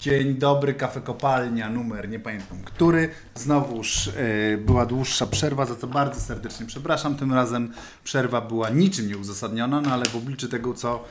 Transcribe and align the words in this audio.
Dzień 0.00 0.34
dobry, 0.34 0.74
kafe 0.74 1.00
kopalnia, 1.00 1.70
numer, 1.70 2.08
nie 2.08 2.18
pamiętam 2.18 2.58
który. 2.64 3.08
Znowuż 3.34 4.06
y, 4.06 4.62
była 4.66 4.86
dłuższa 4.86 5.26
przerwa, 5.26 5.66
za 5.66 5.76
co 5.76 5.86
bardzo 5.86 6.20
serdecznie 6.20 6.66
przepraszam. 6.66 7.16
Tym 7.16 7.34
razem 7.34 7.72
przerwa 8.04 8.40
była 8.40 8.70
niczym 8.70 9.08
nieuzasadniona, 9.08 9.80
no 9.80 9.90
ale 9.90 10.04
w 10.04 10.16
obliczu 10.16 10.48
tego, 10.48 10.74
co, 10.74 11.04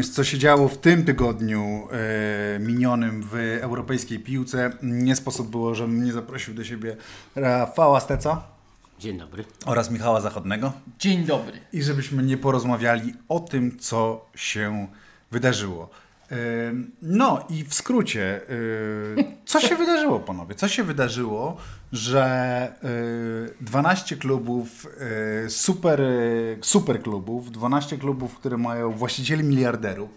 y, 0.00 0.02
co 0.02 0.24
się 0.24 0.38
działo 0.38 0.68
w 0.68 0.78
tym 0.78 1.04
tygodniu 1.04 1.88
y, 2.56 2.58
minionym 2.58 3.22
w 3.22 3.58
europejskiej 3.60 4.18
piłce, 4.18 4.70
nie 4.82 5.16
sposób 5.16 5.50
było, 5.50 5.74
żebym 5.74 6.04
nie 6.04 6.12
zaprosił 6.12 6.54
do 6.54 6.64
siebie 6.64 6.96
Rafała 7.34 8.00
Steca. 8.00 8.42
Dzień 8.98 9.18
dobry. 9.18 9.44
Oraz 9.66 9.90
Michała 9.90 10.20
Zachodnego. 10.20 10.72
Dzień 10.98 11.24
dobry. 11.24 11.58
I 11.72 11.82
żebyśmy 11.82 12.22
nie 12.22 12.36
porozmawiali 12.36 13.14
o 13.28 13.40
tym, 13.40 13.78
co 13.78 14.26
się 14.34 14.86
wydarzyło. 15.30 15.90
No 17.02 17.46
i 17.50 17.64
w 17.64 17.74
skrócie, 17.74 18.40
co 19.44 19.60
się 19.60 19.76
wydarzyło, 19.76 20.20
panowie? 20.20 20.54
Co 20.54 20.68
się 20.68 20.84
wydarzyło, 20.84 21.56
że 21.92 22.72
12 23.60 24.16
klubów, 24.16 24.86
super, 25.48 26.02
super 26.60 27.02
klubów, 27.02 27.50
12 27.50 27.98
klubów, 27.98 28.34
które 28.34 28.56
mają 28.56 28.92
właścicieli 28.92 29.44
miliarderów, 29.44 30.10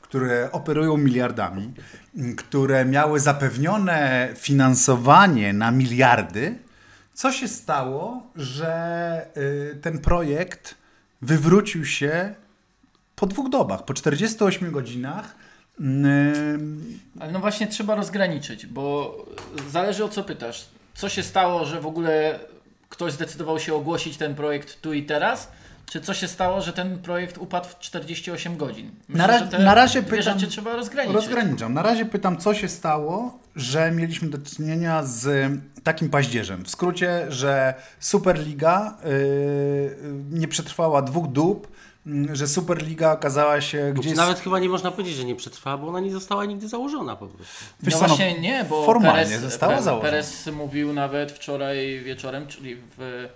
które 0.00 0.48
operują 0.52 0.96
miliardami, 0.96 1.74
które 2.36 2.84
miały 2.84 3.20
zapewnione 3.20 4.28
finansowanie 4.36 5.52
na 5.52 5.70
miliardy, 5.70 6.58
co 7.14 7.32
się 7.32 7.48
stało, 7.48 8.22
że 8.36 9.26
ten 9.82 9.98
projekt 9.98 10.74
wywrócił 11.22 11.84
się 11.84 12.34
po 13.16 13.26
dwóch 13.26 13.50
dobach, 13.50 13.84
po 13.84 13.94
48 13.94 14.70
godzinach 14.70 15.41
ale 17.20 17.32
no 17.32 17.40
właśnie 17.40 17.66
trzeba 17.66 17.94
rozgraniczyć, 17.94 18.66
bo 18.66 19.16
zależy 19.70 20.04
o 20.04 20.08
co 20.08 20.24
pytasz. 20.24 20.64
Co 20.94 21.08
się 21.08 21.22
stało, 21.22 21.64
że 21.64 21.80
w 21.80 21.86
ogóle 21.86 22.38
ktoś 22.88 23.12
zdecydował 23.12 23.58
się 23.58 23.74
ogłosić 23.74 24.16
ten 24.16 24.34
projekt 24.34 24.80
tu 24.80 24.92
i 24.92 25.02
teraz? 25.02 25.48
Czy 25.86 26.00
co 26.00 26.14
się 26.14 26.28
stało, 26.28 26.60
że 26.60 26.72
ten 26.72 26.98
projekt 26.98 27.38
upadł 27.38 27.68
w 27.68 27.78
48 27.78 28.56
godzin? 28.56 28.90
Myślę, 29.08 29.26
na, 29.26 29.26
ra 29.26 29.58
na 29.58 29.74
razie 29.74 30.02
pytam, 30.02 30.22
rzeczy 30.22 30.46
trzeba 30.46 30.76
rozgraniczyć. 30.76 31.14
Rozgraniczam. 31.14 31.74
Na 31.74 31.82
razie 31.82 32.04
pytam, 32.04 32.36
co 32.36 32.54
się 32.54 32.68
stało, 32.68 33.38
że 33.56 33.90
mieliśmy 33.90 34.28
do 34.30 34.38
czynienia 34.38 35.02
z 35.02 35.52
takim 35.82 36.10
paździerzem. 36.10 36.64
W 36.64 36.70
skrócie, 36.70 37.26
że 37.28 37.74
Superliga 38.00 38.98
yy, 39.04 39.96
nie 40.30 40.48
przetrwała 40.48 41.02
dwóch 41.02 41.26
dób, 41.26 41.68
że 42.32 42.46
Superliga 42.46 43.12
okazała 43.12 43.60
się 43.60 43.92
gdzieś... 43.94 44.14
Nawet 44.14 44.40
chyba 44.40 44.58
nie 44.58 44.68
można 44.68 44.90
powiedzieć, 44.90 45.14
że 45.16 45.24
nie 45.24 45.36
przetrwała, 45.36 45.78
bo 45.78 45.88
ona 45.88 46.00
nie 46.00 46.12
została 46.12 46.44
nigdy 46.44 46.68
założona 46.68 47.16
po 47.16 47.26
prostu. 47.26 47.64
Wiesz 47.82 47.94
no 47.94 48.00
co, 48.00 48.06
właśnie 48.06 48.40
nie, 48.40 48.64
bo 48.64 48.86
formalnie 48.86 49.24
Perez, 49.24 49.40
została 49.40 49.72
Perez, 49.72 49.84
założona. 49.84 50.10
Perez 50.10 50.46
mówił 50.46 50.92
nawet 50.92 51.32
wczoraj 51.32 52.00
wieczorem, 52.04 52.46
czyli 52.46 52.76
w... 52.76 53.28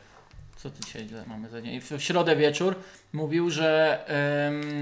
Co 0.56 0.70
ty 0.70 0.81
dzisiaj 0.84 1.09
mamy 1.27 1.48
za 1.48 1.62
dzień? 1.62 1.81
W 1.81 2.03
środę 2.03 2.37
wieczór 2.37 2.75
mówił, 3.12 3.50
że 3.50 3.98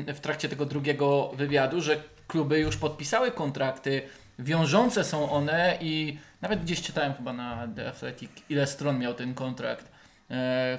ym, 0.06 0.14
w 0.14 0.20
trakcie 0.20 0.48
tego 0.48 0.66
drugiego 0.66 1.30
wywiadu, 1.36 1.80
że 1.80 1.96
kluby 2.28 2.60
już 2.60 2.76
podpisały 2.76 3.30
kontrakty, 3.30 4.02
wiążące 4.38 5.04
są 5.04 5.30
one 5.30 5.78
i 5.80 6.18
nawet 6.42 6.62
gdzieś 6.62 6.82
czytałem 6.82 7.14
chyba 7.14 7.32
na 7.32 7.68
The 7.76 7.88
Athletic, 7.88 8.30
ile 8.48 8.66
stron 8.66 8.98
miał 8.98 9.14
ten 9.14 9.34
kontrakt 9.34 9.94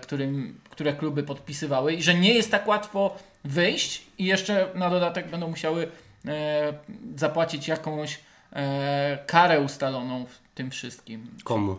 którym, 0.01 0.59
które 0.69 0.93
kluby 0.93 1.23
podpisywały 1.23 1.93
i 1.93 2.03
że 2.03 2.13
nie 2.13 2.33
jest 2.33 2.51
tak 2.51 2.67
łatwo 2.67 3.15
wyjść 3.43 4.03
i 4.17 4.25
jeszcze 4.25 4.67
na 4.75 4.89
dodatek 4.89 5.29
będą 5.29 5.47
musiały 5.47 5.87
e, 6.27 6.73
zapłacić 7.15 7.67
jakąś 7.67 8.19
e, 8.53 9.17
karę 9.27 9.61
ustaloną 9.61 10.25
w 10.25 10.55
tym 10.55 10.71
wszystkim. 10.71 11.27
Komu? 11.43 11.77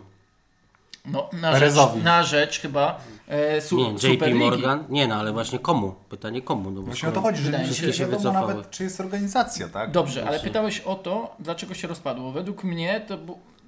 No, 1.07 1.29
na, 1.33 1.59
rzecz, 1.59 1.73
na 2.03 2.23
rzecz 2.23 2.59
chyba 2.59 3.01
e, 3.27 3.61
su, 3.61 3.77
Nie, 3.77 4.13
JP 4.13 4.33
Morgan? 4.33 4.83
Nie, 4.89 5.07
no 5.07 5.15
ale 5.15 5.33
właśnie 5.33 5.59
komu? 5.59 5.95
Pytanie 6.09 6.41
komu? 6.41 6.71
No, 6.71 6.81
właśnie 6.81 7.09
o 7.09 7.11
to 7.11 7.21
chodzi, 7.21 7.43
że 7.43 7.63
wszystkie 7.63 7.93
się 7.93 8.05
wycofały. 8.05 8.47
nawet, 8.47 8.69
czy 8.71 8.83
jest 8.83 8.99
organizacja, 8.99 9.69
tak? 9.69 9.91
Dobrze, 9.91 10.27
ale 10.27 10.39
pytałeś 10.39 10.79
o 10.79 10.95
to, 10.95 11.35
dlaczego 11.39 11.73
się 11.73 11.87
rozpadło. 11.87 12.31
Według 12.31 12.63
mnie 12.63 13.01
to, 13.07 13.17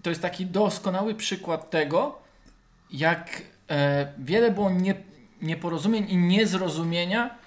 to 0.02 0.10
jest 0.10 0.22
taki 0.22 0.46
doskonały 0.46 1.16
przykład 1.16 1.70
tego, 1.70 2.20
jak 2.92 3.28
e, 3.30 3.42
wiele 4.18 4.52
było 4.52 4.70
nie, 4.70 4.96
nieporozumień 5.42 6.06
i 6.10 6.18
niezrozumienia 6.18 7.40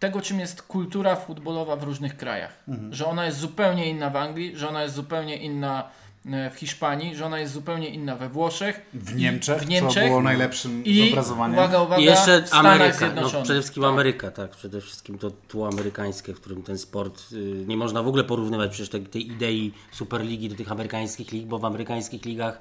tego, 0.00 0.20
czym 0.20 0.40
jest 0.40 0.62
kultura 0.62 1.16
futbolowa 1.16 1.76
w 1.76 1.82
różnych 1.82 2.16
krajach. 2.16 2.62
Mhm. 2.68 2.94
Że 2.94 3.06
ona 3.06 3.26
jest 3.26 3.38
zupełnie 3.38 3.90
inna 3.90 4.10
w 4.10 4.16
Anglii, 4.16 4.56
że 4.56 4.68
ona 4.68 4.82
jest 4.82 4.94
zupełnie 4.94 5.36
inna 5.36 5.90
e, 6.26 6.50
w 6.50 6.54
Hiszpanii, 6.54 7.16
że 7.16 7.26
ona 7.26 7.38
jest 7.38 7.52
zupełnie 7.52 7.88
inna 7.88 8.16
we 8.16 8.28
Włoszech. 8.28 8.80
W 8.94 9.16
Niemczech, 9.16 9.62
w 9.62 9.68
Niemczech 9.68 10.02
co 10.02 10.08
było 10.08 10.22
najlepszym 10.22 10.84
i, 10.84 11.08
zobrazowaniem. 11.08 11.58
Uwaga, 11.58 11.82
uwaga, 11.82 12.02
I 12.02 12.04
jeszcze 12.04 12.44
Ameryka, 12.50 13.12
no, 13.14 13.28
przede 13.28 13.44
wszystkim 13.44 13.82
tak. 13.82 13.92
Ameryka, 13.92 14.30
tak, 14.30 14.50
przede 14.50 14.80
wszystkim 14.80 15.18
to 15.18 15.30
tło 15.30 15.68
amerykańskie, 15.68 16.34
w 16.34 16.40
którym 16.40 16.62
ten 16.62 16.78
sport, 16.78 17.32
y, 17.32 17.64
nie 17.66 17.76
można 17.76 18.02
w 18.02 18.08
ogóle 18.08 18.24
porównywać 18.24 18.70
przecież 18.70 18.88
tej, 18.88 19.02
tej 19.02 19.26
idei 19.26 19.72
Superligi 19.92 20.48
do 20.48 20.56
tych 20.56 20.72
amerykańskich 20.72 21.32
lig, 21.32 21.46
bo 21.46 21.58
w 21.58 21.64
amerykańskich 21.64 22.24
ligach 22.24 22.60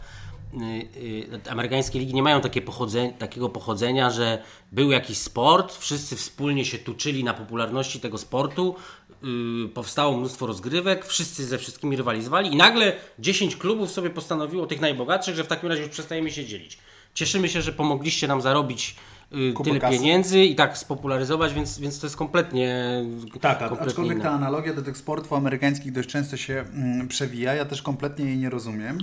amerykańskie 1.49 1.99
ligi 1.99 2.13
nie 2.13 2.23
mają 2.23 2.41
pochodzenia, 2.65 3.13
takiego 3.13 3.49
pochodzenia, 3.49 4.09
że 4.09 4.41
był 4.71 4.91
jakiś 4.91 5.17
sport, 5.17 5.77
wszyscy 5.77 6.15
wspólnie 6.15 6.65
się 6.65 6.77
tuczyli 6.77 7.23
na 7.23 7.33
popularności 7.33 7.99
tego 7.99 8.17
sportu, 8.17 8.75
yy, 9.23 9.69
powstało 9.73 10.17
mnóstwo 10.17 10.47
rozgrywek, 10.47 11.05
wszyscy 11.05 11.45
ze 11.45 11.57
wszystkimi 11.57 11.95
rywalizowali 11.95 12.53
i 12.53 12.55
nagle 12.55 12.93
10 13.19 13.55
klubów 13.55 13.91
sobie 13.91 14.09
postanowiło, 14.09 14.67
tych 14.67 14.81
najbogatszych, 14.81 15.35
że 15.35 15.43
w 15.43 15.47
takim 15.47 15.69
razie 15.69 15.81
już 15.81 15.91
przestajemy 15.91 16.31
się 16.31 16.45
dzielić. 16.45 16.77
Cieszymy 17.13 17.49
się, 17.49 17.61
że 17.61 17.73
pomogliście 17.73 18.27
nam 18.27 18.41
zarobić 18.41 18.95
yy, 19.31 19.53
tyle 19.63 19.79
kasy. 19.79 19.97
pieniędzy 19.97 20.43
i 20.43 20.55
tak 20.55 20.77
spopularyzować, 20.77 21.53
więc, 21.53 21.79
więc 21.79 21.99
to 21.99 22.07
jest 22.07 22.17
kompletnie. 22.17 23.01
Tak, 23.41 23.59
kompletnie 23.59 23.88
aczkolwiek 23.88 24.13
inne. 24.13 24.23
ta 24.23 24.31
analogia 24.31 24.73
do 24.73 24.81
tych 24.81 24.97
sportów 24.97 25.33
amerykańskich 25.33 25.91
dość 25.91 26.09
często 26.09 26.38
się 26.38 26.65
mm, 26.73 27.07
przewija. 27.07 27.53
Ja 27.53 27.65
też 27.65 27.81
kompletnie 27.81 28.25
jej 28.25 28.38
nie 28.38 28.49
rozumiem. 28.49 28.97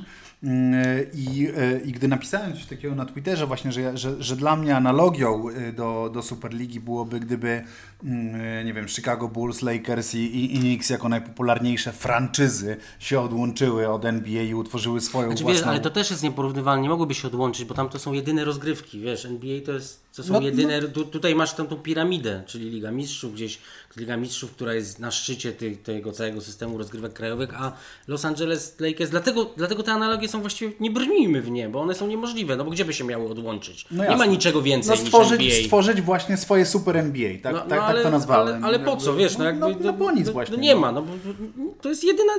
I, 1.14 1.48
I 1.84 1.92
gdy 1.92 2.08
napisałem 2.08 2.52
coś 2.52 2.66
takiego 2.66 2.94
na 2.94 3.04
Twitterze 3.04 3.46
właśnie, 3.46 3.72
że, 3.72 3.96
że, 3.96 4.22
że 4.22 4.36
dla 4.36 4.56
mnie 4.56 4.76
analogią 4.76 5.48
y, 5.50 5.72
do, 5.72 6.10
do 6.14 6.22
Superligi 6.22 6.80
byłoby, 6.80 7.20
gdyby 7.20 7.64
nie 8.64 8.72
wiem, 8.74 8.88
Chicago 8.88 9.28
Bulls, 9.28 9.62
Lakers 9.62 10.14
i, 10.14 10.54
i 10.56 10.58
Knicks 10.58 10.90
jako 10.90 11.08
najpopularniejsze 11.08 11.92
franczyzy 11.92 12.76
się 12.98 13.20
odłączyły 13.20 13.88
od 13.88 14.04
NBA 14.04 14.42
i 14.42 14.54
utworzyły 14.54 15.00
swoją 15.00 15.26
znaczy, 15.26 15.42
własną... 15.42 15.60
Wiesz, 15.60 15.68
ale 15.68 15.80
to 15.80 15.90
też 15.90 16.10
jest 16.10 16.22
nieporównywalne, 16.22 16.82
nie 16.82 16.88
mogłyby 16.88 17.14
się 17.14 17.28
odłączyć, 17.28 17.64
bo 17.64 17.74
tam 17.74 17.88
to 17.88 17.98
są 17.98 18.12
jedyne 18.12 18.44
rozgrywki, 18.44 19.00
wiesz, 19.00 19.24
NBA 19.26 19.60
to, 19.66 19.72
jest, 19.72 20.05
to 20.16 20.22
są 20.22 20.32
no, 20.32 20.40
jedyne, 20.40 20.80
no. 20.80 20.88
Tu, 20.88 21.04
tutaj 21.04 21.34
masz 21.34 21.54
tam 21.54 21.66
tą 21.66 21.76
piramidę, 21.76 22.42
czyli 22.46 22.70
Liga 22.70 22.90
Mistrzów 22.90 23.34
gdzieś, 23.34 23.58
Liga 23.96 24.16
Mistrzów, 24.16 24.52
która 24.52 24.74
jest 24.74 24.98
na 24.98 25.10
szczycie 25.10 25.52
tej, 25.52 25.76
tego 25.76 26.12
całego 26.12 26.40
systemu 26.40 26.78
rozgrywek 26.78 27.12
krajowych, 27.12 27.62
a 27.62 27.72
Los 28.08 28.24
Angeles 28.24 28.80
Lakers, 28.80 29.10
dlatego, 29.10 29.50
dlatego 29.56 29.82
te 29.82 29.92
analogie 29.92 30.28
są 30.28 30.40
właściwie, 30.40 30.72
nie 30.80 30.90
brnijmy 30.90 31.42
w 31.42 31.50
nie, 31.50 31.68
bo 31.68 31.80
one 31.80 31.94
są 31.94 32.06
niemożliwe, 32.06 32.56
no 32.56 32.64
bo 32.64 32.70
gdzie 32.70 32.84
by 32.84 32.94
się 32.94 33.04
miały 33.04 33.28
odłączyć? 33.28 33.86
No 33.90 34.04
nie 34.04 34.16
ma 34.16 34.26
niczego 34.26 34.62
więcej 34.62 34.98
no 34.98 35.06
stworzyć, 35.06 35.40
niż 35.40 35.52
NBA. 35.52 35.64
stworzyć 35.64 36.02
właśnie 36.02 36.36
swoje 36.36 36.66
super 36.66 36.96
NBA, 36.96 37.30
tak, 37.42 37.52
no, 37.52 37.60
tak, 37.60 37.78
no, 37.78 37.84
ale, 37.84 37.94
tak 37.94 38.02
to 38.02 38.10
nazwałem. 38.10 38.64
Ale, 38.64 38.66
ale 38.76 38.78
po 38.78 38.96
co, 38.96 39.14
wiesz, 39.14 39.38
no 39.38 39.44
jakby... 39.44 39.60
No, 39.60 39.70
no 39.80 39.92
bo 39.92 40.10
nic 40.10 40.28
właśnie. 40.28 40.56
No 40.56 40.62
nie 40.62 40.76
ma, 40.76 40.92
no 40.92 41.02
bo 41.02 41.12
to 41.80 41.88
jest 41.88 42.04
jedyna... 42.04 42.32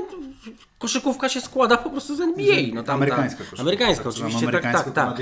Koszykówka 0.80 1.30
się 1.30 1.42
składa 1.42 1.78
po 1.78 1.90
prostu 1.90 2.16
z 2.16 2.22
NBA. 2.22 2.56
No 2.74 2.84
tam, 2.84 2.96
amerykańska 2.96 3.38
koszykówka. 3.38 3.62
Amerykańska 3.62 4.04
tak, 4.04 4.14
oczywiście, 4.14 4.52
tak, 4.52 4.64
tak, 4.64 4.94
tak. 4.94 5.18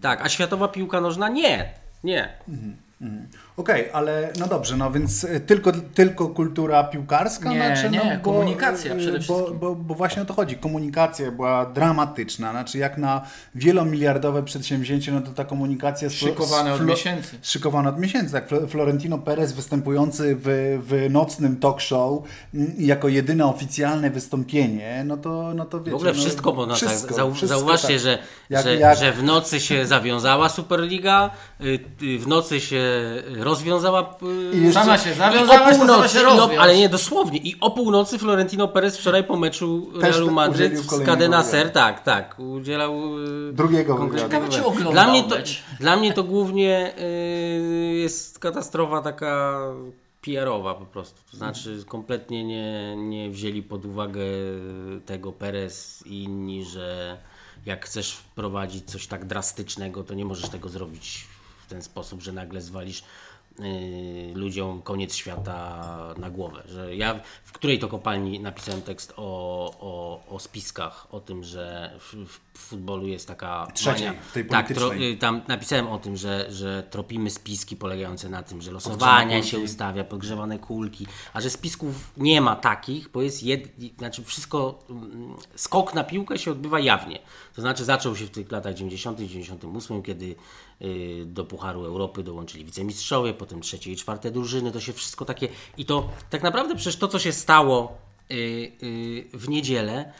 Tak, 0.00 0.22
a 0.22 0.28
światowa 0.28 0.68
piłka 0.68 1.00
nożna 1.00 1.28
nie. 1.28 1.74
Nie. 2.02 2.28
Mhm. 2.48 2.76
Mhm. 3.00 3.28
Okej, 3.60 3.80
okay, 3.80 3.94
ale 3.94 4.32
no 4.38 4.46
dobrze, 4.46 4.76
no 4.76 4.90
więc 4.90 5.24
y, 5.24 5.40
tylko, 5.40 5.72
tylko 5.94 6.28
kultura 6.28 6.84
piłkarska? 6.84 7.48
Nie, 7.48 7.56
znaczy, 7.56 7.90
nie, 7.90 8.14
no, 8.14 8.20
komunikacja 8.22 8.94
przede 8.96 9.20
wszystkim. 9.20 9.58
Bo, 9.58 9.74
bo, 9.74 9.74
bo, 9.74 9.94
właśnie 9.94 10.22
o 10.22 10.24
to 10.24 10.34
chodzi. 10.34 10.56
Komunikacja 10.56 11.30
była 11.30 11.66
dramatyczna. 11.66 12.50
Znaczy 12.50 12.78
jak 12.78 12.98
na 12.98 13.22
wielomiliardowe 13.54 14.42
przedsięwzięcie, 14.42 15.12
no 15.12 15.20
to 15.20 15.30
ta 15.30 15.44
komunikacja... 15.44 16.10
Szykowane 16.10 16.72
od 16.72 16.86
miesięcy. 16.86 17.38
Szykowane 17.42 17.88
od 17.88 17.98
miesięcy, 17.98 18.32
tak. 18.32 18.48
Florentino 18.68 19.18
Perez 19.18 19.52
występujący 19.52 20.36
w, 20.38 20.78
w 20.86 21.10
nocnym 21.10 21.56
talk 21.56 21.80
show 21.80 22.22
mm, 22.54 22.72
jako 22.78 23.08
jedyne 23.08 23.46
oficjalne 23.46 24.10
wystąpienie, 24.10 25.04
no 25.06 25.16
to, 25.16 25.54
no 25.54 25.64
to 25.64 25.78
wiecie... 25.78 25.90
W 25.90 25.94
ogóle 25.94 26.12
no, 26.12 26.18
wszystko, 26.18 26.52
bo 26.52 26.66
no 26.66 26.74
wszystko, 26.74 27.08
tak, 27.08 27.16
zau, 27.16 27.34
wszystko, 27.34 27.58
zauważcie, 27.58 27.88
tak. 27.88 27.98
że, 27.98 28.18
jak, 28.50 28.64
że, 28.64 28.76
jak... 28.76 28.98
że 28.98 29.12
w 29.12 29.22
nocy 29.22 29.60
się 29.60 29.86
zawiązała 29.86 30.48
Superliga, 30.48 31.30
y, 31.60 31.80
y, 32.02 32.18
w 32.18 32.26
nocy 32.26 32.60
się 32.60 32.80
rozwiązała. 33.50 34.14
I 34.52 34.72
sama 34.72 34.98
się 34.98 35.14
zawiązała, 35.14 35.72
północy, 35.72 36.18
się 36.18 36.24
no, 36.24 36.50
ale 36.58 36.76
nie 36.78 36.88
dosłownie. 36.88 37.38
I 37.38 37.56
o 37.60 37.70
północy 37.70 38.18
Florentino 38.18 38.68
Perez 38.68 38.98
wczoraj 38.98 39.24
po 39.24 39.36
meczu 39.36 39.90
Realu 40.00 40.30
Madryt 40.30 40.78
z 40.78 41.06
Cadena 41.06 41.42
Ser, 41.42 41.70
tak, 41.70 42.02
tak, 42.04 42.38
udzielał 42.38 43.18
y, 43.48 43.52
drugiego 43.52 43.96
wywiadu. 43.96 44.92
Dla 44.92 45.06
mnie 45.06 45.22
to, 45.22 45.36
dla 45.80 45.96
mnie 45.96 46.12
to 46.12 46.24
głównie 46.24 46.92
y, 46.98 47.94
jest 47.94 48.38
katastrofa 48.38 49.02
taka 49.02 49.60
PR-owa 50.20 50.74
po 50.74 50.86
prostu. 50.86 51.20
To 51.30 51.36
znaczy 51.36 51.84
kompletnie 51.88 52.44
nie, 52.44 52.96
nie 52.96 53.30
wzięli 53.30 53.62
pod 53.62 53.84
uwagę 53.84 54.20
tego 55.06 55.32
Perez 55.32 56.06
i 56.06 56.22
inni, 56.22 56.64
że 56.64 57.18
jak 57.66 57.86
chcesz 57.86 58.12
wprowadzić 58.12 58.90
coś 58.90 59.06
tak 59.06 59.24
drastycznego, 59.24 60.04
to 60.04 60.14
nie 60.14 60.24
możesz 60.24 60.50
tego 60.50 60.68
zrobić 60.68 61.26
w 61.66 61.66
ten 61.66 61.82
sposób, 61.82 62.22
że 62.22 62.32
nagle 62.32 62.60
zwalisz 62.60 63.04
ludziom 64.34 64.82
koniec 64.82 65.14
świata 65.14 66.14
na 66.18 66.30
głowę. 66.30 66.62
Że 66.68 66.96
ja 66.96 67.20
w 67.44 67.52
której 67.52 67.78
to 67.78 67.88
kopalni 67.88 68.40
napisałem 68.40 68.82
tekst 68.82 69.12
o, 69.16 69.22
o, 69.80 70.20
o 70.34 70.38
spiskach, 70.38 71.14
o 71.14 71.20
tym, 71.20 71.44
że 71.44 71.92
w, 71.98 72.14
w 72.26 72.49
futbolu 72.60 73.06
jest 73.06 73.28
taka. 73.28 73.66
Trzeciej, 73.74 74.06
mania. 74.06 74.20
w 74.22 74.32
tej 74.32 74.46
Tak, 74.46 74.68
tro, 74.68 74.94
y, 74.94 75.16
tam 75.16 75.42
napisałem 75.48 75.88
o 75.88 75.98
tym, 75.98 76.16
że, 76.16 76.46
że 76.52 76.82
tropimy 76.90 77.30
spiski 77.30 77.76
polegające 77.76 78.28
na 78.28 78.42
tym, 78.42 78.62
że 78.62 78.70
losowania 78.70 79.42
się 79.42 79.58
ustawia, 79.58 80.04
podgrzewane 80.04 80.58
kulki, 80.58 81.06
a 81.32 81.40
że 81.40 81.50
spisków 81.50 82.12
nie 82.16 82.40
ma 82.40 82.56
takich, 82.56 83.08
bo 83.08 83.22
jest 83.22 83.42
jed, 83.42 83.68
znaczy 83.98 84.24
wszystko, 84.24 84.78
mm, 84.90 85.36
skok 85.54 85.94
na 85.94 86.04
piłkę 86.04 86.38
się 86.38 86.50
odbywa 86.50 86.80
jawnie. 86.80 87.18
To 87.54 87.60
znaczy 87.60 87.84
zaczął 87.84 88.16
się 88.16 88.26
w 88.26 88.30
tych 88.30 88.52
latach 88.52 88.74
90., 88.74 89.18
98, 89.18 90.02
kiedy 90.02 90.34
Y, 90.82 91.24
do 91.26 91.44
Pucharu 91.44 91.84
Europy 91.84 92.22
dołączyli 92.22 92.64
wicemistrzowie, 92.64 93.34
potem 93.34 93.60
trzecie 93.60 93.92
i 93.92 93.96
czwarte 93.96 94.30
drużyny, 94.30 94.72
to 94.72 94.80
się 94.80 94.92
wszystko 94.92 95.24
takie... 95.24 95.48
I 95.76 95.84
to 95.84 96.10
tak 96.30 96.42
naprawdę 96.42 96.74
przecież 96.74 96.96
to, 96.96 97.08
co 97.08 97.18
się 97.18 97.32
stało 97.32 97.98
y, 98.30 99.28
w 99.32 99.48
niedzielę, 99.48 100.12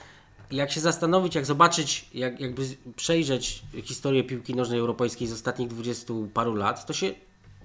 jak 0.51 0.73
się 0.73 0.81
zastanowić, 0.81 1.35
jak 1.35 1.47
zobaczyć, 1.47 2.07
jak, 2.15 2.41
jakby 2.41 2.63
przejrzeć 2.97 3.63
historię 3.83 4.25
piłki 4.25 4.55
nożnej 4.55 4.79
europejskiej 4.79 5.29
z 5.29 5.33
ostatnich 5.33 5.69
dwudziestu 5.69 6.29
paru 6.35 6.55
lat, 6.55 6.87
to 6.87 6.93
się 6.93 7.15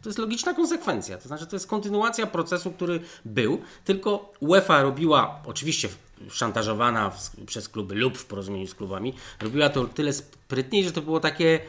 to 0.06 0.10
jest 0.10 0.20
logiczna 0.20 0.54
konsekwencja. 0.54 1.18
To 1.18 1.28
znaczy, 1.28 1.48
to 1.48 1.56
jest 1.56 1.68
kontynuacja 1.68 2.28
procesu, 2.28 2.72
który 2.72 3.00
był, 3.26 3.62
tylko 3.86 4.34
UEFA 4.40 4.82
robiła, 4.82 5.42
oczywiście 5.46 5.90
szantażowana 6.30 7.12
przez 7.46 7.70
kluby 7.70 7.96
lub 7.96 8.18
w 8.18 8.26
porozumieniu 8.26 8.68
z 8.68 8.76
klubami, 8.76 9.14
robiła 9.42 9.70
to 9.70 9.86
tyle 9.86 10.14
sprytniej, 10.14 10.84
że 10.84 10.92
to 10.92 11.02
było 11.02 11.20
takie 11.20 11.60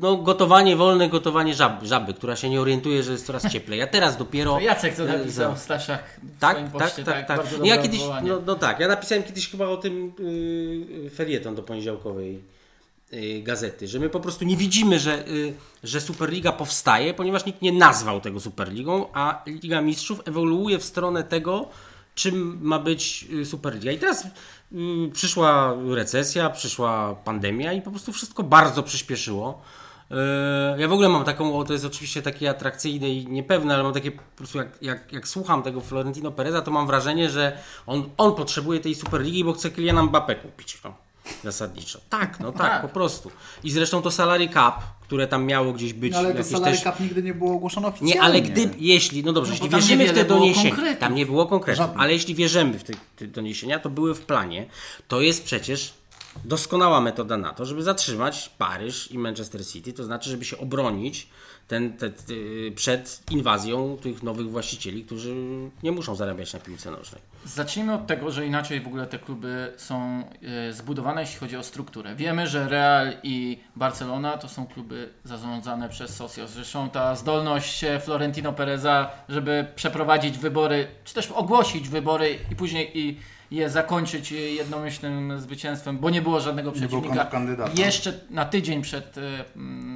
no, 0.00 0.16
gotowanie 0.16 0.76
wolne, 0.76 1.08
gotowanie 1.08 1.54
żaby, 1.54 1.86
żaby, 1.86 2.14
która 2.14 2.36
się 2.36 2.50
nie 2.50 2.60
orientuje, 2.60 3.02
że 3.02 3.12
jest 3.12 3.26
coraz 3.26 3.48
cieplej. 3.52 3.78
Ja 3.78 3.86
teraz 3.86 4.16
dopiero... 4.16 4.54
To 4.54 4.60
Jacek 4.60 4.96
to 4.96 5.04
y, 5.04 5.06
napisał 5.06 5.54
w 5.54 5.58
Staszach 5.58 6.18
tak, 6.40 6.56
tak, 6.56 6.70
poście, 6.70 7.04
tak, 7.04 7.26
tak, 7.26 7.42
tak. 7.42 7.64
Ja 7.64 7.78
kiedyś, 7.78 8.00
no, 8.22 8.40
no, 8.46 8.54
tak, 8.54 8.80
ja 8.80 8.88
napisałem 8.88 9.24
kiedyś 9.24 9.50
chyba 9.50 9.66
o 9.66 9.76
tym 9.76 10.12
yy, 11.02 11.10
felieton 11.10 11.54
do 11.54 11.62
poniedziałkowej 11.62 12.40
yy, 13.12 13.42
gazety, 13.42 13.88
że 13.88 13.98
my 13.98 14.10
po 14.10 14.20
prostu 14.20 14.44
nie 14.44 14.56
widzimy, 14.56 14.98
że, 14.98 15.24
yy, 15.26 15.52
że 15.84 16.00
Superliga 16.00 16.52
powstaje, 16.52 17.14
ponieważ 17.14 17.46
nikt 17.46 17.62
nie 17.62 17.72
nazwał 17.72 18.20
tego 18.20 18.40
Superligą, 18.40 19.06
a 19.12 19.42
Liga 19.46 19.80
Mistrzów 19.80 20.20
ewoluuje 20.24 20.78
w 20.78 20.84
stronę 20.84 21.24
tego, 21.24 21.68
czym 22.18 22.58
ma 22.62 22.78
być 22.78 23.26
y, 23.32 23.44
Superliga. 23.44 23.92
I 23.92 23.98
teraz 23.98 24.24
y, 24.24 24.28
przyszła 25.12 25.76
recesja, 25.90 26.50
przyszła 26.50 27.14
pandemia 27.14 27.72
i 27.72 27.82
po 27.82 27.90
prostu 27.90 28.12
wszystko 28.12 28.42
bardzo 28.42 28.82
przyspieszyło. 28.82 29.62
Y, 30.10 30.14
ja 30.80 30.88
w 30.88 30.92
ogóle 30.92 31.08
mam 31.08 31.24
taką, 31.24 31.64
to 31.64 31.72
jest 31.72 31.84
oczywiście 31.84 32.22
takie 32.22 32.50
atrakcyjne 32.50 33.08
i 33.08 33.26
niepewne, 33.26 33.74
ale 33.74 33.82
mam 33.82 33.92
takie 33.92 34.12
po 34.12 34.22
prostu 34.36 34.58
jak, 34.58 34.82
jak, 34.82 35.12
jak 35.12 35.28
słucham 35.28 35.62
tego 35.62 35.80
Florentino 35.80 36.32
Pereza, 36.32 36.62
to 36.62 36.70
mam 36.70 36.86
wrażenie, 36.86 37.30
że 37.30 37.58
on, 37.86 38.10
on 38.16 38.34
potrzebuje 38.34 38.80
tej 38.80 38.94
Superligi, 38.94 39.44
bo 39.44 39.52
chce 39.52 39.70
Kyliana 39.70 40.02
Mbappé 40.02 40.34
kupić. 40.34 40.80
No 40.84 41.07
zasadniczo. 41.44 42.00
Tak, 42.10 42.40
no 42.40 42.52
tak, 42.52 42.60
tak, 42.60 42.82
po 42.82 42.88
prostu. 42.88 43.30
I 43.64 43.70
zresztą 43.70 44.02
to 44.02 44.10
salary 44.10 44.48
cap, 44.48 44.82
które 45.00 45.26
tam 45.26 45.44
miało 45.44 45.72
gdzieś 45.72 45.92
być. 45.92 46.12
No 46.12 46.18
ale 46.18 46.34
to 46.34 46.44
salary 46.44 46.72
też... 46.72 46.82
cap 46.82 47.00
nigdy 47.00 47.22
nie 47.22 47.34
było 47.34 47.54
ogłoszone 47.54 47.88
oficjalnie. 47.88 48.14
Nie, 48.14 48.22
ale 48.22 48.40
gdy, 48.40 48.70
jeśli, 48.78 49.24
no 49.24 49.32
dobrze, 49.32 49.50
no, 49.50 49.54
jeśli 49.54 49.68
wierzymy 49.68 50.08
w 50.08 50.12
te 50.12 50.24
doniesienia, 50.24 50.96
tam 51.00 51.14
nie 51.14 51.26
było 51.26 51.46
konkretów, 51.46 51.86
ale 51.96 52.12
jeśli 52.12 52.34
wierzymy 52.34 52.78
w 52.78 52.84
te, 52.84 52.92
te 53.16 53.26
doniesienia, 53.26 53.78
to 53.78 53.90
były 53.90 54.14
w 54.14 54.20
planie, 54.20 54.66
to 55.08 55.20
jest 55.20 55.44
przecież 55.44 55.94
doskonała 56.44 57.00
metoda 57.00 57.36
na 57.36 57.52
to, 57.52 57.64
żeby 57.64 57.82
zatrzymać 57.82 58.48
Paryż 58.58 59.10
i 59.10 59.18
Manchester 59.18 59.66
City, 59.66 59.92
to 59.92 60.04
znaczy, 60.04 60.30
żeby 60.30 60.44
się 60.44 60.58
obronić 60.58 61.28
ten, 61.68 61.96
te, 61.96 62.10
te, 62.10 62.34
przed 62.74 63.22
inwazją 63.30 63.96
tych 64.02 64.22
nowych 64.22 64.50
właścicieli, 64.50 65.04
którzy 65.04 65.34
nie 65.82 65.92
muszą 65.92 66.14
zarabiać 66.14 66.52
na 66.52 66.60
piłce 66.60 66.90
nożnej. 66.90 67.20
Zacznijmy 67.44 67.94
od 67.94 68.06
tego, 68.06 68.30
że 68.30 68.46
inaczej 68.46 68.80
w 68.80 68.86
ogóle 68.86 69.06
te 69.06 69.18
kluby 69.18 69.72
są 69.76 70.24
e, 70.68 70.72
zbudowane, 70.72 71.20
jeśli 71.20 71.38
chodzi 71.38 71.56
o 71.56 71.62
strukturę. 71.62 72.14
Wiemy, 72.14 72.46
że 72.46 72.68
Real 72.68 73.12
i 73.22 73.58
Barcelona 73.76 74.38
to 74.38 74.48
są 74.48 74.66
kluby 74.66 75.08
zarządzane 75.24 75.88
przez 75.88 76.16
Socios. 76.16 76.50
Zresztą 76.50 76.90
ta 76.90 77.16
zdolność 77.16 77.84
Florentino 78.00 78.52
Pereza, 78.52 79.10
żeby 79.28 79.66
przeprowadzić 79.76 80.38
wybory, 80.38 80.86
czy 81.04 81.14
też 81.14 81.30
ogłosić 81.30 81.88
wybory 81.88 82.38
i 82.50 82.56
później 82.56 82.98
i 82.98 83.18
je 83.50 83.70
zakończyć 83.70 84.32
jednomyślnym 84.32 85.40
zwycięstwem, 85.40 85.98
bo 85.98 86.10
nie 86.10 86.22
było 86.22 86.40
żadnego 86.40 86.72
przeciwnika. 86.72 87.30
Jeszcze 87.74 88.12
na 88.30 88.44
tydzień 88.44 88.82
przed 88.82 89.18
e, 89.18 89.22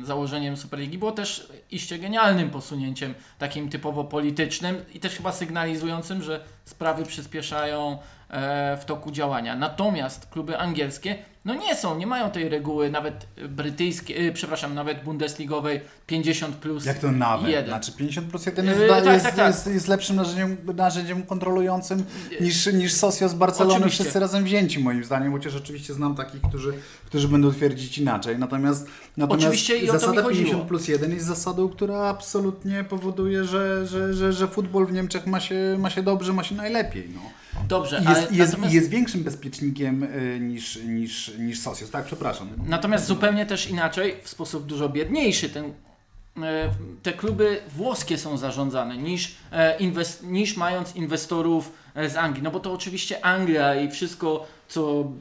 założeniem 0.03 0.57
Superligi 0.57 0.99
było 0.99 1.13
też 1.13 1.53
iście 1.71 1.99
genialnym 1.99 2.51
posunięciem, 2.51 3.15
takim 3.39 3.69
typowo 3.69 4.05
politycznym 4.05 4.77
i 4.95 5.01
też 5.01 5.17
chyba 5.17 5.33
sygnalizującym, 5.33 6.23
że 6.23 6.41
sprawy 6.65 7.05
przyspieszają 7.05 7.99
e, 8.31 8.77
w 8.81 8.85
toku 8.85 9.11
działania. 9.11 9.57
Natomiast 9.57 10.27
kluby 10.31 10.59
angielskie 10.59 11.19
no 11.45 11.55
nie 11.55 11.77
są, 11.77 11.99
nie 11.99 12.07
mają 12.07 12.31
tej 12.31 12.49
reguły 12.49 12.91
nawet 12.91 13.27
brytyjskiej, 13.49 14.25
yy, 14.25 14.33
przepraszam, 14.33 14.75
nawet 14.75 15.05
bundesligowej 15.05 15.81
50 16.07 16.57
plus 16.57 16.85
Jak 16.85 16.99
to 16.99 17.13
nawet? 17.13 17.51
1. 17.51 17.67
Znaczy 17.67 17.93
50 17.93 18.27
plus 18.27 18.47
1 18.47 18.67
jest, 18.67 18.81
yy, 18.81 18.89
tak, 18.89 19.05
jest, 19.05 19.25
tak, 19.25 19.35
tak. 19.35 19.47
jest, 19.47 19.67
jest, 19.67 19.89
lepszym 19.89 20.17
narzędziem, 20.17 20.57
narzędziem 20.77 21.23
kontrolującym 21.23 22.05
niż, 22.41 22.67
niż 22.67 22.93
Socio 22.93 23.29
z 23.29 23.35
Barcelony 23.35 23.75
oczywiście. 23.75 24.03
wszyscy 24.03 24.21
razem 24.21 24.45
wzięci 24.45 24.81
moim 24.81 25.05
zdaniem, 25.05 25.33
chociaż 25.33 25.55
oczywiście 25.57 25.95
znam 25.95 26.15
takich, 26.15 26.41
którzy, 26.41 26.75
którzy 27.07 27.29
będą 27.29 27.53
twierdzić 27.53 27.99
inaczej. 27.99 28.39
Natomiast, 28.39 28.87
natomiast 29.17 29.47
oczywiście 29.47 29.79
i 29.79 29.87
zasada 29.87 30.23
50 30.23 30.65
plus 30.65 30.89
1 30.89 31.13
jest 31.13 31.27
zasadą, 31.27 31.69
która 31.69 31.97
absolutnie 31.97 32.85
powoduje, 32.85 33.45
że, 33.45 33.87
że, 33.87 34.15
że, 34.15 34.33
że 34.33 34.49
futbol 34.49 34.87
w 34.87 34.93
Niemczech 34.93 35.27
ma 35.27 35.41
się, 35.41 35.77
ma 35.79 35.91
się 35.91 36.03
dobrze, 36.03 36.33
ma 36.33 36.45
się 36.45 36.55
najlepiej. 36.55 37.09
No. 37.15 37.21
Dobrze, 37.69 37.97
jest, 37.97 38.09
ale 38.09 38.21
jest, 38.21 38.53
natomiast... 38.53 38.75
jest 38.75 38.89
większym 38.89 39.23
bezpiecznikiem 39.23 40.03
y, 40.03 40.41
niż, 40.41 40.79
niż, 41.33 41.49
niż 41.49 41.61
Socios, 41.61 41.91
tak? 41.91 42.05
Przepraszam. 42.05 42.49
Natomiast 42.67 43.07
zupełnie 43.07 43.47
też 43.47 43.71
inaczej, 43.71 44.17
w 44.23 44.29
sposób 44.29 44.67
dużo 44.67 44.89
biedniejszy, 44.89 45.51
ten, 45.51 45.65
y, 45.65 45.73
te 47.03 47.13
kluby 47.13 47.61
włoskie 47.77 48.19
są 48.19 48.37
zarządzane 48.37 48.97
niż, 48.97 49.35
e, 49.53 49.79
inwest, 49.79 50.23
niż 50.27 50.57
mając 50.57 50.97
inwestorów 50.97 51.73
e, 51.95 52.11
z 52.11 52.17
Anglii. 52.17 52.43
No 52.43 52.51
bo 52.51 52.61
to 52.61 52.73
oczywiście 52.73 53.25
Anglia 53.25 53.75
i 53.75 53.91
wszystko, 53.91 54.47
co 54.69 55.13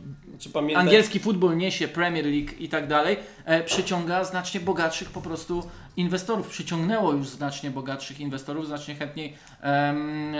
angielski 0.75 1.19
futbol 1.19 1.57
niesie, 1.57 1.87
Premier 1.87 2.25
League 2.25 2.51
i 2.59 2.69
tak 2.69 2.87
dalej, 2.87 3.17
e, 3.45 3.63
przyciąga 3.63 4.23
znacznie 4.23 4.59
bogatszych 4.59 5.09
po 5.09 5.21
prostu 5.21 5.63
inwestorów. 5.97 6.47
Przyciągnęło 6.47 7.11
już 7.11 7.27
znacznie 7.27 7.71
bogatszych 7.71 8.19
inwestorów, 8.19 8.67
znacznie 8.67 8.95
chętniej, 8.95 9.37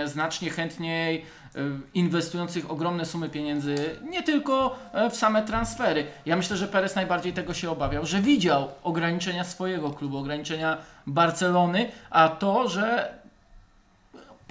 znacznie 0.06 0.50
chętniej 0.50 1.24
Y, 1.56 1.80
inwestujących 1.94 2.70
ogromne 2.70 3.06
sumy 3.06 3.28
pieniędzy, 3.28 3.76
nie 4.02 4.22
tylko 4.22 4.78
e, 4.92 5.10
w 5.10 5.16
same 5.16 5.42
transfery. 5.42 6.06
Ja 6.26 6.36
myślę, 6.36 6.56
że 6.56 6.68
Perez 6.68 6.94
najbardziej 6.96 7.32
tego 7.32 7.54
się 7.54 7.70
obawiał, 7.70 8.06
że 8.06 8.20
widział 8.20 8.68
ograniczenia 8.82 9.44
swojego 9.44 9.90
klubu, 9.90 10.18
ograniczenia 10.18 10.78
Barcelony, 11.06 11.90
a 12.10 12.28
to, 12.28 12.68
że 12.68 13.14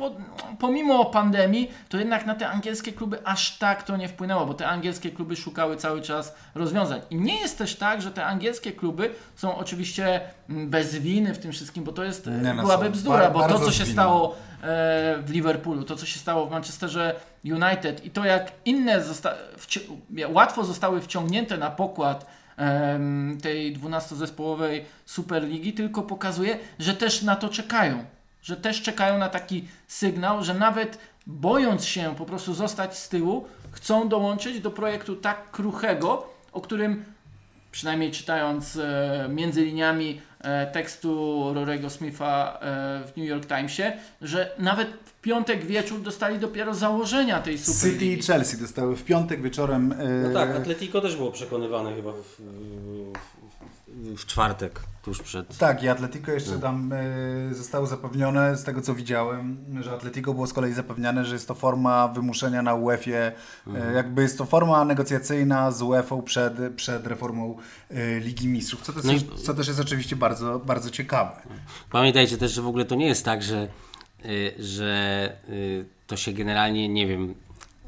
po, 0.02 0.12
pomimo 0.60 1.06
pandemii, 1.06 1.72
to 1.90 1.98
jednak 1.98 2.26
na 2.26 2.36
te 2.36 2.50
angielskie 2.50 2.92
kluby 2.92 3.28
aż 3.28 3.58
tak 3.58 3.84
to 3.84 3.98
nie 3.98 4.08
wpłynęło, 4.08 4.46
bo 4.46 4.54
te 4.54 4.68
angielskie 4.68 5.12
kluby 5.12 5.36
szukały 5.36 5.78
cały 5.78 6.02
czas 6.02 6.36
rozwiązań. 6.56 7.02
I 7.10 7.16
nie 7.16 7.40
jest 7.40 7.58
też 7.58 7.76
tak, 7.76 8.02
że 8.02 8.12
te 8.12 8.26
angielskie 8.26 8.72
kluby 8.72 9.14
są 9.36 9.56
oczywiście 9.56 10.22
mm, 10.50 10.70
bez 10.70 10.96
winy 10.96 11.34
w 11.34 11.40
tym 11.40 11.52
wszystkim, 11.52 11.84
bo 11.84 11.92
to 11.92 12.04
jest 12.04 12.26
nie, 12.26 12.54
no 12.54 12.62
byłaby 12.62 12.90
bzdura, 12.90 13.30
bo 13.30 13.48
to, 13.48 13.60
co 13.60 13.72
się 13.72 13.86
stało 13.86 14.36
e, 14.36 14.36
w 15.26 15.30
Liverpoolu, 15.30 15.84
to, 15.84 15.96
co 15.96 16.06
się 16.06 16.20
stało 16.20 16.46
w 16.46 16.52
Manchesterze 16.52 17.16
United 17.46 18.06
i 18.06 18.12
to, 18.12 18.26
jak 18.26 18.52
inne 18.66 19.04
zosta 19.04 19.34
łatwo 20.30 20.64
zostały 20.64 21.02
wciągnięte 21.02 21.58
na 21.58 21.72
pokład 21.72 22.42
tej 23.42 23.78
12-zespołowej 23.78 24.82
Superligi, 25.06 25.74
tylko 25.74 26.02
pokazuje, 26.02 26.60
że 26.80 26.94
też 26.94 27.22
na 27.22 27.36
to 27.36 27.50
czekają 27.50 28.06
że 28.44 28.58
też 28.58 28.82
czekają 28.82 29.18
na 29.18 29.30
taki 29.30 29.68
sygnał, 29.88 30.44
że 30.44 30.54
nawet 30.54 30.98
bojąc 31.28 31.86
się 31.86 32.16
po 32.18 32.26
prostu 32.26 32.54
zostać 32.54 32.98
z 32.98 33.10
tyłu, 33.10 33.48
chcą 33.72 34.10
dołączyć 34.10 34.60
do 34.60 34.72
projektu 34.72 35.16
tak 35.16 35.52
kruchego, 35.52 36.30
o 36.52 36.62
którym 36.62 37.06
przynajmniej 37.72 38.12
czytając 38.12 38.76
e, 38.78 39.30
między 39.30 39.66
liniami 39.66 40.22
e, 40.40 40.68
tekstu 40.68 41.42
Rorego 41.54 41.90
Smitha 41.90 42.60
e, 42.62 43.04
w 43.08 43.18
New 43.18 43.28
York 43.28 43.46
Timesie, 43.46 43.94
że 44.22 44.56
nawet 44.60 44.88
w 44.88 45.22
piątek 45.22 45.66
wieczór 45.66 46.02
dostali 46.02 46.40
dopiero 46.40 46.74
założenia 46.74 47.42
tej 47.42 47.58
Superligi. 47.58 48.00
City 48.00 48.22
i 48.22 48.28
Chelsea 48.28 48.58
dostały 48.58 48.96
w 48.96 49.04
piątek 49.04 49.42
wieczorem. 49.42 49.92
E... 49.92 50.06
No 50.06 50.34
tak, 50.34 50.56
Atletico 50.56 51.02
też 51.02 51.16
było 51.16 51.32
przekonywane 51.32 51.96
chyba 51.96 52.12
w, 52.12 52.16
w, 52.26 53.51
w 54.18 54.26
czwartek, 54.26 54.80
tuż 55.04 55.22
przed. 55.22 55.58
Tak, 55.58 55.84
i 55.84 55.90
Atletico 55.90 56.32
jeszcze 56.32 56.60
tam 56.60 56.94
y, 56.94 57.56
zostało 57.56 57.88
zapewnione, 57.88 58.58
z 58.58 58.64
tego 58.64 58.82
co 58.82 58.96
widziałem, 58.96 59.58
że 59.82 59.92
Atletico 59.92 60.34
było 60.34 60.48
z 60.48 60.54
kolei 60.54 60.74
zapewniane, 60.74 61.26
że 61.26 61.34
jest 61.34 61.48
to 61.48 61.56
forma 61.56 62.08
wymuszenia 62.08 62.62
na 62.62 62.76
UEFA, 62.76 63.12
mhm. 63.68 63.90
y, 63.90 63.96
jakby 63.96 64.22
jest 64.22 64.38
to 64.38 64.46
forma 64.46 64.86
negocjacyjna 64.86 65.72
z 65.72 65.82
UEFA 65.82 66.22
przed, 66.22 66.54
przed 66.76 67.08
reformą 67.08 67.58
y, 67.92 68.22
Ligi 68.24 68.48
Mistrzów, 68.48 68.82
co, 68.82 68.94
no 69.04 69.14
i... 69.14 69.44
co 69.44 69.54
też 69.54 69.68
jest 69.68 69.80
oczywiście 69.80 70.16
bardzo, 70.16 70.60
bardzo 70.60 70.90
ciekawe. 70.90 71.42
Pamiętajcie 71.92 72.38
też, 72.38 72.52
że 72.52 72.62
w 72.62 72.68
ogóle 72.68 72.86
to 72.86 72.96
nie 72.96 73.08
jest 73.08 73.26
tak, 73.26 73.44
że, 73.44 73.68
że 74.60 75.38
to 76.08 76.18
się 76.18 76.34
generalnie, 76.34 76.90
nie 76.90 77.08
wiem, 77.08 77.36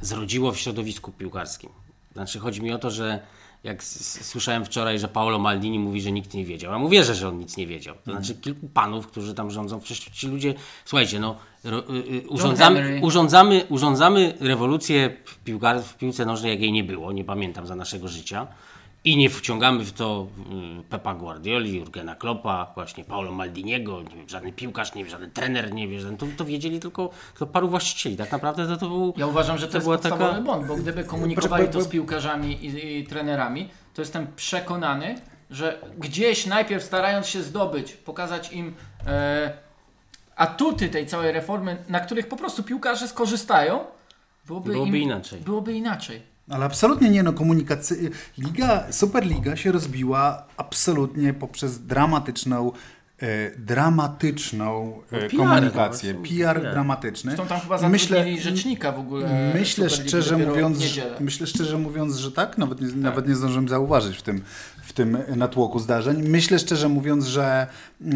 zrodziło 0.02 0.52
w 0.52 0.58
środowisku 0.58 1.12
piłkarskim. 1.12 1.70
Znaczy 2.14 2.40
chodzi 2.40 2.62
mi 2.62 2.72
o 2.72 2.80
to, 2.80 2.92
że 2.92 3.20
jak 3.64 3.84
słyszałem 3.84 4.66
wczoraj, 4.66 5.00
że 5.00 5.08
Paolo 5.08 5.40
Maldini 5.40 5.80
mówi, 5.80 6.02
że 6.02 6.12
nikt 6.12 6.34
nie 6.34 6.46
wiedział. 6.46 6.74
A 6.74 6.78
mu 6.78 6.90
wierzę, 6.90 7.16
że 7.16 7.28
on 7.28 7.38
nic 7.38 7.58
nie 7.58 7.68
wiedział. 7.68 7.96
To 8.06 8.12
znaczy 8.12 8.36
kilku 8.36 8.68
panów, 8.68 9.08
którzy 9.08 9.34
tam 9.34 9.52
rządzą, 9.52 9.80
przecież 9.80 10.06
ci 10.06 10.28
ludzie, 10.28 10.54
słuchajcie, 10.86 11.20
no 11.20 11.36
y, 11.66 11.70
y, 11.70 12.30
urządzamy, 12.30 13.00
urządzamy, 13.04 13.66
urządzamy 13.70 14.38
rewolucję 14.40 15.18
w, 15.26 15.38
piłkar, 15.38 15.84
w 15.84 15.98
piłce 15.98 16.26
nożnej, 16.26 16.52
jak 16.52 16.62
jej 16.62 16.72
nie 16.72 16.84
było, 16.84 17.12
nie 17.12 17.24
pamiętam 17.24 17.68
za 17.68 17.76
naszego 17.76 18.08
życia. 18.08 18.48
I 19.06 19.18
nie 19.18 19.30
wciągamy 19.30 19.84
w 19.84 19.92
to 19.92 20.28
y, 20.80 20.84
Pepa 20.84 21.16
Guardioli, 21.16 21.78
Jurgena 21.78 22.16
Kloppa, 22.16 22.72
właśnie 22.76 23.04
Paulo 23.04 23.32
Maldiniego, 23.32 24.02
nie 24.02 24.16
wiem, 24.16 24.30
żaden 24.30 24.54
piłkarz, 24.54 24.96
nie 24.96 25.04
wiem, 25.04 25.12
żaden 25.12 25.32
trener, 25.32 25.74
nie 25.74 25.88
wiem, 25.88 26.00
żaden, 26.00 26.18
to, 26.18 26.26
to 26.38 26.46
wiedzieli 26.46 26.80
tylko, 26.80 27.10
tylko 27.34 27.48
paru 27.48 27.70
właścicieli. 27.70 28.18
Tak 28.18 28.32
naprawdę 28.32 28.68
to, 28.68 28.78
to 28.78 28.88
był... 28.88 29.14
Ja 29.18 29.28
uważam, 29.28 29.58
że 29.58 29.66
to, 29.66 29.72
to 29.72 29.78
jest 29.78 29.88
podstawowy 29.88 30.24
taka... 30.24 30.42
błąd, 30.42 30.68
bo 30.68 30.76
gdyby 30.76 31.04
komunikowali 31.04 31.68
to 31.68 31.82
z 31.82 31.88
piłkarzami 31.88 32.66
i, 32.66 33.00
i 33.00 33.08
trenerami, 33.08 33.70
to 33.94 34.02
jestem 34.02 34.28
przekonany, 34.36 35.16
że 35.50 35.80
gdzieś 35.98 36.46
najpierw 36.46 36.84
starając 36.84 37.28
się 37.28 37.44
zdobyć, 37.44 37.94
pokazać 37.94 38.54
im 38.54 38.76
e, 39.08 39.54
atuty 40.36 40.90
tej 40.90 41.08
całej 41.08 41.32
reformy, 41.32 41.78
na 41.90 42.00
których 42.00 42.28
po 42.28 42.38
prostu 42.38 42.64
piłkarze 42.64 43.08
skorzystają, 43.08 43.80
byłoby, 44.48 44.72
byłoby 44.72 44.98
im, 44.98 45.04
inaczej. 45.04 45.42
Byłoby 45.42 45.74
inaczej. 45.74 46.33
Ale 46.50 46.66
absolutnie 46.66 47.10
nie, 47.10 47.24
no 47.24 47.34
komunikacja. 47.34 47.98
Liga, 48.38 48.92
Superliga 48.92 49.56
się 49.56 49.72
rozbiła 49.72 50.48
absolutnie 50.58 51.34
poprzez 51.34 51.86
dramatyczną 51.86 52.72
e, 53.22 53.58
dramatyczną 53.58 55.02
e, 55.12 55.30
no, 55.34 55.46
komunikację, 55.46 56.14
PR, 56.14 56.24
PR, 56.24 56.62
PR 56.62 56.72
dramatyczny. 56.72 57.32
Zresztą 57.32 57.48
tam 57.48 57.60
chyba 57.60 57.90
myślę, 57.90 58.38
rzecznika 58.38 58.92
w 58.92 59.00
ogóle. 59.00 59.52
Myślę 59.54 59.90
szczerze 59.90 60.38
mówiąc, 60.38 60.80
że, 60.80 61.18
myślę 61.20 61.48
szczerze 61.48 61.78
mówiąc, 61.78 62.16
że 62.16 62.32
tak, 62.32 62.58
nawet 62.58 62.82
nie, 62.82 62.88
tak. 62.88 62.98
nawet 62.98 63.28
nie 63.28 63.36
zdążyłem 63.36 63.70
zauważyć 63.70 64.18
w 64.18 64.22
tym, 64.22 64.42
w 64.84 64.94
tym 64.94 65.18
natłoku 65.36 65.80
zdarzeń. 65.80 66.30
Myślę 66.30 66.60
szczerze 66.60 66.90
mówiąc, 66.90 67.26
że 67.26 67.68
yy, 68.02 68.14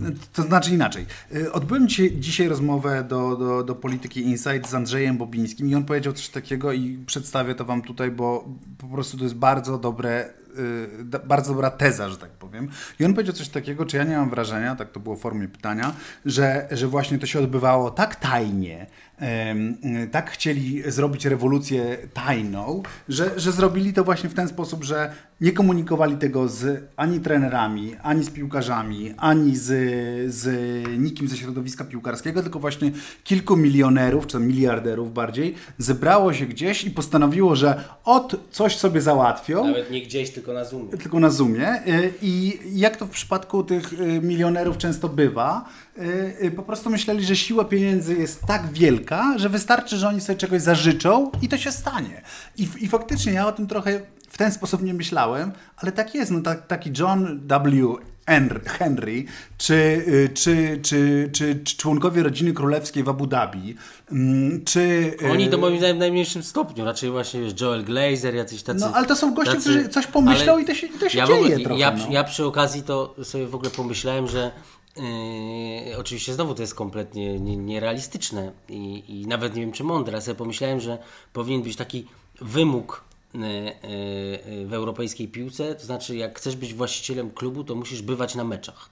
yy, 0.00 0.12
to 0.32 0.42
znaczy 0.42 0.70
inaczej. 0.70 1.06
Yy, 1.32 1.52
odbyłem 1.52 1.88
dzisiaj 2.14 2.48
rozmowę 2.48 3.04
do, 3.04 3.36
do, 3.36 3.64
do 3.64 3.74
Polityki 3.74 4.20
Insight 4.20 4.68
z 4.68 4.74
Andrzejem 4.74 5.18
Bobińskim 5.18 5.68
i 5.68 5.74
on 5.74 5.84
powiedział 5.84 6.12
coś 6.12 6.28
takiego 6.28 6.72
i 6.72 6.98
przedstawię 7.06 7.54
to 7.54 7.64
wam 7.64 7.82
tutaj, 7.82 8.10
bo 8.10 8.48
po 8.78 8.86
prostu 8.86 9.16
to 9.16 9.24
jest 9.24 9.36
bardzo 9.36 9.78
dobre 9.78 10.30
bardzo 11.24 11.54
dobra 11.54 11.70
teza, 11.70 12.08
że 12.08 12.16
tak 12.16 12.30
powiem. 12.30 12.68
I 13.00 13.04
on 13.04 13.14
powiedział 13.14 13.34
coś 13.34 13.48
takiego, 13.48 13.86
czy 13.86 13.96
ja 13.96 14.04
nie 14.04 14.16
mam 14.16 14.30
wrażenia, 14.30 14.76
tak 14.76 14.92
to 14.92 15.00
było 15.00 15.16
w 15.16 15.20
formie 15.20 15.48
pytania, 15.48 15.94
że, 16.26 16.68
że 16.70 16.86
właśnie 16.86 17.18
to 17.18 17.26
się 17.26 17.38
odbywało 17.38 17.90
tak 17.90 18.16
tajnie, 18.16 18.86
tak 20.10 20.30
chcieli 20.30 20.90
zrobić 20.90 21.26
rewolucję 21.26 21.96
tajną, 22.14 22.82
że, 23.08 23.40
że 23.40 23.52
zrobili 23.52 23.92
to 23.92 24.04
właśnie 24.04 24.28
w 24.28 24.34
ten 24.34 24.48
sposób, 24.48 24.84
że 24.84 25.12
nie 25.40 25.52
komunikowali 25.52 26.16
tego 26.16 26.48
z 26.48 26.84
ani 26.96 27.20
trenerami, 27.20 27.96
ani 28.02 28.24
z 28.24 28.30
piłkarzami, 28.30 29.14
ani 29.16 29.56
z, 29.56 29.66
z 30.34 30.48
nikim 30.98 31.28
ze 31.28 31.36
środowiska 31.36 31.84
piłkarskiego, 31.84 32.42
tylko 32.42 32.58
właśnie 32.58 32.90
kilku 33.24 33.56
milionerów, 33.56 34.26
czy 34.26 34.38
miliarderów 34.38 35.14
bardziej, 35.14 35.54
zebrało 35.78 36.32
się 36.32 36.46
gdzieś 36.46 36.84
i 36.84 36.90
postanowiło, 36.90 37.56
że 37.56 37.84
od 38.04 38.36
coś 38.50 38.76
sobie 38.76 39.00
załatwią. 39.00 39.66
Nawet 39.66 39.90
nie 39.90 40.02
gdzieś, 40.02 40.30
tylko 40.30 40.52
na 40.52 40.64
Zoomie. 40.64 40.90
Tylko 40.90 41.20
na 41.20 41.30
Zoomie. 41.30 41.86
Y, 41.86 42.12
I 42.22 42.58
jak 42.72 42.96
to 42.96 43.06
w 43.06 43.10
przypadku 43.10 43.64
tych 43.64 43.92
y, 43.92 44.20
milionerów 44.22 44.78
często 44.78 45.08
bywa, 45.08 45.64
y, 46.42 46.50
po 46.50 46.62
prostu 46.62 46.90
myśleli, 46.90 47.24
że 47.24 47.36
siła 47.36 47.64
pieniędzy 47.64 48.14
jest 48.14 48.42
tak 48.46 48.72
wielka, 48.72 49.34
że 49.38 49.48
wystarczy, 49.48 49.96
że 49.96 50.08
oni 50.08 50.20
sobie 50.20 50.38
czegoś 50.38 50.62
zażyczą 50.62 51.30
i 51.42 51.48
to 51.48 51.56
się 51.58 51.72
stanie. 51.72 52.22
I, 52.56 52.68
i 52.80 52.88
faktycznie 52.88 53.32
ja 53.32 53.46
o 53.46 53.52
tym 53.52 53.66
trochę 53.66 54.00
w 54.38 54.40
ten 54.40 54.52
sposób 54.52 54.82
nie 54.82 54.94
myślałem, 54.94 55.52
ale 55.76 55.92
tak 55.92 56.14
jest. 56.14 56.30
No, 56.30 56.40
tak, 56.40 56.66
taki 56.66 56.90
John 56.98 57.40
W. 57.42 57.96
Henry, 58.66 59.24
czy, 59.58 59.74
y, 59.74 60.30
czy, 60.34 60.80
czy, 60.82 61.30
czy, 61.32 61.60
czy 61.64 61.76
członkowie 61.76 62.22
rodziny 62.22 62.52
królewskiej 62.52 63.04
w 63.04 63.08
Abu 63.08 63.26
Dhabi, 63.26 63.74
mm, 64.12 64.64
czy... 64.64 65.14
Oni 65.32 65.48
to 65.48 65.58
moim 65.58 65.78
zdaniem 65.78 65.96
w 65.96 66.00
najmniejszym 66.00 66.42
stopniu, 66.42 66.84
raczej 66.84 67.10
właśnie 67.10 67.40
Joel 67.60 67.84
Glazer, 67.84 68.34
jacyś 68.34 68.62
tacy... 68.62 68.80
No 68.80 68.92
ale 68.94 69.06
to 69.06 69.16
są 69.16 69.34
goście, 69.34 69.56
którzy 69.56 69.88
coś 69.88 70.06
pomyślą 70.06 70.58
i 70.58 70.64
to 70.64 70.74
się, 70.74 70.88
to 70.88 71.08
się 71.08 71.18
ja 71.18 71.26
dzieje 71.26 71.60
trochę. 71.60 71.80
Ja, 71.80 71.90
no. 71.90 72.06
ja 72.10 72.24
przy 72.24 72.44
okazji 72.44 72.82
to 72.82 73.14
sobie 73.22 73.46
w 73.46 73.54
ogóle 73.54 73.70
pomyślałem, 73.70 74.28
że 74.28 74.50
Yy, 75.88 75.98
oczywiście 75.98 76.34
znowu 76.34 76.54
to 76.54 76.62
jest 76.62 76.74
kompletnie 76.74 77.40
nierealistyczne 77.40 78.52
i, 78.68 79.04
i, 79.08 79.26
nawet 79.26 79.54
nie 79.54 79.60
wiem 79.60 79.72
czy 79.72 79.84
mądre, 79.84 80.12
ale 80.12 80.22
sobie 80.22 80.34
pomyślałem, 80.34 80.80
że 80.80 80.98
powinien 81.32 81.62
być 81.62 81.76
taki 81.76 82.06
wymóg 82.40 83.07
Y, 83.07 83.07
y, 83.07 83.07
y, 83.07 83.07
w 83.34 84.70
europejskiej 84.72 85.28
piłce, 85.28 85.74
to 85.74 85.86
znaczy 85.86 86.16
jak 86.16 86.38
chcesz 86.38 86.56
być 86.56 86.74
właścicielem 86.74 87.30
klubu, 87.30 87.64
to 87.64 87.74
musisz 87.74 88.02
bywać 88.02 88.34
na 88.34 88.44
meczach. 88.44 88.90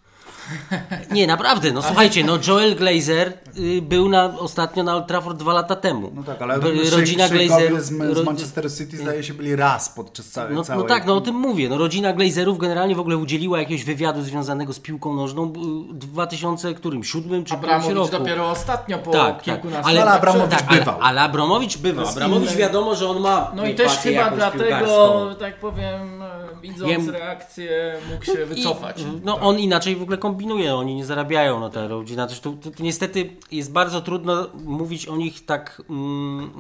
Nie, 1.11 1.27
naprawdę, 1.27 1.73
no 1.73 1.83
słuchajcie, 1.83 2.25
no 2.25 2.39
Joel 2.49 2.77
Glazer 2.77 3.33
y, 3.59 3.83
był 3.83 4.09
na, 4.09 4.39
ostatnio 4.39 4.83
na 4.83 4.97
Old 4.97 5.07
Trafford 5.07 5.37
dwa 5.37 5.53
lata 5.53 5.77
temu. 5.77 6.13
No 6.15 6.23
tak, 6.23 6.43
ale 6.43 6.59
rodzina 6.91 7.29
Glazer 7.29 7.83
z, 7.83 7.89
z 7.89 8.25
Manchester 8.25 8.73
City 8.73 8.97
zdaje 8.97 9.23
się 9.23 9.35
byli 9.35 9.57
raz 9.57 9.89
podczas 9.89 10.27
całej, 10.27 10.55
no, 10.55 10.65
całej... 10.65 10.83
No 10.83 10.89
tak, 10.89 11.07
no 11.07 11.17
o 11.17 11.21
tym 11.21 11.35
mówię. 11.35 11.69
No, 11.69 11.79
rodzina 11.79 12.13
Glazerów 12.13 12.59
generalnie 12.59 12.95
w 12.95 13.01
ogóle 13.01 13.17
udzieliła 13.17 13.59
jakiegoś 13.59 13.85
wywiadu 13.85 14.23
związanego 14.23 14.73
z 14.73 14.81
piłką 14.81 15.15
nożną 15.15 15.53
w 15.53 15.95
2000 15.95 16.75
którym, 16.75 17.05
siódmym 17.05 17.45
czy 17.45 17.55
Abramowicz 17.55 17.97
roku. 17.97 18.11
dopiero 18.11 18.51
ostatnio 18.51 18.99
po 18.99 19.11
tak, 19.11 19.43
kilkunastu 19.43 19.83
tak. 19.83 19.91
Ale, 19.91 20.03
ale 20.03 20.11
Abramowicz 20.11 20.59
tak, 20.59 20.79
bywał. 20.79 20.95
Ale, 20.95 21.05
ale 21.05 21.21
Abramowicz 21.23 21.79
bywał. 21.79 22.09
Abramowicz 22.09 22.53
wiadomo, 22.53 22.95
że 22.95 23.09
on 23.09 23.21
ma 23.21 23.53
No 23.55 23.67
i 23.67 23.75
też 23.75 23.93
chyba 23.93 24.31
dlatego, 24.31 25.35
tak 25.41 25.61
powiem, 25.61 26.23
widząc 26.63 26.91
Jem... 26.91 27.11
reakcję 27.11 27.97
mógł 28.11 28.25
się 28.25 28.47
wycofać. 28.47 29.01
I, 29.01 29.05
no 29.25 29.41
on 29.41 29.59
inaczej 29.59 29.97
w 29.97 30.03
ogóle 30.03 30.19
kombinuje, 30.37 30.75
oni 30.75 30.95
nie 30.95 31.05
zarabiają 31.05 31.61
na 31.61 31.71
te 31.71 31.89
rodzina. 31.89 32.27
To, 32.27 32.35
to, 32.35 32.71
to, 32.71 32.83
niestety 32.83 33.37
jest 33.53 33.73
bardzo 33.73 34.01
trudno 34.01 34.47
mówić 34.65 35.07
o 35.07 35.17
nich 35.17 35.45
tak, 35.45 35.83
mm, 35.91 36.51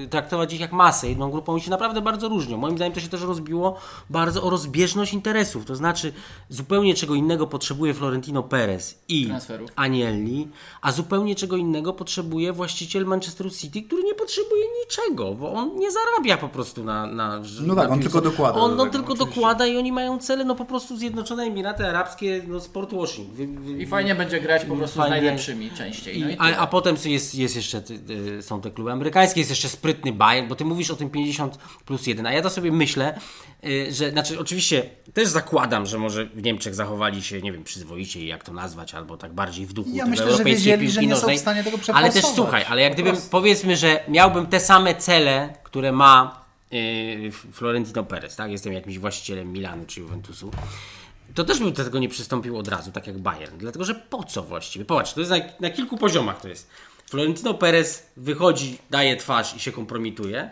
yy, 0.00 0.08
traktować 0.08 0.52
ich 0.52 0.60
jak 0.60 0.72
masę. 0.72 1.08
Jedną 1.08 1.30
grupą 1.30 1.52
oni 1.52 1.60
się 1.60 1.70
naprawdę 1.70 2.00
bardzo 2.02 2.28
różnią. 2.28 2.56
Moim 2.56 2.76
zdaniem 2.76 2.92
to 2.92 3.00
się 3.00 3.08
też 3.08 3.22
rozbiło 3.22 3.76
bardzo 4.10 4.42
o 4.42 4.50
rozbieżność 4.50 5.12
interesów. 5.12 5.64
To 5.64 5.76
znaczy 5.76 6.12
zupełnie 6.48 6.94
czego 6.94 7.14
innego 7.14 7.46
potrzebuje 7.46 7.94
Florentino 7.94 8.42
Perez 8.42 8.98
i 9.08 9.26
Transferów. 9.26 9.70
Anielli, 9.76 10.48
a 10.82 10.92
zupełnie 10.92 11.34
czego 11.34 11.56
innego 11.56 11.92
potrzebuje 11.92 12.52
właściciel 12.52 13.06
Manchesteru 13.06 13.50
City, 13.50 13.82
który 13.82 14.02
nie 14.02 14.14
potrzebuje 14.14 14.64
niczego, 14.84 15.34
bo 15.34 15.52
on 15.52 15.76
nie 15.76 15.88
zarabia 15.90 16.36
po 16.36 16.48
prostu 16.48 16.84
na, 16.84 17.06
na 17.06 17.40
No 17.60 17.74
tak, 17.74 17.90
on 17.90 18.00
tylko 18.00 18.20
dokłada. 18.20 18.60
On, 18.60 18.80
on 18.80 18.90
tylko 18.90 19.12
oczywiście. 19.12 19.34
dokłada 19.34 19.66
i 19.66 19.76
oni 19.76 19.92
mają 19.92 20.18
cele, 20.18 20.44
no 20.44 20.54
po 20.54 20.64
prostu 20.64 20.96
Zjednoczone 20.96 21.42
Emiraty 21.42 21.86
Arabskie, 21.86 22.42
no 22.48 22.60
sport 22.70 22.94
washing. 22.94 23.28
Wy, 23.28 23.46
wy, 23.46 23.82
I 23.82 23.86
fajnie 23.86 24.14
będzie 24.14 24.40
grać 24.40 24.64
po 24.64 24.76
prostu 24.76 24.96
fajnie. 24.96 25.16
z 25.16 25.22
najlepszymi 25.22 25.70
częściej. 25.70 26.20
No 26.20 26.30
I, 26.30 26.36
a, 26.38 26.56
a 26.56 26.66
potem 26.66 26.96
jest, 27.04 27.34
jest 27.34 27.56
jeszcze, 27.56 27.82
y, 28.38 28.42
są 28.42 28.60
te 28.60 28.70
kluby 28.70 28.92
amerykańskie, 28.92 29.40
jest 29.40 29.50
jeszcze 29.50 29.68
sprytny 29.68 30.12
Bayern, 30.12 30.48
bo 30.48 30.54
ty 30.54 30.64
mówisz 30.64 30.90
o 30.90 30.96
tym 30.96 31.10
50 31.10 31.58
plus 31.84 32.06
1, 32.06 32.26
a 32.26 32.32
ja 32.32 32.42
to 32.42 32.50
sobie 32.50 32.72
myślę, 32.72 33.18
y, 33.64 33.92
że, 33.92 34.10
znaczy 34.10 34.38
oczywiście 34.38 34.90
też 35.14 35.28
zakładam, 35.28 35.86
że 35.86 35.98
może 35.98 36.26
w 36.26 36.42
Niemczech 36.42 36.74
zachowali 36.74 37.22
się, 37.22 37.42
nie 37.42 37.52
wiem, 37.52 37.64
przyzwoicie, 37.64 38.26
jak 38.26 38.44
to 38.44 38.52
nazwać, 38.52 38.94
albo 38.94 39.16
tak 39.16 39.32
bardziej 39.32 39.66
w 39.66 39.72
duchu 39.72 39.90
ja 39.94 40.06
myślę, 40.06 40.24
europejskiej 40.24 40.56
że 40.56 40.58
wiedzieli, 40.58 40.80
piłki 40.80 40.94
że 40.94 41.00
nie 41.00 41.08
nożnej. 41.08 41.36
Są 41.36 41.40
w 41.40 41.42
stanie 41.42 41.64
tego 41.64 41.78
ale 41.92 42.10
też 42.10 42.24
słuchaj, 42.24 42.64
ale 42.68 42.82
jak 42.82 42.92
gdybym, 42.92 43.16
powiedzmy, 43.30 43.76
że 43.76 44.04
miałbym 44.08 44.46
te 44.46 44.60
same 44.60 44.94
cele, 44.94 45.54
które 45.62 45.92
ma 45.92 46.44
yy, 46.70 47.32
Florentino 47.32 48.04
Perez, 48.04 48.36
tak? 48.36 48.50
Jestem 48.50 48.72
jakimś 48.72 48.98
właścicielem 48.98 49.52
Milanu 49.52 49.84
czy 49.86 50.00
Juventusu 50.00 50.50
to 51.34 51.44
też 51.44 51.58
bym 51.58 51.72
do 51.72 51.84
tego 51.84 51.98
nie 51.98 52.08
przystąpił 52.08 52.58
od 52.58 52.68
razu, 52.68 52.92
tak 52.92 53.06
jak 53.06 53.18
Bayern. 53.18 53.58
Dlatego, 53.58 53.84
że 53.84 53.94
po 53.94 54.24
co 54.24 54.42
właściwie? 54.42 54.84
Popatrz, 54.84 55.12
to 55.12 55.20
jest 55.20 55.32
na, 55.32 55.38
na 55.60 55.70
kilku 55.70 55.96
poziomach 55.96 56.40
to 56.40 56.48
jest. 56.48 56.70
Florentino 57.06 57.54
Perez 57.54 58.06
wychodzi, 58.16 58.78
daje 58.90 59.16
twarz 59.16 59.56
i 59.56 59.60
się 59.60 59.72
kompromituje, 59.72 60.50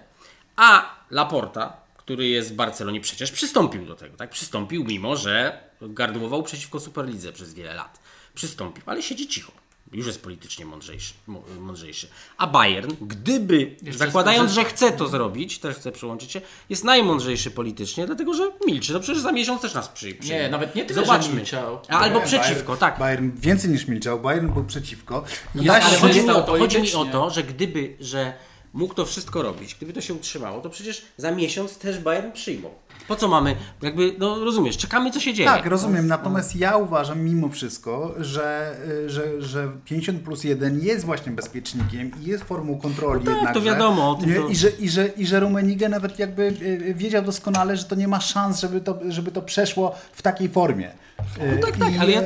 a 0.56 0.99
Laporta, 1.11 1.76
który 1.97 2.28
jest 2.28 2.52
w 2.52 2.54
Barcelonie, 2.54 3.00
przecież 3.00 3.32
przystąpił 3.32 3.87
do 3.87 3.94
tego, 3.94 4.16
tak? 4.16 4.30
Przystąpił, 4.30 4.85
mimo 4.85 5.16
że 5.16 5.62
gardłował 5.82 6.42
przeciwko 6.42 6.80
Superlidze 6.80 7.32
przez 7.32 7.54
wiele 7.54 7.75
lat. 7.75 8.00
Przystąpił, 8.35 8.82
ale 8.87 9.02
siedzi 9.02 9.28
cicho. 9.28 9.52
Już 9.92 10.07
jest 10.07 10.23
politycznie 10.23 10.66
mądrzejszy. 10.66 11.14
mądrzejszy. 11.61 12.09
A 12.38 12.47
Bayern, 12.47 12.92
gdyby, 13.00 13.76
Jeszcze 13.83 13.99
zakładając, 13.99 14.52
że 14.52 14.64
chce 14.64 14.92
to 14.92 15.09
zrobić, 15.09 15.59
też 15.59 15.76
chce 15.76 15.92
przyłączyć 15.92 16.33
się, 16.33 16.40
jest 16.68 16.85
najmądrzejszy 16.85 17.50
politycznie, 17.50 18.07
dlatego 18.07 18.35
że 18.35 18.50
milczy. 18.66 18.92
No 18.92 19.00
przecież 19.00 19.23
za 19.23 19.33
miesiąc 19.33 19.62
też 19.62 19.75
nas 19.75 19.88
przy, 19.88 20.14
przyjmie. 20.14 20.42
Nie, 20.42 20.49
nawet 20.49 20.75
nie 20.75 20.85
tyle, 20.85 21.04
Zobaczmy. 21.04 21.35
milczał. 21.35 21.80
Albo 21.88 22.21
przeciwko, 22.21 22.64
Bayern, 22.64 22.80
tak. 22.80 22.99
Bayern 22.99 23.30
więcej 23.37 23.71
niż 23.71 23.87
milczał, 23.88 24.21
Bayern 24.21 24.52
był 24.52 24.64
przeciwko. 24.64 25.25
Ja, 25.54 25.83
ale 25.83 25.99
chodzi 25.99 26.23
mi, 26.23 26.30
o 26.30 26.42
to, 26.42 26.59
chodzi 26.59 26.83
mi 26.83 26.95
o 26.95 27.04
to, 27.04 27.30
że 27.30 27.42
gdyby, 27.42 27.97
że 28.00 28.33
mógł 28.73 28.95
to 28.95 29.07
wszystko 29.07 29.42
robić, 29.42 29.75
gdyby 29.75 29.92
to 29.92 30.00
się 30.00 30.14
utrzymało, 30.14 30.61
to 30.61 30.71
przecież 30.71 31.02
za 31.16 31.30
miesiąc 31.30 31.78
też 31.78 31.99
Bayern 31.99 32.33
przyjmą. 32.33 32.71
Po 33.09 33.17
co 33.17 33.28
mamy, 33.28 33.57
jakby, 33.83 34.14
no 34.19 34.45
rozumiesz, 34.45 34.76
czekamy 34.76 35.11
co 35.11 35.21
się 35.21 35.35
dzieje. 35.35 35.49
Tak, 35.49 35.67
rozumiem, 35.67 36.07
natomiast 36.07 36.57
ja 36.57 36.76
uważam 36.76 37.21
mimo 37.21 37.49
wszystko, 37.49 38.14
że, 38.19 38.76
że, 39.07 39.43
że 39.43 39.69
50 39.85 40.23
plus 40.23 40.45
1 40.45 40.81
jest 40.81 41.05
właśnie 41.05 41.33
bezpiecznikiem 41.33 42.11
i 42.23 42.26
jest 42.26 42.45
formą 42.45 42.78
kontroli 42.78 43.25
no 43.25 43.40
tak, 43.45 43.55
to 43.55 43.61
wiadomo. 43.61 44.11
O 44.11 44.14
tym 44.14 44.35
to... 44.35 44.49
I, 44.49 44.57
że, 44.57 44.69
i, 44.69 44.88
że, 44.88 45.07
I 45.07 45.26
że 45.26 45.40
Rumenigę 45.40 45.88
nawet 45.88 46.19
jakby 46.19 46.55
e, 46.90 46.95
wiedział 46.95 47.23
doskonale, 47.23 47.76
że 47.76 47.85
to 47.85 47.95
nie 47.95 48.09
ma 48.09 48.21
szans, 48.21 48.61
żeby 48.61 48.81
to, 48.81 48.99
żeby 49.09 49.31
to 49.31 49.43
przeszło 49.43 49.95
w 50.12 50.23
takiej 50.23 50.49
formie. 50.49 50.93
No 51.38 51.67
tak, 51.67 51.76
tak, 51.76 51.95
I, 51.95 51.99
ale 51.99 52.11
ja... 52.11 52.23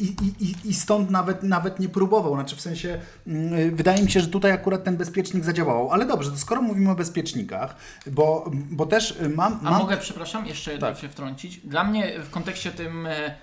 I, 0.00 0.16
i, 0.40 0.54
I 0.64 0.74
stąd 0.74 1.10
nawet, 1.10 1.42
nawet 1.42 1.80
nie 1.80 1.88
próbował. 1.88 2.34
Znaczy 2.34 2.56
w 2.56 2.60
sensie, 2.60 2.98
mm, 3.26 3.76
wydaje 3.76 4.02
mi 4.02 4.10
się, 4.10 4.20
że 4.20 4.26
tutaj 4.26 4.52
akurat 4.52 4.84
ten 4.84 4.96
bezpiecznik 4.96 5.44
zadziałał. 5.44 5.90
Ale 5.90 6.06
dobrze, 6.06 6.30
to 6.30 6.36
skoro 6.36 6.62
mówimy 6.62 6.90
o 6.90 6.94
bezpiecznikach, 6.94 7.76
bo, 8.06 8.50
bo 8.70 8.86
też 8.86 9.18
mam... 9.36 9.58
mam... 9.62 9.74
A 9.74 9.78
mogę, 9.78 9.96
przepraszam, 10.10 10.46
jeszcze 10.46 10.78
tak. 10.78 10.98
się 10.98 11.08
wtrącić? 11.08 11.56
Dla 11.56 11.84
mnie 11.84 12.18
w 12.18 12.30
kontekście 12.30 12.70
tym 12.70 13.06
e, 13.06 13.34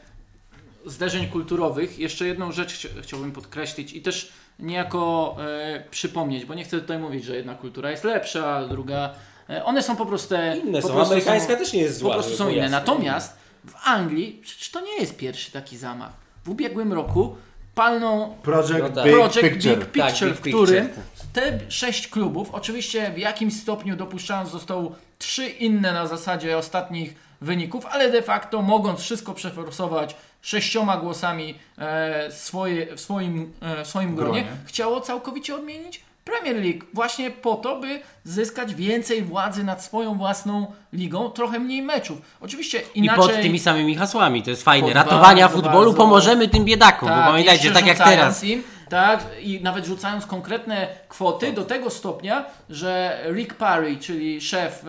zderzeń 0.86 1.28
kulturowych 1.28 2.00
jeszcze 2.00 2.28
jedną 2.28 2.52
rzecz 2.52 2.88
chciałbym 3.02 3.32
podkreślić 3.32 3.94
i 3.94 4.02
też 4.02 4.32
niejako 4.60 5.36
e, 5.40 5.84
przypomnieć, 5.92 6.46
bo 6.46 6.54
nie 6.54 6.64
chcę 6.64 6.82
tutaj 6.82 7.00
mówić, 7.00 7.24
że 7.24 7.36
jedna 7.36 7.56
kultura 7.56 7.92
jest 7.92 8.04
lepsza, 8.04 8.68
druga... 8.68 9.14
E, 9.50 9.66
one 9.66 9.84
są 9.84 9.96
po 9.96 10.06
prostu... 10.06 10.36
Inne 10.64 10.82
po 10.82 10.88
są, 10.88 10.94
prostu 10.94 11.14
amerykańska 11.14 11.54
są, 11.54 11.60
też 11.60 11.74
nie 11.74 11.82
jest 11.82 11.98
zła. 11.98 12.10
Po 12.10 12.14
prostu 12.22 12.38
są 12.38 12.50
inne. 12.50 12.70
Natomiast 12.70 13.38
w 13.68 13.88
Anglii 13.88 14.40
przecież 14.44 14.72
to 14.72 14.82
nie 14.82 14.98
jest 14.98 15.18
pierwszy 15.18 15.52
taki 15.52 15.78
zamach. 15.78 16.12
W 16.44 16.50
ubiegłym 16.50 16.94
roku 16.94 17.36
palną 17.76 18.36
Project, 18.44 18.80
no 18.80 18.90
tak. 18.90 19.06
Big, 19.06 19.14
Project 19.14 19.42
Picture, 19.42 19.78
Big 19.78 19.92
Picture 19.92 20.30
tak, 20.30 20.38
w 20.38 20.40
którym 20.40 20.90
te 21.34 21.60
sześć 21.70 22.08
klubów, 22.08 22.50
oczywiście 22.52 23.12
w 23.12 23.18
jakimś 23.18 23.54
stopniu 23.54 23.96
dopuszczając 23.96 24.50
zostało 24.50 24.96
trzy 25.18 25.48
inne 25.48 25.94
na 25.94 26.08
zasadzie 26.08 26.58
ostatnich 26.58 27.16
wyników, 27.42 27.86
ale 27.86 28.12
de 28.12 28.22
facto 28.22 28.62
mogąc 28.62 29.00
wszystko 29.00 29.34
przeforsować 29.34 30.16
sześcioma 30.42 30.98
głosami 30.98 31.56
e, 31.78 32.32
swoje, 32.32 32.96
w 32.96 33.02
swoim, 33.02 33.54
e, 33.62 33.84
w 33.84 33.88
swoim 33.88 34.16
gronie, 34.16 34.42
gronie, 34.42 34.58
chciało 34.66 35.02
całkowicie 35.02 35.56
odmienić 35.56 36.08
Premier 36.28 36.56
League 36.56 36.86
właśnie 36.94 37.32
po 37.32 37.56
to, 37.56 37.80
by 37.80 38.00
zyskać 38.24 38.76
więcej 38.76 39.22
władzy 39.24 39.64
nad 39.64 39.84
swoją 39.84 40.16
własną 40.16 40.74
ligą, 40.94 41.30
trochę 41.30 41.60
mniej 41.60 41.82
meczów. 41.82 42.22
Oczywiście 42.42 42.82
inaczej... 42.96 43.26
I 43.26 43.28
pod 43.28 43.42
tymi 43.42 43.60
samymi 43.60 43.96
hasłami, 43.96 44.44
to 44.44 44.50
jest 44.50 44.64
fajne. 44.64 44.94
Ratowania 44.94 45.48
bardzo, 45.48 45.62
futbolu, 45.62 45.86
bardzo. 45.86 45.98
pomożemy 45.98 46.48
tym 46.48 46.66
biedakom, 46.66 47.10
tak, 47.10 47.18
bo 47.26 47.32
pamiętajcie, 47.32 47.72
tak 47.72 47.88
jak 47.88 47.98
teraz. 47.98 48.44
Im, 48.44 48.64
tak, 48.90 49.26
i 49.42 49.64
nawet 49.64 49.86
rzucając 49.86 50.26
konkretne 50.26 50.88
kwoty 51.10 51.54
do 51.54 51.64
tego 51.64 51.90
stopnia, 51.90 52.46
że 52.70 53.24
Rick 53.34 53.54
Parry, 53.54 53.98
czyli 53.98 54.42
szef 54.42 54.86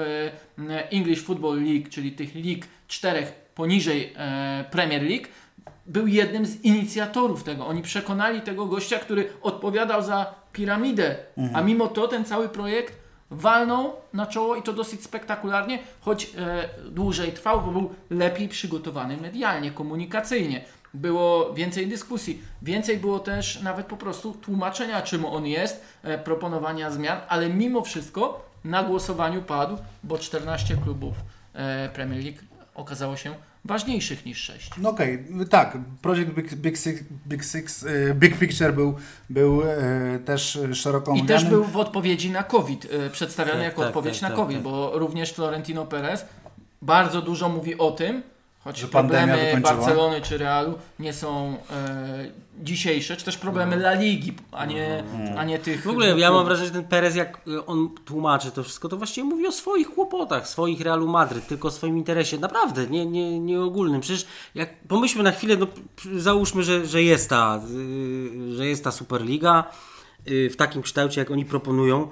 e, 0.58 0.90
English 0.90 1.22
Football 1.22 1.62
League, 1.64 1.88
czyli 1.90 2.12
tych 2.12 2.34
lig 2.34 2.66
czterech 2.88 3.32
poniżej 3.54 4.12
e, 4.16 4.64
Premier 4.70 5.02
League, 5.02 5.26
był 5.86 6.06
jednym 6.06 6.46
z 6.46 6.64
inicjatorów 6.64 7.44
tego. 7.44 7.66
Oni 7.66 7.82
przekonali 7.82 8.40
tego 8.40 8.66
gościa, 8.66 8.98
który 8.98 9.32
odpowiadał 9.42 10.02
za 10.02 10.34
piramidę, 10.52 11.16
mhm. 11.36 11.56
a 11.56 11.66
mimo 11.66 11.86
to 11.86 12.08
ten 12.08 12.24
cały 12.24 12.48
projekt 12.48 13.08
walnął 13.30 13.92
na 14.12 14.26
czoło 14.26 14.56
i 14.56 14.62
to 14.62 14.72
dosyć 14.72 15.02
spektakularnie, 15.02 15.78
choć 16.00 16.24
e, 16.24 16.68
dłużej 16.90 17.32
trwał, 17.32 17.60
bo 17.60 17.72
był 17.72 17.94
lepiej 18.10 18.48
przygotowany 18.48 19.16
medialnie, 19.16 19.70
komunikacyjnie. 19.70 20.64
Było 20.94 21.54
więcej 21.54 21.86
dyskusji, 21.86 22.42
więcej 22.62 22.98
było 22.98 23.18
też 23.18 23.62
nawet 23.62 23.86
po 23.86 23.96
prostu 23.96 24.32
tłumaczenia, 24.32 25.02
czym 25.02 25.24
on 25.24 25.46
jest, 25.46 25.82
e, 26.02 26.18
proponowania 26.18 26.90
zmian, 26.90 27.18
ale 27.28 27.48
mimo 27.48 27.82
wszystko 27.82 28.48
na 28.64 28.82
głosowaniu 28.82 29.42
padł, 29.42 29.78
bo 30.04 30.18
14 30.18 30.76
klubów 30.76 31.14
e, 31.54 31.88
Premier 31.88 32.24
League 32.24 32.38
okazało 32.74 33.16
się 33.16 33.34
ważniejszych 33.64 34.26
niż 34.26 34.38
6. 34.38 34.70
No 34.78 34.90
okej, 34.90 35.24
okay. 35.34 35.46
tak. 35.46 35.78
Projekt 36.02 36.34
Big, 36.34 36.54
Big, 36.54 36.78
Six, 36.78 37.02
Big, 37.28 37.44
Six, 37.44 37.84
e, 37.84 38.14
Big 38.14 38.38
Picture 38.38 38.74
był, 38.74 38.94
był 39.30 39.62
e, 39.62 40.18
też 40.18 40.58
szeroko 40.72 41.14
I 41.14 41.22
też 41.22 41.44
był 41.44 41.64
w 41.64 41.76
odpowiedzi 41.76 42.30
na 42.30 42.42
COVID, 42.42 42.86
e, 42.92 43.10
przedstawiany 43.10 43.58
tak, 43.58 43.64
jako 43.64 43.80
tak, 43.80 43.88
odpowiedź 43.88 44.14
tak, 44.14 44.22
na 44.22 44.28
tak, 44.28 44.36
COVID, 44.36 44.56
tak. 44.56 44.64
bo 44.64 44.98
również 44.98 45.32
Florentino 45.32 45.86
Perez 45.86 46.24
bardzo 46.82 47.22
dużo 47.22 47.48
mówi 47.48 47.78
o 47.78 47.90
tym, 47.90 48.22
choć 48.68 48.78
że 48.78 48.88
problemy 48.88 49.60
Barcelony 49.60 50.20
czy 50.20 50.38
Realu 50.38 50.78
nie 50.98 51.12
są 51.12 51.56
e, 51.70 52.30
dzisiejsze, 52.62 53.16
czy 53.16 53.24
też 53.24 53.36
problemy 53.36 53.76
no. 53.76 53.82
La 53.82 53.94
Ligi, 53.94 54.34
a 54.52 54.64
nie, 54.64 55.04
a 55.36 55.44
nie 55.44 55.58
tych... 55.58 55.82
W 55.82 55.88
ogóle 55.88 56.18
ja 56.18 56.32
mam 56.32 56.44
wrażenie, 56.44 56.66
że 56.66 56.72
ten 56.72 56.84
Perez, 56.84 57.16
jak 57.16 57.40
on 57.66 57.88
tłumaczy 58.04 58.50
to 58.50 58.62
wszystko, 58.62 58.88
to 58.88 58.96
właściwie 58.96 59.24
mówi 59.24 59.46
o 59.46 59.52
swoich 59.52 59.90
kłopotach, 59.90 60.48
swoich 60.48 60.80
Realu 60.80 61.08
Madryt, 61.08 61.46
tylko 61.46 61.68
o 61.68 61.70
swoim 61.70 61.98
interesie. 61.98 62.38
Naprawdę, 62.38 62.86
nie, 62.86 63.06
nie, 63.06 63.40
nie 63.40 63.60
ogólnym. 63.60 64.00
Przecież 64.00 64.26
jak 64.54 64.80
pomyślmy 64.80 65.24
na 65.24 65.30
chwilę, 65.32 65.56
no, 65.56 65.66
załóżmy, 66.16 66.62
że, 66.62 66.86
że, 66.86 67.02
jest 67.02 67.30
ta, 67.30 67.60
y, 67.70 68.56
że 68.56 68.66
jest 68.66 68.84
ta 68.84 68.92
Superliga 68.92 69.64
y, 70.30 70.50
w 70.50 70.56
takim 70.56 70.82
kształcie, 70.82 71.20
jak 71.20 71.30
oni 71.30 71.44
proponują 71.44 72.08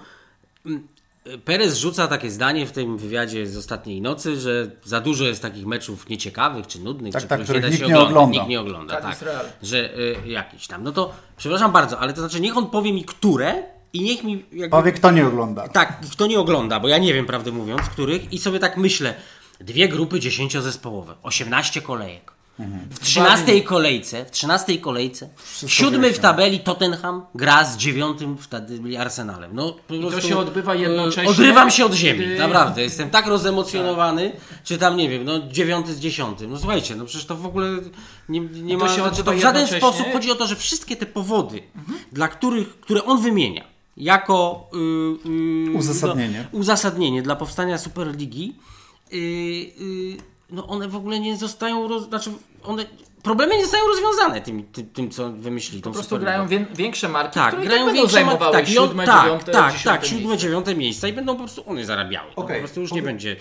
Perez 1.44 1.78
rzuca 1.78 2.08
takie 2.08 2.30
zdanie 2.30 2.66
w 2.66 2.72
tym 2.72 2.98
wywiadzie 2.98 3.46
z 3.46 3.56
ostatniej 3.56 4.00
nocy, 4.02 4.40
że 4.40 4.70
za 4.84 5.00
dużo 5.00 5.24
jest 5.24 5.42
takich 5.42 5.66
meczów 5.66 6.08
nieciekawych 6.08 6.66
czy 6.66 6.80
nudnych, 6.80 7.12
tak, 7.12 7.22
czy 7.22 7.28
tak, 7.28 7.42
których 7.42 7.64
nie 7.64 7.70
nikt 7.70 7.88
nie 7.88 7.98
ogląda. 7.98 8.38
Nikt 8.38 8.48
nie 8.48 8.60
ogląda, 8.60 9.00
tak. 9.00 9.24
Że 9.62 9.98
y, 9.98 10.16
jakiś 10.26 10.66
tam. 10.66 10.82
No 10.82 10.92
to 10.92 11.12
przepraszam 11.36 11.72
bardzo, 11.72 11.98
ale 11.98 12.12
to 12.12 12.20
znaczy 12.20 12.40
niech 12.40 12.56
on 12.56 12.70
powie 12.70 12.92
mi, 12.92 13.04
które 13.04 13.62
i 13.92 14.02
niech 14.02 14.24
mi. 14.24 14.44
Jakby, 14.52 14.76
powie, 14.76 14.92
kto 14.92 15.10
nie 15.10 15.26
ogląda. 15.26 15.68
Tak, 15.68 16.00
kto 16.12 16.26
nie 16.26 16.40
ogląda, 16.40 16.80
bo 16.80 16.88
ja 16.88 16.98
nie 16.98 17.14
wiem, 17.14 17.26
prawdę 17.26 17.52
mówiąc, 17.52 17.82
których, 17.82 18.32
i 18.32 18.38
sobie 18.38 18.58
tak 18.58 18.76
myślę. 18.76 19.14
Dwie 19.60 19.88
grupy 19.88 20.20
dziesięciozespołowe, 20.20 21.14
18 21.22 21.82
kolejek. 21.82 22.35
W 22.90 23.00
trzynastej 23.00 23.64
kolejce, 23.64 24.24
w 24.24 24.30
trzynastej 24.30 24.80
kolejce, 24.80 25.28
siódmy 25.66 26.12
w 26.12 26.18
tabeli 26.18 26.60
Tottenham 26.60 27.26
gra 27.34 27.64
z 27.64 27.76
dziewiątym 27.76 28.36
w 28.36 28.48
tabeli 28.48 28.96
Arsenalem. 28.96 29.50
No, 29.54 29.72
po 29.72 29.94
prostu, 29.94 30.10
to 30.10 30.20
się 30.20 30.38
odbywa 30.38 30.74
e, 30.74 30.78
jednocześnie. 30.78 31.30
Odrywam 31.30 31.70
się 31.70 31.84
od 31.84 31.92
ziemi, 31.92 32.20
kiedy... 32.20 32.38
naprawdę. 32.38 32.82
Jestem 32.82 33.10
tak 33.10 33.26
rozemocjonowany, 33.26 34.30
tak. 34.30 34.62
czy 34.64 34.78
tam, 34.78 34.96
nie 34.96 35.08
wiem, 35.08 35.24
no 35.24 35.48
dziewiąty 35.48 35.94
z 35.94 36.00
dziesiątym. 36.00 36.50
No 36.50 36.58
słuchajcie, 36.58 36.96
no 36.96 37.04
przecież 37.04 37.26
to 37.26 37.36
w 37.36 37.46
ogóle 37.46 37.68
nie, 38.28 38.40
nie 38.40 38.78
ma... 38.78 38.88
Się 38.88 39.10
to 39.24 39.32
w 39.32 39.40
żaden 39.40 39.66
sposób 39.66 40.06
chodzi 40.12 40.30
o 40.30 40.34
to, 40.34 40.46
że 40.46 40.56
wszystkie 40.56 40.96
te 40.96 41.06
powody, 41.06 41.62
mhm. 41.76 41.98
dla 42.12 42.28
których, 42.28 42.80
które 42.80 43.04
on 43.04 43.22
wymienia, 43.22 43.64
jako 43.96 44.70
yy, 45.24 45.32
yy, 45.32 45.78
uzasadnienie. 45.78 46.48
No, 46.52 46.58
uzasadnienie 46.58 47.22
dla 47.22 47.36
powstania 47.36 47.78
Superligi, 47.78 48.56
yy, 49.12 49.18
yy 49.18 50.35
no 50.50 50.66
one 50.66 50.88
w 50.88 50.96
ogóle 50.96 51.20
nie 51.20 51.36
zostają, 51.36 51.88
roz... 51.88 52.08
znaczy 52.08 52.30
one, 52.64 52.86
problemy 53.22 53.56
nie 53.56 53.62
zostają 53.62 53.84
rozwiązane 53.86 54.40
tym, 54.40 54.64
tym, 54.64 54.86
tym 54.86 55.10
co 55.10 55.32
wymyślili. 55.32 55.82
Po 55.82 55.90
prostu 55.90 56.18
grają 56.18 56.48
wie, 56.48 56.66
większe 56.74 57.08
marki, 57.08 57.34
tak, 57.34 57.52
które 57.52 57.66
grają 57.66 57.92
większe 57.92 58.24
marki, 58.24 58.44
tak, 58.52 58.68
siódme, 58.68 59.06
tak, 59.06 59.24
dziewiąte, 59.24 59.52
tak, 59.52 59.82
tak, 59.82 60.06
siódme, 60.06 60.36
dziewiąte 60.36 60.74
miejsca 60.74 61.08
i 61.08 61.12
będą 61.12 61.32
po 61.32 61.38
prostu 61.38 61.70
one 61.70 61.84
zarabiały. 61.84 62.30
Okay. 62.36 62.48
No, 62.48 62.54
po 62.54 62.60
prostu 62.60 62.80
już 62.80 62.92
nie 62.92 63.02
będzie. 63.02 63.36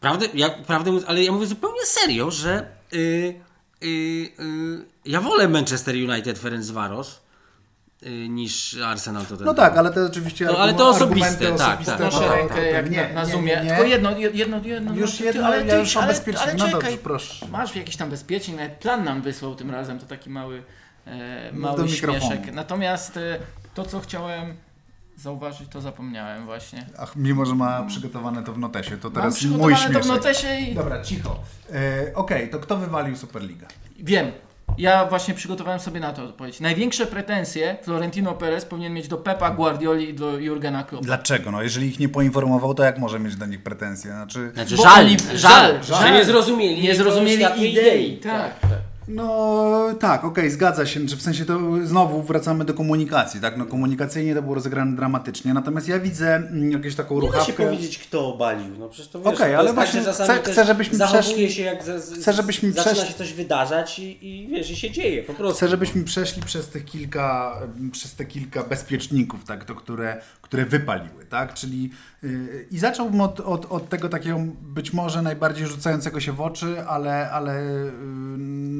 Prawdę, 0.00 0.26
ja, 0.34 0.50
prawdę, 0.50 0.98
ale 1.06 1.24
ja 1.24 1.32
mówię 1.32 1.46
zupełnie 1.46 1.84
serio, 1.84 2.30
że 2.30 2.68
yy, 2.92 3.00
yy, 3.80 3.88
yy, 3.88 4.84
ja 5.04 5.20
wolę 5.20 5.48
Manchester 5.48 5.94
United 5.94 6.38
Ferencvaros 6.38 7.20
niż 8.28 8.76
Arsenal 8.84 9.26
to 9.26 9.36
No 9.44 9.54
tak, 9.54 9.76
ale 9.76 9.90
to 9.90 10.06
oczywiście 10.06 10.44
no, 10.44 10.58
ale 10.58 10.74
to 10.74 10.88
osobiste, 10.88 11.46
tak, 11.46 11.54
osobiste, 11.54 11.92
tak. 11.92 12.00
Proszę 12.00 12.20
tak, 12.20 12.36
rękę 12.36 12.70
jak 12.70 12.90
nie, 12.90 13.08
na, 13.08 13.14
na 13.14 13.24
Zoomie. 13.24 13.60
Nie, 13.64 13.68
Tylko 13.68 13.84
jedno, 13.84 14.18
jedno, 14.18 14.60
jedno. 14.64 14.94
Już 14.94 15.20
jedno, 15.20 15.46
ale, 15.46 15.66
ja 15.66 15.76
już 15.76 15.96
ale, 15.96 16.06
bezpiecznik. 16.06 16.48
Ale, 16.48 16.54
no 16.54 16.68
czekaj, 16.68 16.98
proszę. 16.98 17.46
Masz 17.48 17.76
jakiś 17.76 17.96
tam 17.96 18.10
bezpiecznik, 18.10 18.56
nawet 18.56 18.72
plan 18.72 19.04
nam 19.04 19.22
wysłał 19.22 19.54
tym 19.54 19.70
razem, 19.70 19.98
to 19.98 20.06
taki 20.06 20.30
mały, 20.30 20.62
e, 21.06 21.52
mały 21.52 21.88
śmieszek. 21.88 22.52
Natomiast 22.52 23.16
e, 23.16 23.38
to, 23.74 23.84
co 23.84 24.00
chciałem 24.00 24.54
zauważyć, 25.16 25.68
to 25.68 25.80
zapomniałem 25.80 26.44
właśnie. 26.44 26.86
Ach, 26.98 27.16
mimo, 27.16 27.46
że 27.46 27.54
ma 27.54 27.82
przygotowane 27.82 28.44
to 28.44 28.52
w 28.52 28.58
notesie, 28.58 28.96
to 28.96 29.10
teraz 29.10 29.42
Mam 29.42 29.58
mój 29.58 29.76
śmieszek. 29.76 29.92
to 29.92 30.00
w 30.00 30.06
notesie 30.06 30.54
i... 30.54 30.74
Dobra, 30.74 31.02
cicho. 31.02 31.38
E, 31.72 32.14
Okej, 32.14 32.38
okay, 32.38 32.48
to 32.48 32.58
kto 32.58 32.76
wywalił 32.76 33.16
Superliga? 33.16 33.66
Wiem, 33.98 34.32
ja 34.78 35.06
właśnie 35.06 35.34
przygotowałem 35.34 35.80
sobie 35.80 36.00
na 36.00 36.12
to 36.12 36.24
odpowiedź. 36.24 36.60
Największe 36.60 37.06
pretensje 37.06 37.76
Florentino 37.82 38.32
Perez 38.32 38.64
powinien 38.64 38.92
mieć 38.92 39.08
do 39.08 39.16
Pepa 39.16 39.50
Guardioli 39.50 40.08
i 40.08 40.14
do 40.14 40.38
Jurgena 40.38 40.84
Kloppa. 40.84 41.06
Dlaczego? 41.06 41.50
No, 41.50 41.62
jeżeli 41.62 41.88
ich 41.88 41.98
nie 41.98 42.08
poinformował, 42.08 42.74
to 42.74 42.82
jak 42.82 42.98
może 42.98 43.20
mieć 43.20 43.36
do 43.36 43.46
nich 43.46 43.62
pretensje? 43.62 44.10
Znaczy, 44.10 44.50
znaczy 44.54 44.76
żal, 44.76 45.06
żal, 45.08 45.18
żal, 45.34 45.82
żal, 45.84 46.02
że 46.02 46.12
nie 46.12 46.24
zrozumieli, 46.24 46.82
nie 46.82 46.94
zrozumieli 46.94 47.42
idei. 47.42 47.72
idei. 47.72 48.16
Tak. 48.18 48.60
tak. 48.60 48.85
No 49.08 49.94
tak, 50.00 50.24
okej, 50.24 50.30
okay, 50.30 50.50
zgadza 50.50 50.86
się, 50.86 51.08
że 51.08 51.16
w 51.16 51.22
sensie 51.22 51.44
to 51.44 51.60
znowu 51.84 52.22
wracamy 52.22 52.64
do 52.64 52.74
komunikacji, 52.74 53.40
tak? 53.40 53.56
No 53.56 53.66
komunikacyjnie 53.66 54.34
to 54.34 54.42
było 54.42 54.54
rozegrane 54.54 54.96
dramatycznie, 54.96 55.54
natomiast 55.54 55.88
ja 55.88 55.98
widzę 55.98 56.34
mm, 56.36 56.72
jakieś 56.72 56.94
taką 56.94 57.14
nie 57.14 57.20
ruchawkę... 57.20 57.52
Nie 57.52 57.58
da 57.58 57.64
się 57.64 57.68
powiedzieć, 57.68 57.98
kto 57.98 58.34
obalił, 58.34 58.78
no 58.78 58.88
przecież 58.88 59.08
to 59.08 59.20
wiesz, 59.20 59.34
okay, 59.34 59.58
ale 59.58 59.66
tak, 59.66 59.74
właśnie 59.74 60.00
chcę, 60.00 60.42
chcę, 60.42 60.64
żebyśmy 60.64 60.98
przeszli... 60.98 61.52
się 61.52 61.62
jak 61.62 61.84
chcę, 62.20 62.32
żebyśmy 62.32 62.72
zaczyna 62.72 62.94
przeszli... 62.94 63.12
się 63.12 63.18
coś 63.18 63.32
wydarzać 63.32 63.98
i, 63.98 64.28
i 64.28 64.48
wiesz, 64.48 64.70
i 64.70 64.76
się 64.76 64.90
dzieje, 64.90 65.22
po 65.22 65.34
prostu. 65.34 65.56
Chcę, 65.56 65.68
żebyśmy 65.68 66.04
przeszli 66.04 66.42
przez 66.42 66.68
tych 66.68 66.84
kilka, 66.84 67.60
przez 67.92 68.14
te 68.14 68.24
kilka 68.24 68.62
bezpieczników, 68.62 69.44
tak, 69.44 69.64
to, 69.64 69.74
które, 69.74 70.20
które 70.42 70.64
wypaliły, 70.64 71.26
tak? 71.26 71.54
Czyli 71.54 71.90
yy, 72.22 72.66
i 72.70 72.78
zacząłbym 72.78 73.20
od, 73.20 73.40
od, 73.40 73.66
od 73.72 73.88
tego 73.88 74.08
takiego 74.08 74.38
być 74.60 74.92
może 74.92 75.22
najbardziej 75.22 75.66
rzucającego 75.66 76.20
się 76.20 76.32
w 76.32 76.40
oczy, 76.40 76.84
ale, 76.86 77.30
ale 77.30 77.62
yy, 77.62 78.65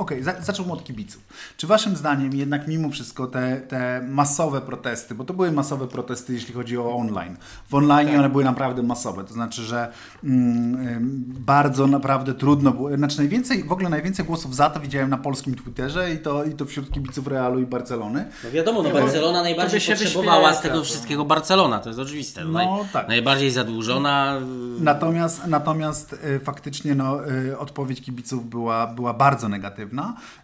okej, 0.00 0.22
okay, 0.22 0.42
zacząłbym 0.42 0.72
od 0.72 0.84
kibiców. 0.84 1.22
Czy 1.56 1.66
waszym 1.66 1.96
zdaniem 1.96 2.32
jednak 2.32 2.68
mimo 2.68 2.90
wszystko 2.90 3.26
te, 3.26 3.60
te 3.60 4.02
masowe 4.08 4.60
protesty, 4.60 5.14
bo 5.14 5.24
to 5.24 5.34
były 5.34 5.52
masowe 5.52 5.86
protesty, 5.86 6.32
jeśli 6.32 6.54
chodzi 6.54 6.78
o 6.78 6.96
online. 6.96 7.36
W 7.68 7.74
online 7.74 8.08
tak. 8.08 8.18
one 8.18 8.28
były 8.28 8.44
naprawdę 8.44 8.82
masowe, 8.82 9.24
to 9.24 9.32
znaczy, 9.32 9.62
że 9.62 9.92
mm, 10.24 11.24
bardzo 11.26 11.86
naprawdę 11.86 12.34
trudno 12.34 12.70
było, 12.72 12.96
znaczy 12.96 13.18
najwięcej, 13.18 13.64
w 13.64 13.72
ogóle 13.72 13.88
najwięcej 13.88 14.24
głosów 14.24 14.54
za 14.56 14.70
to 14.70 14.80
widziałem 14.80 15.10
na 15.10 15.18
polskim 15.18 15.54
Twitterze 15.54 16.14
i 16.14 16.18
to, 16.18 16.44
i 16.44 16.54
to 16.54 16.64
wśród 16.64 16.90
kibiców 16.90 17.26
Realu 17.26 17.60
i 17.60 17.66
Barcelony. 17.66 18.24
No 18.44 18.50
wiadomo, 18.50 18.82
no 18.82 18.90
Barcelona 18.90 19.42
najbardziej 19.42 19.80
się 19.80 19.92
potrzebowała 19.92 20.54
z 20.54 20.60
tego 20.60 20.84
wszystkiego 20.84 21.24
Barcelona, 21.24 21.78
to 21.78 21.88
jest 21.88 22.00
oczywiste. 22.00 22.44
No, 22.44 22.50
Naj, 22.50 22.66
tak. 22.92 23.08
Najbardziej 23.08 23.50
zadłużona. 23.50 24.40
Natomiast, 24.80 25.46
natomiast 25.46 26.12
y, 26.12 26.40
faktycznie 26.40 26.94
no, 26.94 27.30
y, 27.30 27.58
odpowiedź 27.58 28.00
kibiców 28.02 28.50
była, 28.50 28.86
była 28.86 29.14
bardzo 29.14 29.48
negatywna. 29.48 29.89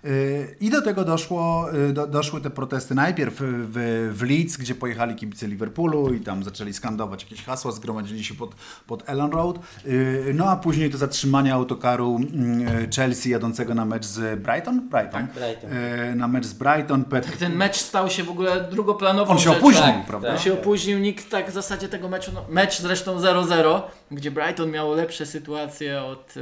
Y, 0.04 0.56
I 0.60 0.70
do 0.70 0.82
tego 0.82 1.04
doszło, 1.04 1.74
y, 1.74 1.92
do, 1.92 2.06
doszły 2.06 2.40
te 2.40 2.50
protesty 2.50 2.94
najpierw 2.94 3.34
w, 3.40 4.12
w 4.14 4.22
Leeds, 4.22 4.56
gdzie 4.56 4.74
pojechali 4.74 5.14
kibice 5.14 5.46
Liverpoolu 5.46 6.14
i 6.14 6.20
tam 6.20 6.44
zaczęli 6.44 6.72
skandować 6.72 7.22
jakieś 7.22 7.44
hasła, 7.44 7.72
zgromadzili 7.72 8.24
się 8.24 8.34
pod, 8.34 8.54
pod 8.86 9.08
Ellen 9.08 9.30
Road. 9.30 9.58
Y, 9.86 10.32
no 10.34 10.50
a 10.50 10.56
później 10.56 10.90
to 10.90 10.98
zatrzymanie 10.98 11.54
autokaru 11.54 12.16
mm, 12.16 12.90
Chelsea 12.96 13.30
jadącego 13.30 13.74
na 13.74 13.84
mecz 13.84 14.04
z 14.04 14.40
Brighton? 14.40 14.88
Brighton. 14.88 15.26
Tak, 15.26 15.32
Brighton. 15.34 15.70
Na 16.16 16.28
mecz 16.28 16.46
z 16.46 16.52
Brighton. 16.52 17.04
Pet... 17.04 17.38
Ten 17.38 17.56
mecz 17.56 17.76
stał 17.76 18.10
się 18.10 18.24
w 18.24 18.30
ogóle 18.30 18.68
drugoplanową 18.70 19.32
On 19.32 19.38
się 19.38 19.44
rzeczą. 19.44 19.58
opóźnił, 19.58 19.82
tak, 19.82 20.06
prawda? 20.06 20.32
On 20.32 20.38
się 20.38 20.52
opóźnił, 20.52 20.98
nikt 20.98 21.30
tak 21.30 21.50
w 21.50 21.52
zasadzie 21.52 21.88
tego 21.88 22.08
meczu, 22.08 22.30
no, 22.34 22.44
mecz 22.48 22.80
zresztą 22.80 23.18
0-0, 23.18 23.80
gdzie 24.10 24.30
Brighton 24.30 24.70
miał 24.70 24.94
lepsze 24.94 25.26
sytuacje 25.26 26.02
od 26.02 26.34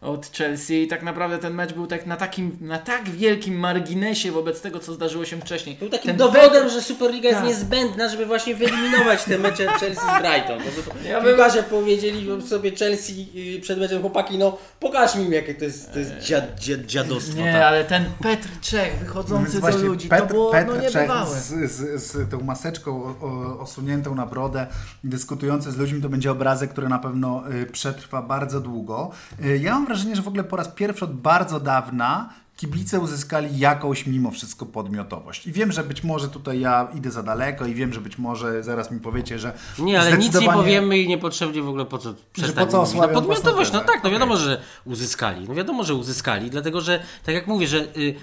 od 0.00 0.26
Chelsea 0.32 0.82
i 0.82 0.88
tak 0.88 1.02
naprawdę 1.02 1.38
ten 1.38 1.54
mecz 1.54 1.72
był 1.72 1.86
tak 1.86 2.06
na 2.06 2.16
takim, 2.16 2.56
na 2.60 2.78
tak 2.78 3.10
wielkim 3.10 3.58
marginesie 3.58 4.32
wobec 4.32 4.60
tego, 4.60 4.78
co 4.78 4.92
zdarzyło 4.92 5.24
się 5.24 5.40
wcześniej. 5.40 5.76
Był 5.76 5.88
takim 5.88 6.06
ten 6.06 6.16
dowodem, 6.16 6.68
że 6.68 6.82
Superliga 6.82 7.28
jest 7.28 7.40
tak. 7.40 7.48
niezbędna, 7.48 8.08
żeby 8.08 8.26
właśnie 8.26 8.54
wyeliminować 8.54 9.24
te 9.24 9.38
mecze 9.38 9.66
Chelsea 9.66 10.00
z 10.00 10.22
Brighton. 10.22 10.58
No, 11.04 11.08
ja 11.10 11.22
piłkarze 11.22 11.62
bym... 11.62 11.70
powiedzieli 11.70 12.42
sobie 12.42 12.70
Chelsea 12.70 13.28
y, 13.56 13.60
przed 13.60 13.78
meczem, 13.78 14.00
chłopaki, 14.00 14.38
no 14.38 14.58
pokaż 14.80 15.14
mi 15.14 15.30
jakie 15.30 15.54
to 15.54 15.64
jest, 15.64 15.92
to 15.92 15.98
jest 15.98 16.18
dziad, 16.18 16.60
dziad, 16.60 16.80
dziadostwo. 16.80 17.38
Nie, 17.38 17.52
tak. 17.52 17.62
ale 17.62 17.84
ten 17.84 18.04
Petr 18.22 18.48
Czech 18.60 18.98
wychodzący 18.98 19.60
do 19.60 19.78
ludzi, 19.78 20.08
Petr, 20.08 20.22
to 20.22 20.28
było 20.28 20.50
Petr 20.50 20.68
no, 20.68 20.80
niebywałe. 20.80 21.36
Z, 21.36 21.72
z, 21.72 22.02
z 22.02 22.30
tą 22.30 22.40
maseczką 22.40 23.04
o, 23.04 23.26
o, 23.26 23.60
osuniętą 23.60 24.14
na 24.14 24.26
brodę, 24.26 24.66
dyskutujący 25.04 25.72
z 25.72 25.76
ludźmi, 25.76 26.02
to 26.02 26.08
będzie 26.08 26.30
obrazek, 26.30 26.70
który 26.70 26.88
na 26.88 26.98
pewno 26.98 27.42
y, 27.52 27.66
przetrwa 27.66 28.22
bardzo 28.22 28.60
długo. 28.60 29.10
Y, 29.44 29.58
ja 29.58 29.72
mam 29.72 29.87
wrażenie, 29.88 30.16
że 30.16 30.22
w 30.22 30.28
ogóle 30.28 30.44
po 30.44 30.56
raz 30.56 30.68
pierwszy 30.68 31.04
od 31.04 31.12
bardzo 31.12 31.60
dawna 31.60 32.28
kibice 32.58 33.00
uzyskali 33.00 33.58
jakąś 33.58 34.06
mimo 34.06 34.30
wszystko 34.30 34.66
podmiotowość. 34.66 35.46
I 35.46 35.52
wiem, 35.52 35.72
że 35.72 35.84
być 35.84 36.04
może 36.04 36.28
tutaj 36.28 36.60
ja 36.60 36.88
idę 36.94 37.10
za 37.10 37.22
daleko 37.22 37.66
i 37.66 37.74
wiem, 37.74 37.92
że 37.92 38.00
być 38.00 38.18
może 38.18 38.62
zaraz 38.62 38.90
mi 38.90 39.00
powiecie, 39.00 39.38
że 39.38 39.52
Nie, 39.78 40.00
ale 40.00 40.18
nic 40.18 40.40
nie 40.40 40.52
powiemy 40.52 40.98
i 40.98 41.08
niepotrzebnie 41.08 41.62
w 41.62 41.68
ogóle 41.68 41.84
po 41.84 41.98
co 41.98 42.14
przestać 42.32 42.70
po 42.70 42.86
co 42.86 42.96
no, 43.00 43.08
podmiotowość, 43.08 43.72
no 43.72 43.80
tak, 43.80 44.04
no 44.04 44.10
wiadomo, 44.10 44.36
że 44.36 44.60
uzyskali. 44.84 45.48
No 45.48 45.54
wiadomo, 45.54 45.84
że 45.84 45.94
uzyskali, 45.94 46.50
dlatego 46.50 46.80
że 46.80 47.02
tak 47.24 47.34
jak 47.34 47.46
mówię, 47.46 47.66
że 47.66 47.78
y, 47.78 48.14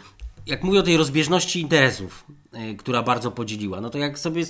jak 0.45 0.63
mówię 0.63 0.79
o 0.79 0.83
tej 0.83 0.97
rozbieżności 0.97 1.61
interesów, 1.61 2.25
y, 2.71 2.75
która 2.75 3.03
bardzo 3.03 3.31
podzieliła, 3.31 3.81
no 3.81 3.89
to 3.89 3.97
jak 3.97 4.19
sobie 4.19 4.43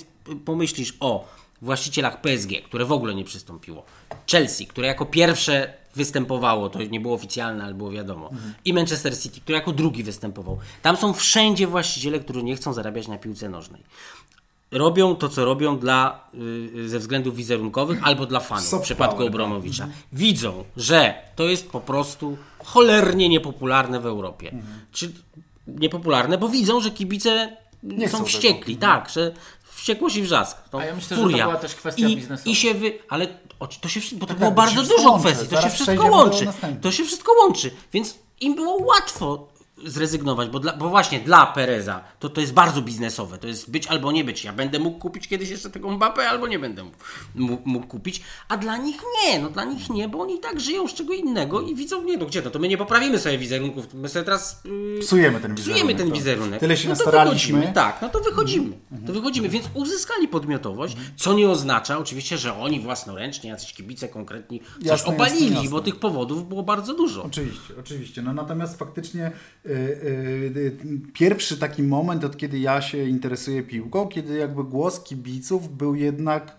pomyślisz 0.46 0.98
o 1.00 1.28
właścicielach 1.62 2.22
PSG, 2.22 2.50
które 2.66 2.86
w 2.86 2.92
ogóle 2.92 3.16
nie 3.16 3.24
przystąpiło, 3.24 3.86
Chelsea, 4.32 4.68
które 4.68 4.88
jako 4.88 5.06
pierwsze 5.06 5.74
występowało, 5.96 6.70
to 6.70 6.84
nie 6.84 7.00
było 7.00 7.16
oficjalne, 7.16 7.64
ale 7.64 7.74
było 7.74 7.92
wiadomo. 7.92 8.30
Mhm. 8.30 8.54
I 8.66 8.74
Manchester 8.74 9.20
City, 9.20 9.42
który 9.42 9.58
jako 9.58 9.72
drugi 9.72 10.04
występował. 10.04 10.58
Tam 10.82 10.98
są 10.98 11.14
wszędzie 11.14 11.68
właściciele, 11.68 12.20
którzy 12.20 12.44
nie 12.44 12.56
chcą 12.56 12.74
zarabiać 12.74 13.08
na 13.08 13.18
piłce 13.18 13.50
nożnej. 13.50 13.84
Robią 14.72 15.16
to, 15.16 15.30
co 15.30 15.46
robią 15.46 15.78
dla, 15.80 16.30
yy, 16.74 16.90
ze 16.90 17.00
względów 17.00 17.36
wizerunkowych 17.36 18.00
albo 18.04 18.26
dla 18.26 18.40
fanów, 18.40 18.66
Soft 18.66 18.84
w 18.84 18.86
przypadku 18.86 19.16
power, 19.16 19.30
Obronowicza. 19.30 19.84
Mhm. 19.84 20.04
Widzą, 20.14 20.64
że 20.78 21.14
to 21.36 21.44
jest 21.44 21.70
po 21.70 21.82
prostu 21.82 22.38
cholernie 22.64 23.30
niepopularne 23.30 24.00
w 24.00 24.06
Europie. 24.06 24.52
Mhm. 24.52 24.80
Czy 24.92 25.12
niepopularne, 25.68 26.38
bo 26.38 26.50
widzą, 26.50 26.82
że 26.82 26.92
kibice 26.92 27.58
nie 27.84 28.10
są 28.10 28.26
wściekli, 28.26 28.76
tego. 28.76 28.88
tak, 28.88 29.10
że 29.10 29.32
wściekłość 29.86 30.16
i 30.16 30.22
wrzask. 30.22 30.58
To 30.70 30.80
A 30.80 30.86
ja 30.86 30.96
myślę, 30.96 31.18
furia. 31.18 31.38
że 31.38 31.44
to 31.44 31.50
była 31.50 31.62
też 31.62 31.76
kwestia 31.76 32.08
I, 32.08 32.16
biznesowa. 32.16 32.52
I 32.52 32.56
się 32.56 32.74
wy... 32.74 33.00
Ale 33.10 33.28
to 33.82 33.90
się, 33.90 34.00
bo 34.16 34.20
to 34.20 34.26
tak, 34.26 34.38
było 34.38 34.50
tak, 34.50 34.56
bardzo 34.56 34.84
dużo 34.84 35.12
łączy. 35.12 35.28
kwestii, 35.28 35.56
to 35.56 35.62
się 35.62 35.70
wszystko 35.70 36.08
łączy. 36.08 36.48
To 36.82 36.92
się 36.92 37.06
wszystko 37.06 37.32
łączy, 37.44 37.72
więc 37.94 38.16
im 38.40 38.56
było 38.56 38.84
łatwo 38.84 39.48
zrezygnować, 39.84 40.50
bo, 40.50 40.60
dla, 40.60 40.74
bo 40.74 40.90
właśnie 40.90 41.20
dla 41.20 41.46
Pereza 41.46 42.04
to, 42.20 42.30
to 42.30 42.42
jest 42.42 42.54
bardzo 42.54 42.82
biznesowe, 42.82 43.38
to 43.38 43.48
jest 43.48 43.72
być 43.72 43.88
albo 43.88 44.12
nie 44.12 44.24
być. 44.24 44.44
Ja 44.44 44.54
będę 44.54 44.80
mógł 44.80 45.00
kupić 45.00 45.28
kiedyś 45.28 45.50
jeszcze 45.50 45.70
tego 45.70 45.90
Mbappé, 45.90 46.20
albo 46.20 46.48
nie 46.48 46.60
będę 46.60 46.84
mógł, 47.36 47.70
mógł, 47.70 47.88
kupić, 47.88 48.22
a 48.50 48.58
dla 48.58 48.78
nich 48.78 49.02
nie, 49.24 49.40
no 49.40 49.50
dla 49.50 49.64
nich 49.64 49.90
nie, 49.90 50.10
bo 50.10 50.22
oni 50.22 50.40
tak 50.40 50.60
żyją 50.60 50.88
z 50.88 50.94
czego 50.94 51.14
innego 51.14 51.62
i 51.62 51.76
widzą, 51.76 52.04
nie 52.04 52.18
no 52.18 52.26
gdzie 52.26 52.42
to, 52.42 52.52
to 52.52 52.60
my 52.60 52.68
nie 52.68 52.78
poprawimy 52.78 53.20
sobie 53.20 53.38
wizerunków, 53.38 53.94
my 53.94 54.10
sobie 54.10 54.26
teraz 54.26 54.62
yy, 54.66 55.00
psujemy 55.02 55.40
ten 55.40 55.56
wizerunek. 55.56 55.84
Psujemy 55.84 55.96
ten 55.96 56.14
wizerunek. 56.14 56.60
Tyle 56.60 56.78
się 56.78 56.90
no 56.90 56.96
nastaraliśmy. 56.96 57.72
Tak, 57.74 58.02
no 58.02 58.10
to 58.10 58.20
wychodzimy, 58.20 58.78
mm 58.92 59.06
to 59.06 59.14
wychodzimy, 59.14 59.50
więc 59.50 59.66
uzyskali 59.74 60.28
podmiotowość, 60.28 60.96
mm 60.96 61.06
co 61.16 61.34
nie 61.34 61.50
oznacza 61.50 61.98
oczywiście, 61.98 62.38
że 62.38 62.58
oni 62.58 62.80
własnoręcznie, 62.80 63.50
jacyś 63.50 63.74
kibice 63.74 64.08
konkretni 64.08 64.60
coś 64.60 64.86
jasne, 64.86 65.14
obalili, 65.14 65.42
jasne, 65.42 65.56
jasne. 65.56 65.70
bo 65.70 65.82
tych 65.82 65.96
powodów 65.96 66.50
było 66.50 66.64
bardzo 66.64 66.94
dużo. 66.94 67.24
Oczywiście, 67.24 67.74
oczywiście, 67.80 68.22
no 68.22 68.34
natomiast 68.34 68.80
faktycznie 68.80 69.32
pierwszy 71.14 71.58
taki 71.58 71.84
moment, 71.84 72.24
od 72.24 72.38
kiedy 72.38 72.60
ja 72.60 72.82
się 72.82 73.04
interesuję 73.04 73.64
piłką, 73.64 74.08
kiedy 74.08 74.38
jakby 74.38 74.64
głos 74.64 75.04
kibiców 75.04 75.78
był 75.78 75.96
jednak 75.96 76.56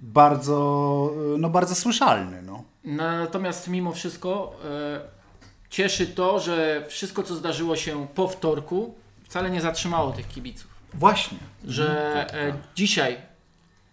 bardzo, 0.00 1.12
no 1.38 1.50
bardzo 1.50 1.74
słyszalny. 1.74 2.42
No. 2.42 2.64
Natomiast 2.84 3.68
mimo 3.68 3.92
wszystko 3.92 4.56
cieszy 5.70 6.06
to, 6.06 6.40
że 6.40 6.84
wszystko, 6.88 7.22
co 7.22 7.34
zdarzyło 7.34 7.76
się 7.76 8.06
po 8.14 8.28
wtorku, 8.28 8.94
wcale 9.24 9.50
nie 9.50 9.60
zatrzymało 9.60 10.12
tych 10.12 10.28
kibiców. 10.28 10.70
Właśnie. 10.94 11.38
Że 11.64 12.12
mhm. 12.24 12.50
e, 12.50 12.58
dzisiaj, 12.74 13.16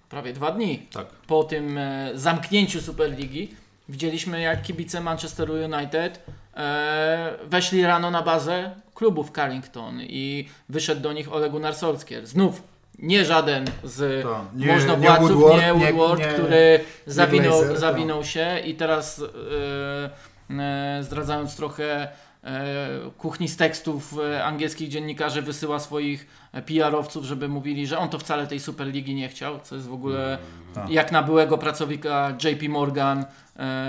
prawie 0.10 0.34
dwa 0.34 0.52
dni 0.52 0.88
tak. 0.94 1.08
po 1.08 1.44
tym 1.44 1.78
e, 1.78 2.12
zamknięciu 2.16 2.82
Superligi, 2.82 3.56
widzieliśmy 3.90 4.42
jak 4.42 4.62
kibice 4.62 5.02
Manchesteru 5.02 5.54
United 5.54 6.26
weszli 7.46 7.86
rano 7.86 8.12
na 8.12 8.22
bazę 8.22 8.76
klubu 8.94 9.24
w 9.24 9.32
Carrington 9.32 10.02
i 10.02 10.50
wyszedł 10.70 11.02
do 11.02 11.14
nich 11.14 11.34
Ole 11.34 11.50
Gunnar 11.50 11.76
Solskjaer. 11.76 12.28
Znów 12.28 12.64
nie 13.00 13.26
żaden 13.26 13.66
z 13.84 14.24
to, 14.24 14.46
nie, 14.56 14.68
możnowładców, 14.68 15.30
nie 15.30 15.36
Woodward, 15.36 15.80
nie 15.80 15.94
Woodward 15.94 16.20
nie, 16.20 16.26
który 16.26 16.80
zawinął, 17.06 17.60
Glazer, 17.60 17.78
zawinął 17.78 18.24
się 18.24 18.60
i 18.66 18.76
teraz 18.76 19.22
e, 20.50 20.60
e, 20.60 21.04
zdradzając 21.04 21.56
trochę 21.56 22.08
e, 22.44 22.98
kuchni 23.18 23.48
z 23.48 23.58
tekstów 23.58 24.16
e, 24.20 24.44
angielskich 24.44 24.90
dziennikarzy 24.90 25.42
wysyła 25.42 25.80
swoich 25.80 26.28
PR-owców, 26.66 27.26
żeby 27.26 27.48
mówili, 27.48 27.88
że 27.88 27.98
on 27.98 28.10
to 28.10 28.20
wcale 28.20 28.48
tej 28.48 28.60
Superligi 28.60 29.16
nie 29.16 29.30
chciał, 29.30 29.60
co 29.60 29.76
jest 29.76 29.88
w 29.88 29.94
ogóle 29.94 30.38
tak. 30.74 30.90
jak 30.90 31.12
na 31.12 31.24
byłego 31.24 31.58
pracownika 31.58 32.38
JP 32.44 32.70
Morgan 32.70 33.20
e, 33.20 33.26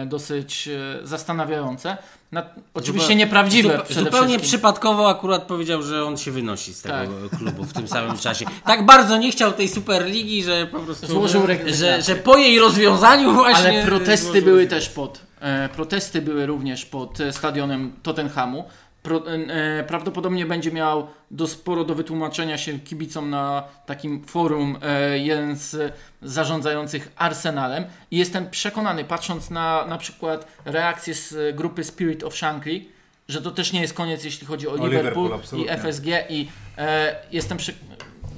dosyć 0.07 0.69
e, 0.69 1.07
zastanawiające. 1.07 1.97
Na, 2.33 2.43
oczywiście 2.75 3.15
nieprawdziwe. 3.15 3.83
zupełnie 3.91 4.39
przypadkowo 4.39 5.11
akurat 5.11 5.43
powiedział, 5.43 5.83
że 5.83 6.05
on 6.05 6.17
się 6.17 6.31
wynosi 6.31 6.75
z 6.75 6.83
tego 6.83 6.97
tak. 7.31 7.39
klubu 7.39 7.65
w 7.65 7.73
tym 7.73 7.89
samym 7.89 8.19
czasie. 8.19 8.47
Tak 8.65 8.87
bardzo 8.87 9.17
nie 9.17 9.31
chciał 9.31 9.53
tej 9.53 9.69
Superligi, 9.69 10.43
że 10.43 10.67
po 10.67 10.81
prostu 10.81 11.07
złożył 11.07 11.43
że, 11.67 12.03
że 12.03 12.17
po 12.17 12.37
jej 12.37 12.59
rozwiązaniu 12.59 13.33
właśnie. 13.33 13.71
Ale 13.71 13.85
protesty 13.87 14.43
były 14.43 14.67
też 14.67 14.89
pod. 14.89 15.21
E, 15.41 15.69
protesty 15.69 16.23
były 16.23 16.47
również 16.47 16.85
pod 16.85 17.19
stadionem 17.31 17.93
Tottenhamu 18.03 18.65
pro, 19.07 19.23
e, 19.27 19.85
prawdopodobnie 19.85 20.47
będzie 20.47 20.73
miał 20.73 21.07
do 21.31 21.47
sporo 21.47 21.85
do 21.85 21.95
wytłumaczenia 21.95 22.59
się 22.59 22.79
kibicom 22.79 23.31
na 23.31 23.63
takim 23.87 24.25
forum 24.25 24.79
e, 24.83 25.19
jeden 25.19 25.57
z 25.57 25.95
zarządzających 26.23 27.13
Arsenalem. 27.17 27.85
I 28.11 28.17
jestem 28.19 28.51
przekonany, 28.51 29.05
patrząc 29.05 29.51
na 29.51 29.87
na 29.87 29.99
przykład 29.99 30.47
reakcję 30.65 31.15
z 31.15 31.57
grupy 31.57 31.85
Spirit 31.85 32.25
of 32.25 32.37
Shankly, 32.37 32.85
że 33.29 33.43
to 33.43 33.51
też 33.51 33.73
nie 33.73 33.81
jest 33.81 33.95
koniec, 33.95 34.25
jeśli 34.25 34.47
chodzi 34.47 34.69
o, 34.69 34.73
o 34.73 34.87
Liverpool, 34.87 35.25
Liverpool 35.25 35.61
i 35.61 35.69
FSG 35.69 36.07
i 36.29 36.49
e, 36.79 37.17
jestem 37.33 37.59
przy, 37.59 37.75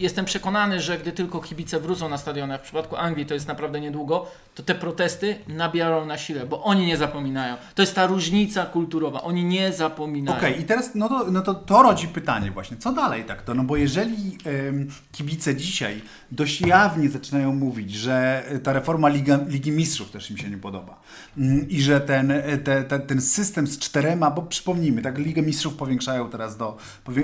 jestem 0.01 0.25
przekonany, 0.25 0.81
że 0.81 0.99
gdy 0.99 1.13
tylko 1.13 1.41
kibice 1.41 1.81
wrócą 1.81 2.09
na 2.09 2.19
stadiony, 2.19 2.59
w 2.59 2.61
przypadku 2.61 2.97
Anglii 2.97 3.27
to 3.27 3.35
jest 3.35 3.49
naprawdę 3.49 3.81
niedługo, 3.81 4.27
to 4.55 4.63
te 4.63 4.75
protesty 4.75 5.39
nabiorą 5.49 6.07
na 6.07 6.19
sile, 6.19 6.47
bo 6.47 6.63
oni 6.63 6.87
nie 6.87 6.97
zapominają. 6.97 7.57
To 7.75 7.83
jest 7.83 7.95
ta 7.95 8.07
różnica 8.07 8.67
kulturowa. 8.67 9.23
Oni 9.23 9.45
nie 9.45 9.73
zapominają. 9.73 10.39
Okej, 10.39 10.53
okay, 10.53 10.63
i 10.63 10.67
teraz 10.67 10.95
no 10.95 11.09
to, 11.09 11.31
no 11.31 11.43
to, 11.43 11.55
to 11.55 11.83
rodzi 11.83 12.09
pytanie 12.09 12.51
właśnie, 12.51 12.77
co 12.77 12.93
dalej 12.93 13.25
tak 13.25 13.43
to? 13.43 13.55
No 13.55 13.65
bo 13.65 13.77
jeżeli 13.77 14.39
ym, 14.69 14.91
kibice 15.13 15.57
dzisiaj 15.57 16.03
dość 16.33 16.61
jawnie 16.61 17.11
zaczynają 17.11 17.55
mówić, 17.55 17.95
że 17.95 18.45
ta 18.63 18.73
reforma 18.73 19.09
Liga, 19.09 19.39
Ligi 19.49 19.73
Mistrzów 19.73 20.11
też 20.11 20.31
im 20.31 20.37
się 20.37 20.51
nie 20.51 20.59
podoba 20.59 21.01
ym, 21.39 21.69
i 21.69 21.83
że 21.83 22.01
ten, 22.01 22.33
te, 22.65 22.85
te, 22.85 23.01
ten 23.01 23.21
system 23.21 23.67
z 23.67 23.79
czterema, 23.79 24.31
bo 24.31 24.43
przypomnijmy, 24.43 25.03
tak 25.03 25.19
Ligę 25.19 25.43
Mistrzów 25.43 25.75
powiększają 25.75 26.31
teraz 26.31 26.57
do, 26.57 26.77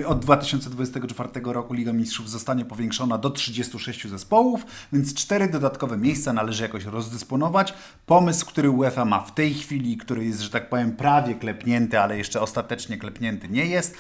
od 0.07 0.19
2024 0.19 1.31
roku 1.45 1.75
Liga 1.75 1.93
Mistrzów 1.93 2.31
zostanie 2.31 2.65
powiększona 2.65 3.19
do 3.19 3.31
36 3.31 4.09
zespołów, 4.09 4.67
więc 4.93 5.15
cztery 5.15 5.49
dodatkowe 5.49 5.97
miejsca 5.97 6.33
należy 6.33 6.63
jakoś 6.63 6.85
rozdysponować. 6.85 7.75
Pomysł, 8.07 8.47
który 8.47 8.71
UEFA 8.71 9.05
ma 9.05 9.21
w 9.21 9.35
tej 9.35 9.55
chwili, 9.55 9.97
który 9.97 10.25
jest, 10.25 10.41
że 10.41 10.51
tak 10.51 10.69
powiem, 10.69 10.93
prawie 10.93 11.35
klepnięty, 11.35 12.01
ale 12.01 12.19
jeszcze 12.19 12.41
ostatecznie 12.41 12.99
klepnięty 12.99 13.49
nie 13.49 13.67
jest, 13.67 13.95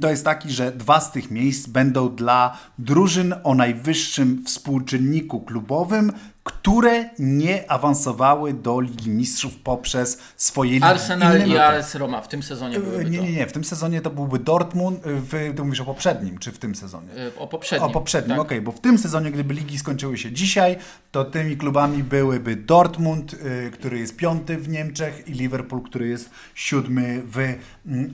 to 0.00 0.10
jest 0.10 0.24
taki, 0.24 0.50
że 0.50 0.72
dwa 0.72 1.00
z 1.00 1.12
tych 1.12 1.30
miejsc 1.30 1.68
będą 1.68 2.16
dla 2.16 2.58
drużyn 2.78 3.34
o 3.44 3.54
najwyższym 3.54 4.44
współczynniku 4.48 5.40
klubowym, 5.40 6.12
które 6.48 7.10
nie 7.18 7.70
awansowały 7.70 8.52
do 8.52 8.80
Ligi 8.80 9.10
Mistrzów 9.10 9.56
poprzez 9.56 10.18
swoje 10.36 10.70
ligi. 10.72 10.84
Arsenal 10.84 11.48
i 11.48 11.58
AS 11.58 11.94
Roma 11.94 12.20
w 12.20 12.28
tym 12.28 12.42
sezonie 12.42 12.80
byłyby 12.80 13.10
Nie, 13.10 13.18
nie, 13.18 13.32
nie. 13.32 13.46
W 13.46 13.52
tym 13.52 13.64
sezonie 13.64 14.00
to 14.00 14.10
byłby 14.10 14.38
Dortmund. 14.38 15.00
W, 15.04 15.52
ty 15.56 15.64
mówisz 15.64 15.80
o 15.80 15.84
poprzednim, 15.84 16.38
czy 16.38 16.52
w 16.52 16.58
tym 16.58 16.74
sezonie? 16.74 17.08
O 17.38 17.46
poprzednim. 17.46 17.90
O 17.90 17.92
poprzednim, 17.92 18.36
tak. 18.36 18.46
okej, 18.46 18.58
okay, 18.58 18.64
bo 18.64 18.72
w 18.72 18.80
tym 18.80 18.98
sezonie, 18.98 19.30
gdyby 19.30 19.54
ligi 19.54 19.78
skończyły 19.78 20.18
się 20.18 20.32
dzisiaj, 20.32 20.76
to 21.12 21.24
tymi 21.24 21.56
klubami 21.56 22.02
byłyby 22.02 22.56
Dortmund, 22.56 23.36
który 23.72 23.98
jest 23.98 24.16
piąty 24.16 24.56
w 24.56 24.68
Niemczech 24.68 25.28
i 25.28 25.32
Liverpool, 25.32 25.82
który 25.82 26.08
jest 26.08 26.30
siódmy 26.54 27.22
w 27.26 27.38
y, 27.38 27.58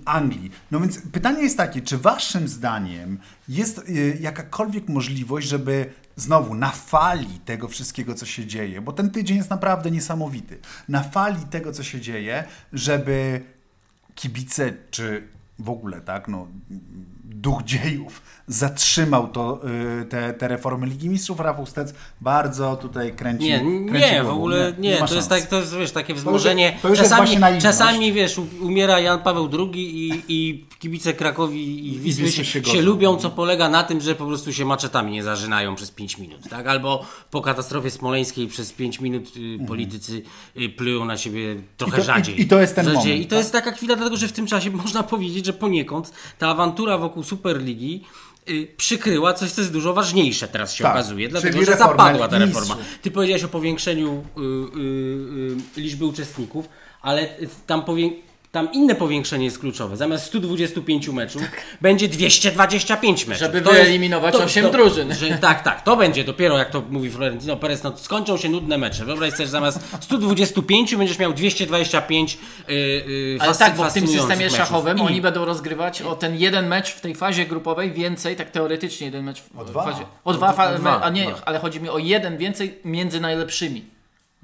Anglii. 0.04 0.50
No 0.70 0.80
więc 0.80 0.98
pytanie 1.12 1.42
jest 1.42 1.56
takie, 1.56 1.82
czy 1.82 1.98
waszym 1.98 2.48
zdaniem 2.48 3.18
jest 3.48 3.90
jakakolwiek 4.20 4.88
możliwość, 4.88 5.48
żeby 5.48 5.86
znowu 6.16 6.54
na 6.54 6.70
fali 6.70 7.40
tego 7.44 7.68
wszystkiego, 7.68 8.14
co 8.14 8.26
się 8.26 8.46
dzieje, 8.46 8.80
bo 8.80 8.92
ten 8.92 9.10
tydzień 9.10 9.36
jest 9.36 9.50
naprawdę 9.50 9.90
niesamowity, 9.90 10.58
na 10.88 11.02
fali 11.02 11.44
tego, 11.44 11.72
co 11.72 11.82
się 11.82 12.00
dzieje, 12.00 12.44
żeby 12.72 13.44
kibice, 14.14 14.72
czy 14.90 15.28
w 15.58 15.70
ogóle, 15.70 16.00
tak, 16.00 16.28
no, 16.28 16.46
duch 17.24 17.62
dziejów 17.62 18.22
zatrzymał 18.48 19.28
to, 19.28 19.60
y, 20.02 20.04
te, 20.04 20.32
te 20.32 20.48
reformy 20.48 20.86
Ligi 20.86 21.08
Mistrzów. 21.08 21.40
Rafał 21.40 21.66
Stec 21.66 21.94
bardzo 22.20 22.76
tutaj 22.76 23.12
kręci 23.12 23.44
Nie, 23.44 23.58
kręci 23.88 24.12
nie, 24.12 24.24
w 24.24 24.28
ogóle 24.28 24.74
nie. 24.78 24.90
nie 24.90 25.08
to, 25.08 25.14
jest 25.14 25.28
tak, 25.28 25.46
to 25.46 25.56
jest 25.56 25.76
wiesz, 25.76 25.92
takie 25.92 26.14
wzmożenie. 26.14 26.68
To 26.70 26.74
już, 26.74 26.82
to 26.82 26.88
już 26.88 26.98
czasami, 26.98 27.60
czasami 27.62 28.12
wiesz, 28.12 28.40
umiera 28.60 29.00
Jan 29.00 29.22
Paweł 29.22 29.50
II 29.58 30.08
i, 30.08 30.22
i 30.28 30.66
kibice 30.78 31.12
Krakowi 31.12 31.88
i 31.94 31.98
Wisły 31.98 32.32
się, 32.32 32.44
się, 32.44 32.64
się 32.64 32.82
lubią, 32.82 33.16
co 33.16 33.30
polega 33.30 33.68
na 33.68 33.82
tym, 33.82 34.00
że 34.00 34.14
po 34.14 34.26
prostu 34.26 34.52
się 34.52 34.64
maczetami 34.64 35.12
nie 35.12 35.22
zażynają 35.22 35.74
przez 35.74 35.90
5 35.90 36.18
minut, 36.18 36.48
tak? 36.50 36.66
Albo 36.66 37.06
po 37.30 37.40
katastrofie 37.40 37.90
smoleńskiej 37.90 38.46
przez 38.46 38.72
5 38.72 39.00
minut 39.00 39.36
y, 39.36 39.40
mhm. 39.40 39.66
politycy 39.66 40.22
y, 40.56 40.68
plują 40.68 41.04
na 41.04 41.16
siebie 41.18 41.56
trochę 41.76 41.96
I 41.96 42.00
to, 42.00 42.04
rzadziej. 42.04 42.40
I, 42.40 42.42
I, 42.42 42.46
to 42.46 42.60
jest 42.60 42.74
ten 42.74 42.84
rzadziej. 42.84 42.98
moment. 42.98 43.20
I 43.20 43.24
to 43.24 43.30
tak? 43.30 43.38
jest 43.38 43.52
taka 43.52 43.72
chwila, 43.72 43.96
dlatego 43.96 44.16
że 44.16 44.28
w 44.28 44.32
tym 44.32 44.46
czasie 44.46 44.70
można 44.84 45.02
powiedzieć, 45.02 45.46
że 45.46 45.52
poniekąd 45.52 46.12
ta 46.38 46.48
awantura 46.48 46.98
wokół 46.98 47.22
Superligi 47.22 48.04
przykryła 48.76 49.34
coś, 49.34 49.50
co 49.50 49.60
jest 49.60 49.72
dużo 49.72 49.94
ważniejsze 49.94 50.48
teraz 50.48 50.74
się 50.74 50.84
tak, 50.84 50.92
okazuje, 50.92 51.28
dlatego 51.28 51.64
że 51.64 51.76
zapadła 51.76 52.28
ta 52.28 52.38
reforma. 52.38 52.76
Ty 53.02 53.10
powiedziałeś 53.10 53.44
o 53.44 53.48
powiększeniu 53.48 54.24
y, 54.36 54.40
y, 55.76 55.80
liczby 55.80 56.04
uczestników, 56.04 56.68
ale 57.02 57.28
tam 57.66 57.82
tam 58.54 58.72
inne 58.72 58.94
powiększenie 58.94 59.44
jest 59.44 59.58
kluczowe. 59.58 59.96
Zamiast 59.96 60.26
125 60.26 61.08
meczów 61.08 61.42
tak. 61.42 61.62
będzie 61.80 62.08
225 62.08 63.26
meczów. 63.26 63.40
Żeby 63.40 63.62
to 63.62 63.70
wyeliminować 63.70 64.34
jest, 64.34 64.46
8 64.46 64.64
to, 64.64 64.70
drużyn. 64.70 65.14
Że, 65.14 65.38
tak, 65.38 65.62
tak. 65.62 65.82
To 65.82 65.96
będzie 65.96 66.24
dopiero, 66.24 66.58
jak 66.58 66.70
to 66.70 66.82
mówi 66.90 67.10
Florentino 67.10 67.56
Perez, 67.56 67.82
no, 67.82 67.96
skończą 67.96 68.36
się 68.36 68.48
nudne 68.48 68.78
mecze. 68.78 69.04
Wyobraź 69.04 69.32
sobie, 69.32 69.44
że 69.44 69.50
zamiast 69.50 69.80
125 70.00 70.96
będziesz 70.96 71.18
miał 71.18 71.32
225 71.32 72.38
yy, 72.68 72.74
yy, 72.74 73.38
Ale 73.40 73.54
tak, 73.54 73.76
bo 73.76 73.90
w 73.90 73.92
tym 73.92 74.08
systemie 74.08 74.44
meczów. 74.44 74.58
szachowym 74.58 74.98
I... 74.98 75.00
oni 75.00 75.20
będą 75.20 75.44
rozgrywać 75.44 76.02
o 76.02 76.14
ten 76.14 76.36
jeden 76.36 76.68
mecz 76.68 76.90
w 76.90 77.00
tej 77.00 77.14
fazie 77.14 77.46
grupowej 77.46 77.92
więcej, 77.92 78.36
tak 78.36 78.50
teoretycznie 78.50 79.06
jeden 79.06 79.24
mecz 79.24 79.42
w 79.42 79.58
o 79.58 79.64
dwa. 79.64 79.84
fazie. 79.84 80.04
O 80.24 80.34
dwa, 80.34 80.74
o 80.74 80.78
dwa. 80.78 81.00
a 81.00 81.10
nie, 81.10 81.26
ale 81.44 81.58
chodzi 81.58 81.80
mi 81.80 81.88
o 81.88 81.98
jeden 81.98 82.36
więcej 82.36 82.78
między 82.84 83.20
najlepszymi. 83.20 83.93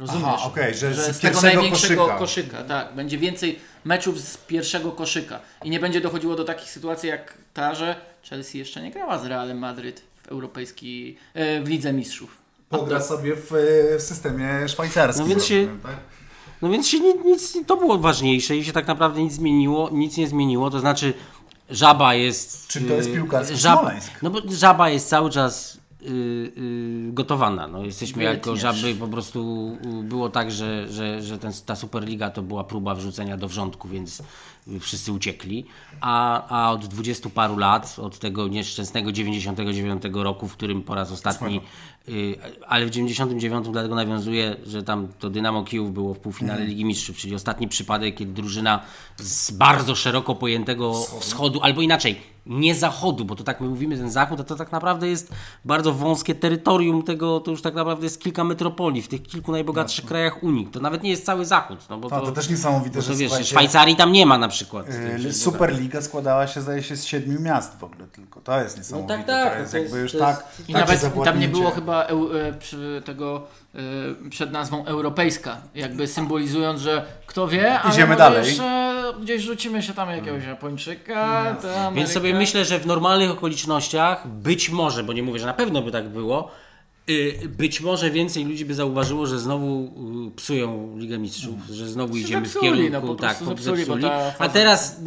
Rozumiesz? 0.01 0.25
Aha, 0.35 0.47
okay, 0.47 0.75
że, 0.75 0.95
że 0.95 1.13
z, 1.13 1.17
z 1.17 1.21
tego 1.21 1.41
największego 1.41 2.07
koszyka. 2.07 2.19
koszyka. 2.19 2.63
Tak, 2.65 2.95
będzie 2.95 3.19
więcej 3.19 3.59
meczów 3.85 4.21
z 4.21 4.37
pierwszego 4.37 4.93
koszyka. 4.93 5.41
I 5.65 5.71
nie 5.71 5.81
będzie 5.81 6.01
dochodziło 6.01 6.37
do 6.37 6.45
takich 6.45 6.71
sytuacji 6.71 7.09
jak 7.09 7.35
ta, 7.55 7.75
że 7.75 7.97
Chelsea 8.31 8.59
jeszcze 8.59 8.83
nie 8.83 8.91
grała 8.91 9.19
z 9.19 9.27
Realem 9.27 9.59
Madryt 9.59 10.03
w 10.23 10.29
europejskiej, 10.29 11.17
e, 11.35 11.61
w 11.61 11.69
Lidze 11.69 11.93
Mistrzów. 11.93 12.37
Pogra 12.69 13.01
sobie 13.01 13.37
w, 13.37 13.53
w 13.99 14.03
systemie 14.03 14.69
szwajcarskim. 14.69 15.23
No 15.23 15.29
więc 15.29 15.45
się, 15.45 15.79
tak? 15.83 15.97
no 16.63 16.69
więc 16.69 16.89
się 16.89 17.01
nic, 17.01 17.25
nic, 17.25 17.67
to 17.67 17.77
było 17.77 17.99
ważniejsze 17.99 18.57
i 18.57 18.65
się 18.65 18.73
tak 18.73 18.87
naprawdę 18.87 19.23
nic 19.23 19.33
zmieniło, 19.33 19.91
nic 19.93 20.17
nie 20.17 20.29
zmieniło, 20.29 20.71
to 20.71 20.81
znaczy 20.81 21.15
Żaba 21.71 22.15
jest... 22.15 22.69
Czy 22.69 22.81
to 22.81 22.95
jest 22.95 23.13
piłkarski 23.13 23.57
żaba, 23.57 23.93
No 24.23 24.31
bo 24.31 24.41
Żaba 24.49 24.91
jest 24.91 25.09
cały 25.09 25.31
czas 25.31 25.80
gotowana. 27.09 27.67
No, 27.67 27.85
jesteśmy 27.85 28.23
jako 28.23 28.57
żaby, 28.57 28.95
po 28.95 29.09
prostu 29.09 29.71
y, 30.01 30.03
było 30.03 30.29
tak, 30.29 30.51
że, 30.51 30.89
że, 30.89 31.23
że 31.23 31.39
ten, 31.39 31.53
ta 31.67 31.77
Superliga 31.77 32.31
to 32.31 32.43
była 32.43 32.65
próba 32.65 32.95
wrzucenia 32.95 33.37
do 33.37 33.49
wrzątku, 33.49 33.89
więc 33.89 34.23
wszyscy 34.81 35.13
uciekli. 35.13 35.67
A, 36.01 36.47
a 36.49 36.73
od 36.73 36.87
dwudziestu 36.87 37.31
paru 37.31 37.59
lat, 37.59 37.97
od 37.99 38.19
tego 38.19 38.49
nieszczęsnego 38.49 39.13
99 39.13 40.03
roku, 40.13 40.49
w 40.49 40.53
którym 40.53 40.83
po 40.83 40.95
raz 40.95 41.13
ostatni, 41.13 41.61
ale 42.67 42.87
w 42.87 42.91
99 42.91 43.69
dlatego 43.73 43.95
nawiązuje, 43.95 44.57
że 44.67 44.83
tam 44.83 45.09
to 45.19 45.31
Dynamo 45.31 45.65
Kijów 45.65 45.95
było 45.95 46.15
w 46.15 46.19
półfinale 46.19 46.59
mhm. 46.59 46.71
Ligi 46.71 46.85
Mistrzów, 46.85 47.17
czyli 47.17 47.35
ostatni 47.35 47.69
przypadek, 47.69 48.17
kiedy 48.17 48.33
drużyna 48.33 48.83
z 49.17 49.51
bardzo 49.51 49.95
szeroko 49.95 50.35
pojętego 50.35 50.95
wschodu, 51.21 51.61
albo 51.63 51.83
inaczej, 51.83 52.21
nie 52.47 52.75
zachodu, 52.75 53.25
bo 53.25 53.37
to 53.37 53.45
tak 53.45 53.61
my 53.61 53.69
mówimy, 53.69 53.97
ten 53.97 54.11
zachód, 54.11 54.41
a 54.41 54.45
to 54.45 54.57
tak 54.57 54.73
naprawdę 54.73 55.09
jest 55.09 55.33
bardzo 55.65 55.93
wąskie 55.93 56.35
terytorium 56.35 57.03
tego, 57.03 57.41
to 57.41 57.51
już 57.51 57.63
tak 57.63 57.75
naprawdę 57.75 58.07
jest 58.07 58.23
kilka 58.23 58.45
metropolii 58.45 59.03
w 59.03 59.09
tych 59.09 59.23
kilku 59.23 59.53
najbogatszych 59.53 60.05
no. 60.05 60.09
krajach 60.09 60.43
Unii. 60.43 60.67
To 60.67 60.81
nawet 60.81 61.03
nie 61.03 61.11
jest 61.11 61.25
cały 61.25 61.47
zachód. 61.47 61.79
No 61.91 61.99
bo 61.99 62.11
to, 62.11 62.21
to, 62.21 62.33
też 62.33 62.49
niesamowite, 62.49 63.03
że 63.03 63.15
wiesz, 63.15 63.33
Szwajcarii 63.49 63.97
tam 63.97 64.13
nie 64.13 64.27
ma 64.27 64.39
na 64.39 64.49
przykład. 64.49 64.87
Yy, 65.25 65.33
Superliga 65.33 66.03
składała 66.03 66.47
się 66.47 66.61
zdaje 66.61 66.83
się 66.83 66.97
z 66.97 67.05
siedmiu 67.05 67.41
miast 67.41 67.79
w 67.79 67.85
ogóle 67.85 68.07
tylko. 68.07 68.41
To 68.41 68.61
jest 68.61 68.77
niesamowite. 68.77 69.19
No 69.19 69.25
tak, 69.25 69.27
tak. 69.27 69.53
To 69.53 69.59
jest, 69.59 69.73
to 69.73 69.77
jest 69.79 69.91
jakby 69.93 70.03
już 70.03 70.15
jest, 70.15 70.25
tak, 70.25 70.47
I 70.69 70.73
nawet 70.73 71.25
tam 71.25 71.41
nie 71.41 71.49
było 71.49 71.71
chyba 71.71 72.00
e, 72.09 73.01
tego 73.01 73.47
Y, 73.75 74.31
przed 74.31 74.53
nazwą 74.53 74.85
europejska, 74.85 75.61
jakby 75.75 76.07
symbolizując, 76.07 76.81
że 76.81 77.05
kto 77.27 77.49
wie, 77.49 77.81
ale 77.81 77.95
Idziemy 77.95 78.17
dalej. 78.17 78.47
Jeszcze 78.47 79.03
gdzieś 79.23 79.43
rzucimy 79.43 79.83
się 79.83 79.95
tam 79.95 80.11
jakiegoś 80.11 80.45
Japończyka. 80.45 81.57
No. 81.63 81.93
Więc 81.93 82.13
sobie 82.13 82.35
myślę, 82.35 82.65
że 82.65 82.79
w 82.79 82.87
normalnych 82.87 83.31
okolicznościach 83.31 84.29
być 84.29 84.71
może, 84.71 85.03
bo 85.03 85.13
nie 85.13 85.23
mówię, 85.23 85.39
że 85.39 85.47
na 85.47 85.55
pewno 85.55 85.83
by 85.83 85.91
tak 85.91 86.09
było, 86.09 86.51
być 87.59 87.81
może 87.81 88.11
więcej 88.11 88.45
ludzi 88.45 88.65
by 88.65 88.75
zauważyło, 88.75 89.27
że 89.27 89.39
znowu 89.39 89.93
y, 90.29 90.37
psują 90.37 90.99
Ligę 90.99 91.19
Mistrzów, 91.19 91.55
że 91.71 91.89
znowu 91.89 92.17
idziemy 92.17 92.47
zepsuli, 92.47 92.73
w 92.73 92.75
kierunku. 92.75 93.07
No, 93.07 93.15
tak, 93.15 93.37
zepsuli, 93.39 93.85
zepsuli. 93.85 94.05
A 94.39 94.49
teraz 94.49 95.01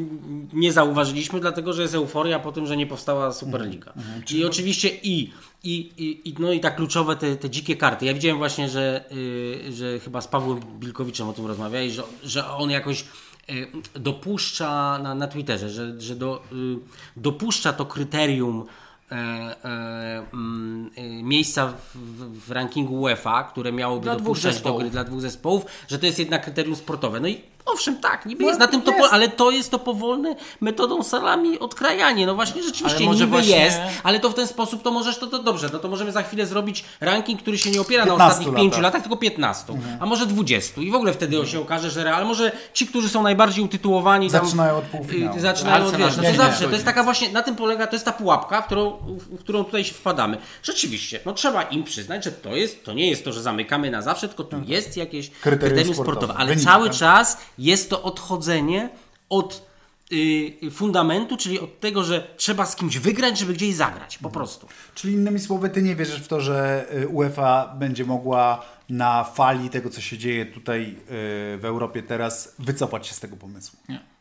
nie 0.54 0.72
zauważyliśmy, 0.72 1.40
dlatego 1.40 1.74
że 1.74 1.82
jest 1.82 1.96
euforia 1.96 2.40
po 2.40 2.52
tym, 2.52 2.68
że 2.68 2.78
nie 2.78 2.88
powstała 2.88 3.34
Superliga. 3.34 3.94
Hmm. 3.94 4.24
I 4.32 4.46
oczywiście 4.46 4.90
i 5.04 5.32
i, 5.64 5.92
i, 6.26 6.36
no 6.40 6.52
i 6.52 6.60
tak 6.60 6.76
kluczowe 6.76 7.16
te, 7.16 7.36
te 7.36 7.50
dzikie 7.50 7.76
karty. 7.76 8.06
Ja 8.06 8.14
widziałem 8.14 8.38
właśnie, 8.38 8.70
że, 8.70 9.06
yy, 9.66 9.74
że 9.74 10.00
chyba 10.00 10.22
z 10.22 10.28
Pawłem 10.28 10.60
Bilkowiczem 10.80 11.30
o 11.30 11.34
tym 11.34 11.46
rozmawiali, 11.46 11.92
że, 11.92 12.04
że 12.24 12.48
on 12.48 12.70
jakoś 12.70 13.06
yy, 13.48 13.68
dopuszcza 13.94 15.00
na, 15.04 15.16
na 15.16 15.28
Twitterze, 15.28 15.70
że, 15.70 16.02
że 16.02 16.16
do, 16.16 16.44
yy, 16.52 16.80
dopuszcza 17.18 17.74
to 17.74 17.86
kryterium 17.86 18.66
miejsca 21.24 21.68
w, 21.68 21.98
w, 22.48 22.52
rankingu 22.52 23.02
UEFA, 23.02 23.44
które 23.44 23.72
miałoby 23.72 24.04
dla 24.04 24.16
dopuszczać 24.16 24.62
do 24.62 24.74
gry 24.74 24.90
dla 24.90 25.04
dwóch 25.04 25.22
zespołów, 25.22 25.66
że 25.88 26.00
to 26.00 26.06
jest 26.06 26.20
jednak 26.20 26.44
kryterium 26.44 26.76
sportowe. 26.76 27.20
No 27.20 27.28
i 27.28 27.42
Owszem, 27.66 27.98
tak, 27.98 28.26
niby 28.26 28.44
no, 28.44 28.48
jest 28.50 28.60
na 28.60 28.68
tym 28.68 28.82
to, 28.82 28.94
ale 29.12 29.30
to 29.30 29.52
jest 29.52 29.72
to 29.72 29.80
powolne 29.80 30.36
metodą 30.62 31.04
salami 31.04 31.60
odkrajanie. 31.60 32.26
No 32.26 32.36
właśnie, 32.36 32.64
rzeczywiście 32.64 33.08
niby 33.08 33.28
właśnie... 33.28 33.60
jest, 33.60 33.78
ale 34.04 34.20
to 34.20 34.30
w 34.30 34.34
ten 34.34 34.48
sposób 34.48 34.84
to 34.84 34.92
możesz, 34.92 35.18
to, 35.18 35.28
to 35.28 35.44
dobrze, 35.44 35.70
no 35.74 35.80
to 35.80 35.88
możemy 35.88 36.12
za 36.12 36.24
chwilę 36.24 36.46
zrobić 36.46 36.84
ranking, 37.02 37.42
który 37.42 37.58
się 37.58 37.72
nie 37.72 37.82
opiera 37.82 38.06
na 38.06 38.14
ostatnich 38.14 38.56
pięciu 38.56 38.82
latach, 38.82 39.02
tylko 39.02 39.18
15, 39.18 39.74
mhm. 39.74 39.98
a 40.02 40.06
może 40.06 40.26
20 40.26 40.82
i 40.82 40.92
w 40.92 40.96
ogóle 40.96 41.14
wtedy 41.14 41.36
mhm. 41.36 41.52
się 41.52 41.62
okaże, 41.62 41.92
że 41.92 42.04
real, 42.04 42.26
może 42.26 42.52
ci, 42.74 42.88
którzy 42.88 43.10
są 43.10 43.24
najbardziej 43.24 43.66
utytułowani 43.66 44.30
zaczynają 44.30 44.78
od 44.78 44.84
półfinału. 44.84 45.38
Y, 45.38 45.40
zaczynają 45.40 45.86
od, 45.86 45.96
wiesz, 45.96 46.18
no 46.18 46.24
to 46.24 46.34
zawsze, 46.34 46.66
to 46.66 46.72
jest 46.72 46.86
taka 46.86 47.04
właśnie, 47.04 47.30
na 47.30 47.44
tym 47.44 47.56
polega, 47.56 47.88
to 47.88 47.96
jest 47.96 48.06
ta 48.06 48.12
pułapka, 48.12 48.62
w 48.62 48.66
którą, 48.66 48.98
w 49.18 49.40
którą 49.40 49.64
tutaj 49.64 49.84
się 49.84 49.94
wpadamy. 49.94 50.38
Rzeczywiście, 50.64 51.20
no 51.26 51.34
trzeba 51.34 51.64
im 51.64 51.84
przyznać, 51.84 52.24
że 52.24 52.32
to 52.32 52.56
jest, 52.56 52.86
to 52.86 52.94
nie 52.94 53.10
jest 53.10 53.26
to, 53.26 53.34
że 53.34 53.42
zamykamy 53.42 53.92
na 53.92 54.02
zawsze, 54.02 54.28
tylko 54.28 54.44
tu 54.44 54.56
mhm. 54.56 54.72
jest 54.72 54.98
jakieś 54.98 55.30
kryterium, 55.30 55.60
kryterium 55.60 55.94
sportowe, 55.96 56.18
sportowe 56.18 56.40
ale 56.40 56.50
Wynik, 56.50 56.66
cały 56.66 56.90
tak? 56.90 56.98
czas 56.98 57.38
jest 57.58 57.90
to 57.90 58.04
odchodzenie 58.04 58.90
od 59.30 59.68
y, 60.12 60.72
fundamentu, 60.72 61.38
czyli 61.38 61.60
od 61.60 61.80
tego, 61.80 62.04
że 62.04 62.28
trzeba 62.38 62.66
z 62.66 62.76
kimś 62.76 62.98
wygrać, 62.98 63.40
żeby 63.40 63.54
gdzieś 63.54 63.76
zagrać, 63.76 64.18
po 64.18 64.30
prostu. 64.30 64.68
Czyli 64.96 65.14
innymi 65.14 65.40
słowy, 65.40 65.70
ty 65.70 65.82
nie 65.82 65.96
wierzysz 65.96 66.22
w 66.22 66.28
to, 66.28 66.42
że 66.42 66.86
y, 66.94 67.08
UEFA 67.08 67.76
będzie 67.78 68.06
mogła 68.06 68.66
na 68.90 69.24
fali 69.24 69.70
tego, 69.70 69.90
co 69.90 70.02
się 70.02 70.18
dzieje 70.18 70.46
tutaj 70.46 70.82
y, 70.82 70.96
w 71.58 71.62
Europie 71.64 72.04
teraz, 72.04 72.56
wycofać 72.60 73.08
się 73.08 73.14
z 73.14 73.20
tego 73.20 73.36
pomysłu? 73.36 73.80
Nie. 73.90 74.14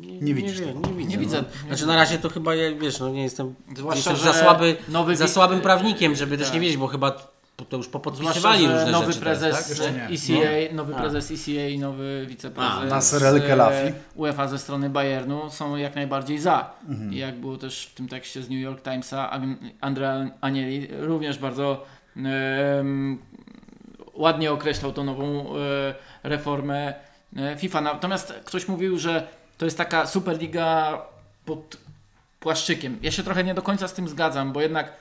Nie, 0.00 0.20
nie 0.20 0.34
widzisz 0.34 0.60
nie, 0.60 0.66
nie, 0.66 0.72
nie, 0.74 0.94
widzę. 0.94 1.10
Nie 1.10 1.18
widzę. 1.18 1.44
Znaczy 1.66 1.86
na 1.86 1.96
razie 1.96 2.18
to 2.18 2.28
chyba, 2.28 2.52
wiesz, 2.80 3.00
no 3.00 3.08
nie 3.08 3.22
jestem, 3.22 3.54
Zwłaszcza, 3.76 4.10
jestem 4.10 4.32
za, 4.32 4.40
słaby, 4.42 4.76
nowy 4.88 5.16
za 5.16 5.28
słabym 5.28 5.60
prawnikiem, 5.60 6.14
żeby 6.14 6.38
tak. 6.38 6.46
też 6.46 6.54
nie 6.54 6.60
wiedzieć, 6.60 6.76
bo 6.76 6.86
chyba 6.86 7.37
to 7.64 7.76
już 7.76 7.88
popodpisywali 7.88 8.40
Zwłaszcza, 8.40 8.72
różne 8.72 8.92
nowy 8.92 9.12
rzeczy 9.12 9.20
prezes 9.20 9.78
tak? 9.78 10.10
ECA, 10.10 10.32
no. 10.70 10.76
nowy 10.76 10.94
A. 10.94 10.98
prezes 10.98 11.30
ECA 11.30 11.68
i 11.68 11.78
nowy 11.78 12.26
wiceprezes 12.28 12.90
Nasser 12.90 13.24
El 13.24 13.42
Khelaifi 13.42 13.94
UEFA 14.14 14.48
ze 14.48 14.58
strony 14.58 14.90
Bayernu 14.90 15.50
są 15.50 15.76
jak 15.76 15.94
najbardziej 15.94 16.38
za. 16.38 16.70
Mhm. 16.88 17.12
I 17.12 17.16
jak 17.16 17.36
było 17.36 17.56
też 17.56 17.86
w 17.86 17.94
tym 17.94 18.08
tekście 18.08 18.42
z 18.42 18.50
New 18.50 18.60
York 18.60 18.82
Timesa, 18.82 19.40
Andrea 19.80 20.30
Anieli 20.40 20.88
również 21.00 21.38
bardzo 21.38 21.86
um, 22.16 23.18
ładnie 24.14 24.52
określał 24.52 24.92
tą 24.92 25.04
nową 25.04 25.40
um, 25.40 25.60
reformę 26.22 26.94
e, 27.36 27.56
FIFA. 27.56 27.80
Natomiast 27.80 28.34
ktoś 28.44 28.68
mówił, 28.68 28.98
że 28.98 29.28
to 29.58 29.64
jest 29.64 29.78
taka 29.78 30.06
Superliga 30.06 31.02
pod 31.44 31.76
płaszczykiem. 32.40 32.98
Ja 33.02 33.10
się 33.10 33.22
trochę 33.22 33.44
nie 33.44 33.54
do 33.54 33.62
końca 33.62 33.88
z 33.88 33.94
tym 33.94 34.08
zgadzam, 34.08 34.52
bo 34.52 34.60
jednak 34.60 34.92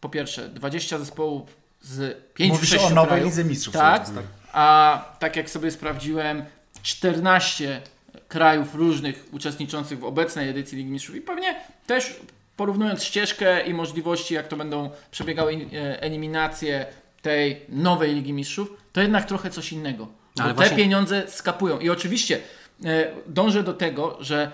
po 0.00 0.08
pierwsze 0.08 0.48
20 0.48 0.98
zespołów 0.98 1.59
z 1.82 2.24
5 2.34 2.52
Mówisz 2.52 2.74
o 2.74 2.90
nowej 2.90 3.08
krajów, 3.08 3.24
Lidze 3.24 3.44
Mistrzów. 3.44 3.74
Tak, 3.74 4.04
tak, 4.04 4.24
a 4.52 5.04
tak 5.18 5.36
jak 5.36 5.50
sobie 5.50 5.70
sprawdziłem 5.70 6.44
14 6.82 7.82
krajów 8.28 8.74
różnych 8.74 9.26
uczestniczących 9.32 9.98
w 9.98 10.04
obecnej 10.04 10.48
edycji 10.48 10.78
Ligi 10.78 10.90
Mistrzów 10.90 11.16
i 11.16 11.20
pewnie 11.20 11.54
też 11.86 12.20
porównując 12.56 13.04
ścieżkę 13.04 13.66
i 13.66 13.74
możliwości, 13.74 14.34
jak 14.34 14.48
to 14.48 14.56
będą 14.56 14.90
przebiegały 15.10 15.52
e, 15.52 16.02
eliminacje 16.02 16.86
tej 17.22 17.60
nowej 17.68 18.14
Ligi 18.14 18.32
Mistrzów, 18.32 18.68
to 18.92 19.00
jednak 19.00 19.24
trochę 19.24 19.50
coś 19.50 19.72
innego. 19.72 20.08
Ale 20.38 20.48
te 20.48 20.54
właśnie... 20.54 20.76
pieniądze 20.76 21.22
skapują. 21.28 21.78
I 21.78 21.90
oczywiście 21.90 22.40
e, 22.84 23.06
dążę 23.26 23.62
do 23.62 23.74
tego, 23.74 24.16
że 24.20 24.52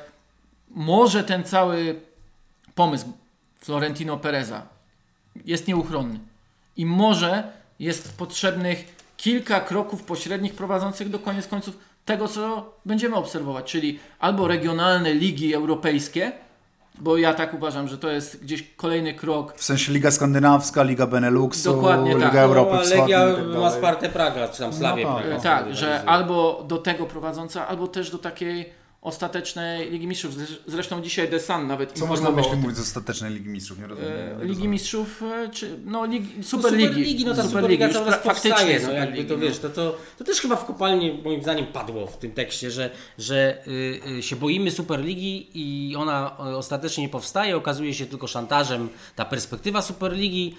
może 0.70 1.24
ten 1.24 1.44
cały 1.44 2.00
pomysł 2.74 3.06
Florentino 3.60 4.16
Pereza 4.16 4.66
jest 5.44 5.68
nieuchronny. 5.68 6.18
I 6.76 6.86
może 6.86 7.44
jest 7.78 8.18
potrzebnych 8.18 8.96
kilka 9.16 9.60
kroków 9.60 10.02
pośrednich 10.02 10.54
prowadzących 10.54 11.08
do 11.08 11.18
koniec 11.18 11.46
końców 11.46 11.78
tego, 12.04 12.28
co 12.28 12.72
będziemy 12.84 13.16
obserwować, 13.16 13.72
czyli 13.72 13.98
albo 14.18 14.48
regionalne 14.48 15.14
ligi 15.14 15.54
europejskie, 15.54 16.32
bo 16.98 17.16
ja 17.16 17.34
tak 17.34 17.54
uważam, 17.54 17.88
że 17.88 17.98
to 17.98 18.10
jest 18.10 18.42
gdzieś 18.44 18.64
kolejny 18.76 19.14
krok. 19.14 19.54
W 19.56 19.64
sensie 19.64 19.92
Liga 19.92 20.10
Skandynawska, 20.10 20.82
Liga 20.82 21.06
Beneluxu, 21.06 21.72
Dokładnie 21.72 22.14
Liga 22.14 22.26
tak. 22.26 22.36
Europy 22.36 22.72
no, 22.74 22.82
Wschodniej. 22.82 23.18
Legia 23.18 23.34
tak 23.34 23.60
ma 23.60 23.70
Spartę 23.70 24.08
Praga, 24.08 24.48
czy 24.48 24.58
tam 24.58 24.72
Slawie 24.72 25.04
no, 25.04 25.16
Praga. 25.16 25.40
Tak, 25.40 25.74
że 25.74 26.04
albo 26.04 26.64
do 26.68 26.78
tego 26.78 27.06
prowadząca, 27.06 27.68
albo 27.68 27.88
też 27.88 28.10
do 28.10 28.18
takiej 28.18 28.72
ostatecznej 29.06 29.90
Ligi 29.90 30.06
Mistrzów. 30.06 30.34
Zresztą 30.66 31.02
dzisiaj 31.02 31.28
The 31.28 31.40
Sun 31.40 31.66
nawet 31.66 31.92
Co 31.92 32.06
można 32.06 32.30
myśli 32.30 32.56
mówić 32.56 32.76
z 32.76 32.80
ostatecznej 32.80 33.32
Ligi 33.32 33.48
Mistrzów? 33.48 33.78
Nie 33.78 33.86
rozumiem. 33.86 34.40
E, 34.40 34.44
Ligi 34.44 34.68
Mistrzów, 34.68 35.22
e, 35.22 35.48
czy 35.48 35.78
no 35.84 36.06
Ligi, 36.06 36.44
Super 36.44 36.72
Ligi. 36.72 36.88
Super 36.88 37.06
Ligi, 37.06 37.24
no 37.24 37.34
ta 37.34 37.42
Super 37.42 37.70
Liga 37.70 37.88
cały 37.88 38.10
czas 38.10 38.18
powstaje, 38.18 38.80
no, 38.80 38.92
jakby 38.92 39.24
to 39.24 39.34
no. 39.34 39.40
wiesz, 39.40 39.58
to, 39.58 39.68
to, 39.68 39.98
to 40.18 40.24
też 40.24 40.40
chyba 40.40 40.56
w 40.56 40.64
kopalni 40.64 41.20
moim 41.24 41.42
zdaniem 41.42 41.66
padło 41.66 42.06
w 42.06 42.18
tym 42.18 42.32
tekście, 42.32 42.70
że, 42.70 42.90
że 43.18 43.66
y, 43.66 44.00
y, 44.18 44.22
się 44.22 44.36
boimy 44.36 44.70
Super 44.70 45.00
Ligi 45.00 45.50
i 45.54 45.96
ona 45.96 46.38
ostatecznie 46.38 47.04
nie 47.04 47.10
powstaje, 47.10 47.56
okazuje 47.56 47.94
się 47.94 48.06
tylko 48.06 48.26
szantażem 48.26 48.88
ta 49.16 49.24
perspektywa 49.24 49.82
Super 49.82 50.12
Ligi 50.12 50.54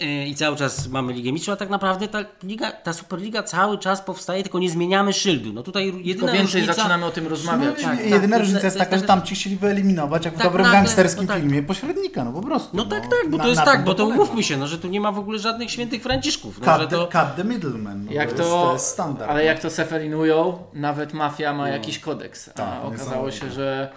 i 0.00 0.34
cały 0.34 0.56
czas 0.56 0.88
mamy 0.88 1.12
Ligę 1.12 1.32
Mistrzów, 1.32 1.52
a 1.52 1.56
tak 1.56 1.70
naprawdę 1.70 2.08
ta, 2.08 2.18
liga, 2.42 2.72
ta 2.72 2.92
Superliga 2.92 3.42
cały 3.42 3.78
czas 3.78 4.02
powstaje, 4.02 4.42
tylko 4.42 4.58
nie 4.58 4.70
zmieniamy 4.70 5.12
szyldu. 5.12 5.52
No 5.52 5.62
tutaj 5.62 5.86
jedyna 5.86 6.04
tylko 6.04 6.26
więcej 6.26 6.60
różnica... 6.60 6.74
zaczynamy 6.74 7.06
o 7.06 7.10
tym 7.10 7.26
rozmawiać. 7.26 7.82
No, 7.82 7.88
tak, 7.88 8.06
jedyna 8.06 8.36
tak, 8.36 8.40
różnica 8.40 8.64
jest 8.64 8.78
taka, 8.78 8.98
że 8.98 9.02
tam 9.02 9.22
ci 9.22 9.34
chcieli 9.34 9.56
wyeliminować, 9.56 10.24
jak 10.24 10.34
w 10.34 10.36
tak, 10.36 10.46
dobrym 10.46 10.62
nagle, 10.62 10.78
gangsterskim 10.78 11.26
no 11.26 11.32
tak. 11.32 11.42
filmie, 11.42 11.62
pośrednika, 11.62 12.24
no 12.24 12.32
po 12.32 12.42
prostu. 12.42 12.76
No, 12.76 12.84
tak, 12.84 13.02
tak, 13.02 13.30
bo 13.30 13.36
na, 13.36 13.44
to 13.44 13.50
jest 13.50 13.62
tak, 13.62 13.84
bo 13.84 13.94
to 13.94 14.06
umówmy 14.06 14.42
się, 14.42 14.56
no, 14.56 14.66
że 14.66 14.78
tu 14.78 14.88
nie 14.88 15.00
ma 15.00 15.12
w 15.12 15.18
ogóle 15.18 15.38
żadnych 15.38 15.70
świętych 15.70 16.02
franciszków. 16.02 16.60
No, 16.60 16.72
cut, 16.72 16.82
że 16.82 16.88
to... 16.88 17.06
cut 17.06 17.36
the 17.36 17.44
middleman. 17.44 18.04
No, 18.04 18.12
jak 18.12 18.32
to, 18.32 18.38
jest, 18.38 18.50
to 18.50 18.72
jest 18.72 18.86
standard. 18.86 19.30
Ale 19.30 19.44
jak 19.44 19.60
to 19.60 19.70
seferinują, 19.70 20.58
nawet 20.72 21.12
mafia 21.12 21.52
ma 21.52 21.62
no. 21.62 21.68
jakiś 21.68 21.98
kodeks, 21.98 22.48
a 22.48 22.52
tak, 22.52 22.84
okazało 22.84 23.30
się, 23.30 23.50
że 23.50 23.92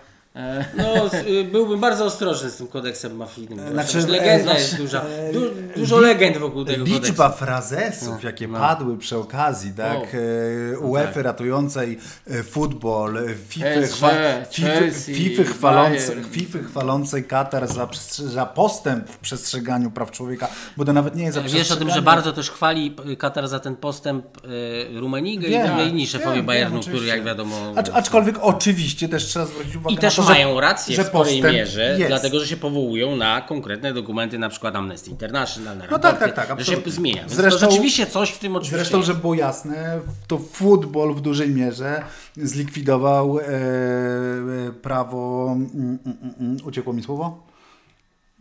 no, 0.77 1.09
y, 1.27 1.43
byłbym 1.43 1.79
bardzo 1.79 2.05
ostrożny 2.05 2.49
z 2.49 2.55
tym 2.55 2.67
kodeksem 2.67 3.15
mafijnym. 3.15 3.71
Znaczy, 3.71 4.07
legenda 4.07 4.53
jest 4.53 4.77
duża. 4.77 5.05
Du, 5.33 5.41
dużo 5.75 5.99
legend 5.99 6.37
wokół 6.37 6.65
tego 6.65 6.83
Liczba 6.83 7.23
kodeksu. 7.23 7.45
frazesów, 7.45 8.07
no, 8.07 8.19
jakie 8.23 8.47
no. 8.47 8.59
padły 8.59 8.97
przy 8.97 9.17
okazji, 9.17 9.73
tak? 9.77 9.97
O, 9.97 10.01
e, 10.73 10.79
UEFA 10.79 11.13
tak. 11.13 11.23
ratującej 11.23 11.99
e, 12.27 12.43
futbol, 12.43 13.19
FIFA, 13.47 13.67
chwa, 13.95 14.09
FIFA, 15.11 15.43
chwalącej, 15.43 16.23
FIFA 16.31 16.59
chwalącej 16.59 17.23
Katar 17.23 17.67
za, 17.67 17.87
za 18.09 18.45
postęp 18.45 19.09
w 19.09 19.17
przestrzeganiu 19.17 19.91
praw 19.91 20.11
człowieka, 20.11 20.47
bo 20.77 20.85
to 20.85 20.93
nawet 20.93 21.15
nie 21.15 21.23
jest 21.23 21.35
za 21.35 21.41
Wiesz 21.41 21.71
o 21.71 21.75
tym, 21.75 21.89
że 21.89 22.01
bardzo 22.01 22.31
też 22.31 22.51
chwali 22.51 22.95
Katar 23.17 23.47
za 23.47 23.59
ten 23.59 23.75
postęp 23.75 24.25
e, 24.95 24.99
Rumenigi 24.99 25.47
i 25.47 25.89
inni 25.89 26.07
szefowie 26.07 26.43
Bayernu, 26.43 26.79
który 26.79 27.05
jak 27.05 27.23
wiadomo... 27.23 27.55
Acz, 27.75 27.89
aczkolwiek 27.93 28.35
oczywiście 28.41 29.09
też 29.09 29.25
trzeba 29.25 29.45
zwrócić 29.45 29.75
uwagę 29.75 29.95
I 29.95 29.97
też 29.97 30.20
to, 30.21 30.29
mają 30.29 30.59
rację 30.59 30.95
że 30.95 31.03
w 31.03 31.07
swojej 31.07 31.43
mierze, 31.43 31.95
jest. 31.97 32.07
dlatego 32.07 32.39
że 32.39 32.47
się 32.47 32.57
powołują 32.57 33.15
na 33.15 33.41
konkretne 33.41 33.93
dokumenty, 33.93 34.39
na 34.39 34.49
przykład 34.49 34.75
Amnesty 34.75 35.09
International, 35.09 35.77
na 35.77 35.85
no 35.91 35.99
tak, 35.99 36.19
tak, 36.19 36.47
tak, 36.47 36.59
że 36.59 36.65
się 36.65 36.81
zmienia. 36.85 37.21
Więc 37.21 37.33
zresztą, 37.33 37.59
to 37.59 37.65
rzeczywiście 37.71 38.05
coś 38.05 38.29
w 38.29 38.39
tym 38.39 38.55
oczywiście 38.55 38.77
Zresztą, 38.77 39.03
żeby 39.03 39.19
było 39.19 39.33
jasne, 39.33 39.99
to 40.27 40.37
futbol 40.37 41.13
w 41.13 41.21
dużej 41.21 41.49
mierze 41.49 42.03
zlikwidował 42.37 43.39
e, 43.39 43.43
e 43.43 44.71
prawo, 44.81 45.51
mm, 45.55 45.69
mm, 45.75 45.99
mm, 46.05 46.35
mm 46.39 46.57
uciekło 46.65 46.93
mi 46.93 47.03
słowo? 47.03 47.50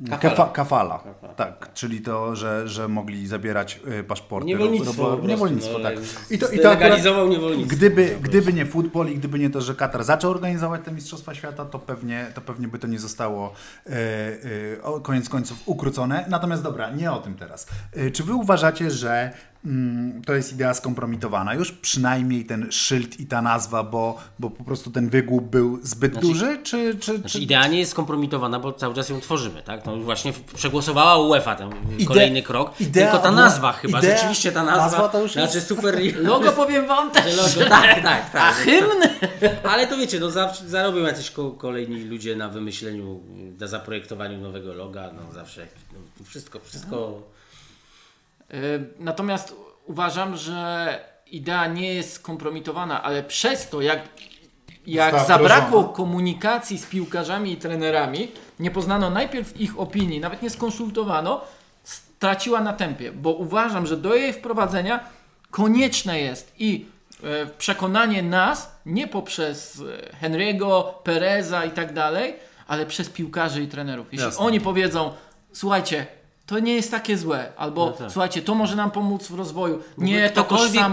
Kafala. 0.08 0.50
Kafala. 0.52 0.98
Kafala. 0.98 1.34
Tak, 1.34 1.72
czyli 1.74 2.00
to, 2.00 2.36
że, 2.36 2.68
że 2.68 2.88
mogli 2.88 3.26
zabierać 3.26 3.80
y, 4.00 4.04
paszporty. 4.04 4.46
Niewolnictwo. 4.46 5.16
Do, 5.16 5.26
niewolnictwo, 5.26 5.78
no, 5.78 5.84
tak. 5.84 5.94
I 6.30 6.38
to, 6.38 6.48
i 6.48 6.58
to 6.58 6.68
legalizował 6.68 7.28
niewolnictwo. 7.28 7.76
Gdyby, 7.76 8.18
gdyby 8.22 8.52
nie 8.52 8.66
futbol 8.66 9.08
i 9.08 9.16
gdyby 9.16 9.38
nie 9.38 9.50
to, 9.50 9.60
że 9.60 9.74
Katar 9.74 10.04
zaczął 10.04 10.30
organizować 10.30 10.80
te 10.84 10.92
Mistrzostwa 10.92 11.34
Świata, 11.34 11.64
to 11.64 11.78
pewnie, 11.78 12.26
to 12.34 12.40
pewnie 12.40 12.68
by 12.68 12.78
to 12.78 12.86
nie 12.86 12.98
zostało 12.98 13.52
e, 13.86 13.92
e, 13.92 15.00
koniec 15.02 15.28
końców 15.28 15.58
ukrócone. 15.66 16.24
Natomiast 16.28 16.62
dobra, 16.62 16.90
nie 16.90 17.12
o 17.12 17.18
tym 17.18 17.34
teraz. 17.34 17.66
E, 17.92 18.10
czy 18.10 18.24
wy 18.24 18.34
uważacie, 18.34 18.90
że 18.90 19.32
to 20.26 20.34
jest 20.34 20.52
idea 20.52 20.74
skompromitowana. 20.74 21.54
Już 21.54 21.72
przynajmniej 21.72 22.44
ten 22.44 22.72
szyld 22.72 23.20
i 23.20 23.26
ta 23.26 23.42
nazwa, 23.42 23.82
bo, 23.82 24.18
bo 24.38 24.50
po 24.50 24.64
prostu 24.64 24.90
ten 24.90 25.08
wygłup 25.08 25.44
był 25.44 25.80
zbyt 25.82 26.12
znaczy, 26.12 26.26
duży, 26.26 26.58
czy, 26.62 26.94
czy, 27.00 27.18
znaczy 27.18 27.28
czy... 27.28 27.38
idea 27.38 27.66
nie 27.66 27.78
jest 27.78 27.90
skompromitowana, 27.90 28.60
bo 28.60 28.72
cały 28.72 28.94
czas 28.94 29.08
ją 29.08 29.20
tworzymy, 29.20 29.62
tak? 29.62 29.86
No 29.86 29.96
właśnie 29.96 30.32
przegłosowała 30.54 31.18
UEFA 31.18 31.54
ten 31.54 31.70
Ide... 31.98 32.06
kolejny 32.06 32.42
krok, 32.42 32.80
idea, 32.80 33.10
tylko 33.10 33.22
ta 33.22 33.30
nazwa 33.30 33.72
chyba, 33.72 33.98
idea, 33.98 34.16
rzeczywiście 34.16 34.52
ta 34.52 34.64
nazwa, 34.64 34.82
nazwa 34.82 35.08
to 35.08 35.22
już 35.22 35.32
znaczy 35.32 35.56
jest... 35.56 35.68
super... 35.68 36.00
Logo 36.22 36.52
powiem 36.62 36.86
wam 36.86 37.10
też. 37.10 37.36
Logo, 37.36 37.70
tak, 37.70 38.02
tak, 38.02 38.30
tak. 38.30 38.42
A 38.42 38.52
hymn? 38.52 39.02
Ale 39.70 39.86
to 39.86 39.96
wiecie, 39.96 40.20
no 40.20 40.30
zawsze 40.30 40.68
zarobią 40.68 40.98
jacyś 40.98 41.32
kolejni 41.58 42.04
ludzie 42.04 42.36
na 42.36 42.48
wymyśleniu, 42.48 43.20
na 43.60 43.66
zaprojektowaniu 43.66 44.38
nowego 44.38 44.74
loga, 44.74 45.10
no 45.12 45.32
zawsze 45.32 45.66
no, 45.92 46.24
wszystko, 46.24 46.60
wszystko... 46.60 47.22
Y, 48.54 48.84
natomiast 48.98 49.54
uważam, 49.86 50.36
że 50.36 50.98
idea 51.26 51.66
nie 51.66 51.94
jest 51.94 52.12
skompromitowana, 52.12 53.02
ale 53.02 53.22
przez 53.22 53.68
to, 53.68 53.80
jak, 53.80 54.02
jak 54.86 55.26
zabrakło 55.26 55.84
komunikacji 55.84 56.78
z 56.78 56.86
piłkarzami 56.86 57.52
i 57.52 57.56
trenerami, 57.56 58.28
nie 58.60 58.70
poznano 58.70 59.10
najpierw 59.10 59.60
ich 59.60 59.80
opinii, 59.80 60.20
nawet 60.20 60.42
nie 60.42 60.50
skonsultowano, 60.50 61.40
straciła 61.84 62.60
na 62.60 62.72
tempie, 62.72 63.12
bo 63.12 63.32
uważam, 63.32 63.86
że 63.86 63.96
do 63.96 64.14
jej 64.14 64.32
wprowadzenia 64.32 65.04
konieczne 65.50 66.20
jest 66.20 66.54
i 66.58 66.86
e, 67.22 67.46
przekonanie 67.46 68.22
nas 68.22 68.70
nie 68.86 69.08
poprzez 69.08 69.82
e, 70.22 70.28
Henry'ego, 70.28 70.84
Pereza 71.02 71.64
i 71.64 71.70
tak 71.70 71.92
dalej, 71.92 72.34
ale 72.66 72.86
przez 72.86 73.08
piłkarzy 73.08 73.62
i 73.62 73.68
trenerów. 73.68 74.06
Jeśli 74.12 74.26
Jasne. 74.26 74.44
oni 74.44 74.60
powiedzą, 74.60 75.12
słuchajcie, 75.52 76.06
to 76.50 76.58
nie 76.58 76.74
jest 76.74 76.90
takie 76.90 77.18
złe. 77.18 77.52
Albo 77.56 77.86
no 77.86 77.92
tak. 77.92 78.10
słuchajcie, 78.10 78.42
to 78.42 78.54
może 78.54 78.76
nam 78.76 78.90
pomóc 78.90 79.26
w 79.26 79.34
rozwoju. 79.34 79.78
Nie, 79.98 80.30
to 80.30 80.44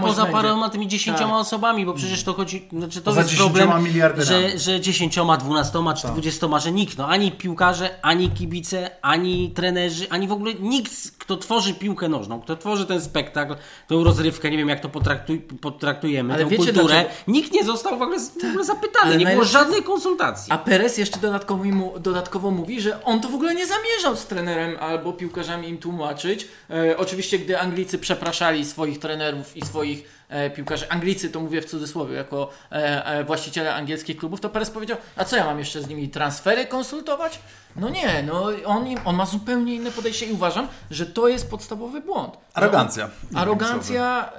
poza 0.02 0.26
paroma 0.26 0.70
tymi 0.70 0.88
dziesięcioma 0.88 1.32
tak. 1.32 1.40
osobami, 1.40 1.86
bo 1.86 1.94
przecież 1.94 2.24
to 2.24 2.34
chodzi, 2.34 2.68
znaczy 2.72 3.00
to 3.00 3.14
jest 3.14 3.36
problem, 3.36 3.70
że, 4.18 4.58
że 4.58 4.80
dziesięcioma, 4.80 5.36
dwunastoma 5.36 5.94
czy 5.94 6.02
tak. 6.02 6.12
dwudziestoma, 6.12 6.58
że 6.58 6.72
nikt, 6.72 6.98
no 6.98 7.08
ani 7.08 7.32
piłkarze, 7.32 7.90
ani 8.02 8.30
kibice, 8.30 8.90
ani 9.02 9.50
trenerzy, 9.50 10.10
ani 10.10 10.28
w 10.28 10.32
ogóle 10.32 10.54
nikt, 10.54 10.92
kto 11.18 11.36
tworzy 11.36 11.74
piłkę 11.74 12.08
nożną, 12.08 12.40
kto 12.40 12.56
tworzy 12.56 12.86
ten 12.86 13.00
spektakl, 13.00 13.54
tą 13.88 14.04
rozrywkę, 14.04 14.50
nie 14.50 14.58
wiem 14.58 14.68
jak 14.68 14.80
to 14.80 14.88
potraktuj, 14.88 15.40
potraktujemy, 15.40 16.34
Ale 16.34 16.44
tę 16.44 16.56
kulturę, 16.56 16.86
dlaczego? 16.86 17.10
nikt 17.28 17.52
nie 17.52 17.64
został 17.64 17.98
w 17.98 18.02
ogóle, 18.02 18.20
w 18.20 18.44
ogóle 18.44 18.64
zapytany, 18.64 19.06
Ale 19.06 19.16
nie 19.16 19.26
było 19.26 19.44
żadnej 19.44 19.82
konsultacji. 19.82 20.52
A 20.52 20.58
Perez 20.58 20.98
jeszcze 20.98 21.20
dodatkowo, 21.20 21.64
dodatkowo 22.00 22.50
mówi, 22.50 22.80
że 22.80 23.04
on 23.04 23.20
to 23.20 23.28
w 23.28 23.34
ogóle 23.34 23.54
nie 23.54 23.66
zamierzał 23.66 24.16
z 24.16 24.26
trenerem 24.26 24.76
albo 24.80 25.12
piłkarzem 25.12 25.47
im 25.56 25.78
tłumaczyć. 25.78 26.48
E, 26.70 26.96
oczywiście, 26.96 27.38
gdy 27.38 27.60
Anglicy 27.60 27.98
przepraszali 27.98 28.64
swoich 28.64 28.98
trenerów 28.98 29.56
i 29.56 29.66
swoich 29.66 30.24
e, 30.28 30.50
piłkarzy, 30.50 30.90
Anglicy 30.90 31.30
to 31.30 31.40
mówię 31.40 31.62
w 31.62 31.64
cudzysłowie, 31.64 32.16
jako 32.16 32.50
e, 32.72 33.06
e, 33.06 33.24
właściciele 33.24 33.74
angielskich 33.74 34.16
klubów, 34.16 34.40
to 34.40 34.48
Perez 34.48 34.70
powiedział, 34.70 34.96
a 35.16 35.24
co 35.24 35.36
ja 35.36 35.44
mam 35.44 35.58
jeszcze 35.58 35.82
z 35.82 35.88
nimi 35.88 36.08
transfery 36.08 36.66
konsultować? 36.66 37.38
No 37.76 37.88
nie, 37.88 38.22
no 38.22 38.50
on, 38.64 38.86
on 39.04 39.16
ma 39.16 39.26
zupełnie 39.26 39.74
inne 39.74 39.90
podejście 39.90 40.26
i 40.26 40.32
uważam, 40.32 40.68
że 40.90 41.06
to 41.06 41.28
jest 41.28 41.50
podstawowy 41.50 42.00
błąd. 42.00 42.38
Arogancja. 42.54 43.10
arogancja. 43.34 44.32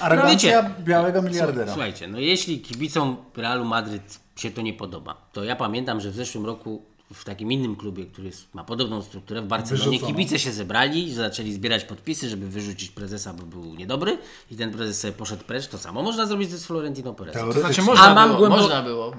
E, 0.00 0.02
arogancja 0.02 0.62
no, 0.62 0.68
białego 0.80 1.22
miliardera. 1.22 1.72
Słuchajcie, 1.72 2.08
no 2.08 2.18
jeśli 2.18 2.60
kibicom 2.60 3.16
Realu 3.36 3.64
Madryt 3.64 4.20
się 4.36 4.50
to 4.50 4.62
nie 4.62 4.72
podoba, 4.72 5.16
to 5.32 5.44
ja 5.44 5.56
pamiętam, 5.56 6.00
że 6.00 6.10
w 6.10 6.14
zeszłym 6.14 6.46
roku 6.46 6.90
w 7.12 7.24
takim 7.24 7.52
innym 7.52 7.76
klubie, 7.76 8.06
który 8.06 8.26
jest, 8.26 8.54
ma 8.54 8.64
podobną 8.64 9.02
strukturę, 9.02 9.42
w 9.42 9.46
Barcelonie 9.46 9.84
Wyrzucono. 9.84 10.12
kibice 10.12 10.38
się 10.38 10.52
zebrali, 10.52 11.14
zaczęli 11.14 11.52
zbierać 11.52 11.84
podpisy, 11.84 12.28
żeby 12.28 12.48
wyrzucić 12.48 12.90
prezesa, 12.90 13.32
bo 13.32 13.42
był 13.42 13.74
niedobry 13.74 14.18
i 14.50 14.56
ten 14.56 14.72
prezes 14.72 15.00
sobie 15.00 15.12
poszedł 15.12 15.44
precz. 15.44 15.66
To 15.66 15.78
samo 15.78 16.02
można 16.02 16.26
zrobić 16.26 16.50
z 16.50 16.66
Florentino 16.66 17.14
Perez. 17.14 17.34
To 17.34 17.52
znaczy 17.52 17.82
można, 17.82 18.04
A 18.04 18.14
mam 18.14 18.28
było, 18.28 18.38
głęboko... 18.38 18.62
można 18.62 18.82
było. 18.82 19.12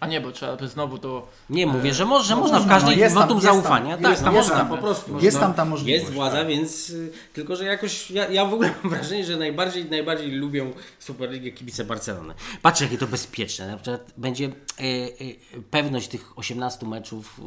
A 0.00 0.06
nie, 0.06 0.20
bo 0.20 0.32
trzeba 0.32 0.56
by 0.56 0.68
znowu 0.68 0.98
to. 0.98 1.28
Nie, 1.50 1.66
mówię, 1.66 1.94
że, 1.94 2.04
mo 2.04 2.22
że 2.22 2.34
no, 2.34 2.40
można 2.40 2.60
w 2.60 2.68
każdej 2.68 2.98
no, 2.98 3.10
wotum 3.10 3.40
zaufania. 3.40 3.98
tak, 3.98 4.22
no, 4.22 4.32
można 4.32 4.64
po 4.64 4.78
prostu. 4.78 5.20
Jest 5.20 5.40
tam 5.40 5.54
ta 5.54 5.64
możliwość. 5.64 6.02
Jest 6.02 6.12
władza, 6.12 6.36
tak. 6.36 6.48
więc 6.48 6.90
y, 6.90 7.12
tylko, 7.32 7.56
że 7.56 7.64
jakoś 7.64 8.10
ja, 8.10 8.28
ja 8.28 8.44
w 8.44 8.54
ogóle 8.54 8.70
mam 8.82 8.92
wrażenie, 8.92 9.24
że 9.24 9.36
najbardziej, 9.36 9.84
najbardziej 9.84 10.30
lubią 10.30 10.72
Superligę 10.98 11.50
kibice 11.50 11.84
Barcelony. 11.84 12.34
Patrzcie, 12.62 12.84
jakie 12.84 12.98
to 12.98 13.06
bezpieczne. 13.06 13.66
Na 13.66 13.76
przykład 13.76 14.12
będzie 14.16 14.44
y, 14.44 14.50
y, 14.80 15.36
pewność 15.70 16.08
tych 16.08 16.38
18 16.38 16.86
meczów 16.86 17.40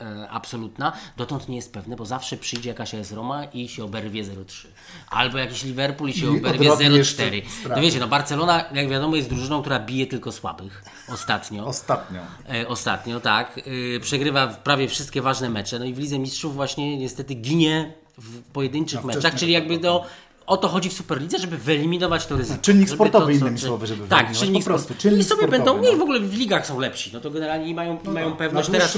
y, 0.00 0.28
absolutna. 0.30 0.92
Dotąd 1.16 1.48
nie 1.48 1.56
jest 1.56 1.72
pewne, 1.72 1.96
bo 1.96 2.06
zawsze 2.06 2.36
przyjdzie 2.36 2.68
jakaś 2.68 2.94
AS 2.94 3.12
Roma 3.12 3.44
i 3.44 3.68
się 3.68 3.84
oberwie 3.84 4.24
0-3. 4.24 4.66
Albo 5.10 5.38
jakiś 5.38 5.62
Liverpool 5.62 6.10
i 6.10 6.14
się 6.14 6.26
I 6.36 6.38
oberwie 6.38 6.70
0-4. 6.70 7.42
No 7.68 7.80
wiecie, 7.80 8.00
no 8.00 8.08
Barcelona, 8.08 8.64
jak 8.74 8.88
wiadomo, 8.88 9.16
jest 9.16 9.28
drużyną, 9.28 9.60
która 9.60 9.80
bije 9.80 10.06
tylko 10.06 10.32
słabych. 10.32 10.84
Ostatnio. 11.08 11.27
Ostatnio. 11.64 12.20
E, 12.54 12.68
ostatnio, 12.68 13.20
tak. 13.20 13.60
E, 13.96 14.00
przegrywa 14.00 14.46
prawie 14.46 14.88
wszystkie 14.88 15.22
ważne 15.22 15.50
mecze. 15.50 15.78
No 15.78 15.84
i 15.84 15.94
w 15.94 15.98
Lidze 15.98 16.18
Mistrzów 16.18 16.54
właśnie 16.54 16.98
niestety 16.98 17.34
ginie 17.34 17.92
w 18.18 18.42
pojedynczych 18.42 19.04
meczach, 19.04 19.34
czyli 19.34 19.52
jakby 19.52 19.78
do 19.78 20.04
o 20.48 20.56
to 20.56 20.68
chodzi 20.68 20.88
w 20.88 20.92
Superlidze, 20.92 21.38
żeby 21.38 21.58
wyeliminować 21.58 22.26
to 22.26 22.36
ryzyko. 22.36 22.62
Czynnik 22.62 22.90
sportowy, 22.90 23.26
to, 23.26 23.38
innymi 23.38 23.58
słowy, 23.58 23.86
żeby 23.86 24.08
Tak, 24.08 24.32
czynnik 24.32 24.64
po 24.64 24.70
prostu. 24.70 24.94
Czynnik 24.98 25.20
I 25.20 25.24
sobie 25.24 25.42
sportowy, 25.42 25.64
będą, 25.64 25.76
no. 25.76 25.90
nie 25.90 25.96
w 25.96 26.02
ogóle 26.02 26.20
w 26.20 26.34
ligach 26.34 26.66
są 26.66 26.80
lepsi, 26.80 27.10
no 27.12 27.20
to 27.20 27.30
generalnie 27.30 27.74
mają, 27.74 27.98
no, 28.04 28.12
mają 28.12 28.36
pewność. 28.36 28.70
Teraz, 28.70 28.96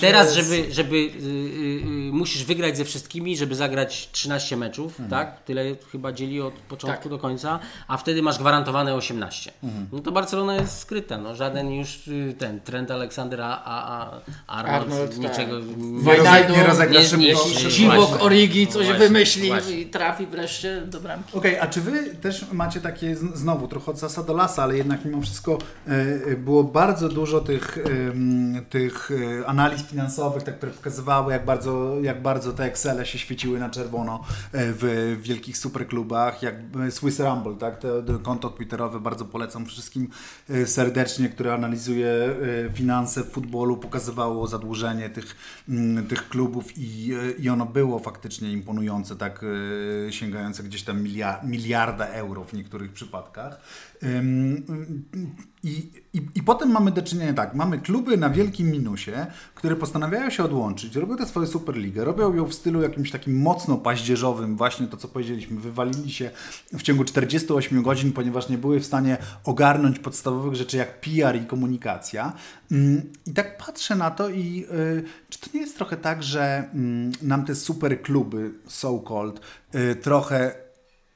teraz 0.00 0.36
jest... 0.36 0.48
żeby, 0.48 0.72
żeby 0.72 0.98
yy, 0.98 1.10
yy, 1.10 2.12
musisz 2.12 2.44
wygrać 2.44 2.76
ze 2.76 2.84
wszystkimi, 2.84 3.36
żeby 3.36 3.54
zagrać 3.54 4.08
13 4.12 4.56
meczów, 4.56 5.00
mhm. 5.00 5.10
tak? 5.10 5.44
Tyle 5.44 5.64
chyba 5.92 6.12
dzieli 6.12 6.40
od 6.40 6.54
początku 6.54 7.02
tak. 7.02 7.10
do 7.10 7.18
końca, 7.18 7.58
a 7.88 7.96
wtedy 7.96 8.22
masz 8.22 8.38
gwarantowane 8.38 8.94
18. 8.94 9.52
Mhm. 9.62 9.86
No 9.92 9.98
to 9.98 10.12
Barcelona 10.12 10.54
jest 10.54 10.78
skryta, 10.78 11.18
no 11.18 11.34
żaden 11.34 11.72
już 11.72 12.08
y, 12.08 12.34
ten 12.38 12.60
trend 12.60 12.90
Aleksandra, 12.90 13.62
a, 13.64 14.06
a 14.06 14.20
Arnold, 14.46 14.82
Arnold 14.82 15.18
niczego 15.18 15.60
tak. 16.24 16.50
nie, 16.50 16.56
nie 16.56 16.64
rozegra 16.64 17.02
szybko. 17.02 17.70
Dziwok 17.70 18.22
Origi 18.22 18.66
coś 18.66 18.86
właśnie, 18.86 19.08
wymyśli 19.08 19.48
właśnie. 19.48 19.80
i 19.80 19.86
trafi 19.86 20.26
wreszcie 20.26 20.82
do 20.90 21.00
bramki. 21.00 21.38
Okej, 21.38 21.56
okay, 21.56 21.62
a 21.62 21.72
czy 21.72 21.80
wy 21.80 22.14
też 22.14 22.52
macie 22.52 22.80
takie, 22.80 23.16
znowu 23.16 23.68
trochę 23.68 23.90
od 23.90 23.98
sasa 23.98 24.22
do 24.22 24.34
lasa, 24.34 24.62
ale 24.62 24.76
jednak 24.76 25.04
mimo 25.04 25.22
wszystko 25.22 25.58
e, 25.86 26.36
było 26.36 26.64
bardzo 26.64 27.08
dużo 27.08 27.40
tych, 27.40 27.78
tych 28.70 29.10
e, 29.40 29.46
analiz 29.46 29.82
finansowych, 29.82 30.42
tak, 30.42 30.56
które 30.56 30.72
pokazywały, 30.72 31.32
jak 31.32 31.44
bardzo, 31.44 31.96
jak 32.02 32.22
bardzo 32.22 32.52
te 32.52 32.64
Excele 32.64 33.06
się 33.06 33.18
świeciły 33.18 33.58
na 33.58 33.70
czerwono 33.70 34.24
e, 34.52 34.72
w 34.72 35.16
wielkich 35.22 35.58
superklubach, 35.58 36.42
jak 36.42 36.54
Swiss 36.90 37.20
Rumble, 37.20 37.54
tak, 37.54 37.78
to, 37.78 38.02
to 38.02 38.18
konto 38.18 38.50
twitterowe 38.50 39.00
bardzo 39.00 39.24
polecam 39.24 39.66
wszystkim 39.66 40.08
serdecznie, 40.64 41.28
które 41.28 41.54
analizuje 41.54 42.10
finanse 42.74 43.24
w 43.24 43.30
futbolu, 43.30 43.76
pokazywało 43.76 44.46
zadłużenie 44.46 45.10
tych, 45.10 45.36
tych 46.08 46.28
klubów 46.28 46.78
i, 46.78 47.12
i 47.38 47.48
ono 47.48 47.66
było 47.66 47.98
faktycznie 47.98 48.52
imponujące, 48.52 49.16
tak, 49.16 49.44
sięgające 50.10 50.62
gdzieś 50.62 50.79
tam 50.84 51.04
miliarda 51.44 52.06
euro 52.06 52.44
w 52.44 52.52
niektórych 52.52 52.92
przypadkach. 52.92 53.60
I, 55.62 55.90
i, 56.12 56.26
I 56.34 56.42
potem 56.42 56.70
mamy 56.70 56.90
do 56.90 57.02
czynienia 57.02 57.32
tak, 57.32 57.54
mamy 57.54 57.78
kluby 57.78 58.16
na 58.16 58.30
wielkim 58.30 58.70
minusie, 58.70 59.12
które 59.54 59.76
postanawiają 59.76 60.30
się 60.30 60.44
odłączyć, 60.44 60.96
robią 60.96 61.16
tę 61.16 61.26
swoją 61.26 61.46
Superligę, 61.46 62.04
robią 62.04 62.34
ją 62.34 62.46
w 62.46 62.54
stylu 62.54 62.82
jakimś 62.82 63.10
takim 63.10 63.40
mocno 63.40 63.76
paździerzowym, 63.76 64.56
właśnie 64.56 64.86
to 64.86 64.96
co 64.96 65.08
powiedzieliśmy, 65.08 65.60
wywalili 65.60 66.10
się 66.10 66.30
w 66.72 66.82
ciągu 66.82 67.04
48 67.04 67.82
godzin, 67.82 68.12
ponieważ 68.12 68.48
nie 68.48 68.58
były 68.58 68.80
w 68.80 68.86
stanie 68.86 69.16
ogarnąć 69.44 69.98
podstawowych 69.98 70.54
rzeczy 70.54 70.76
jak 70.76 71.00
PR 71.00 71.36
i 71.36 71.46
komunikacja. 71.46 72.32
I 73.26 73.32
tak 73.32 73.58
patrzę 73.66 73.96
na 73.96 74.10
to 74.10 74.28
i 74.28 74.66
y, 74.98 75.02
czy 75.28 75.40
to 75.40 75.46
nie 75.54 75.60
jest 75.60 75.76
trochę 75.76 75.96
tak, 75.96 76.22
że 76.22 76.68
nam 77.22 77.44
te 77.44 77.54
super 77.54 78.02
kluby, 78.02 78.50
so-called, 78.68 79.40
y, 79.74 79.96
trochę 79.96 80.69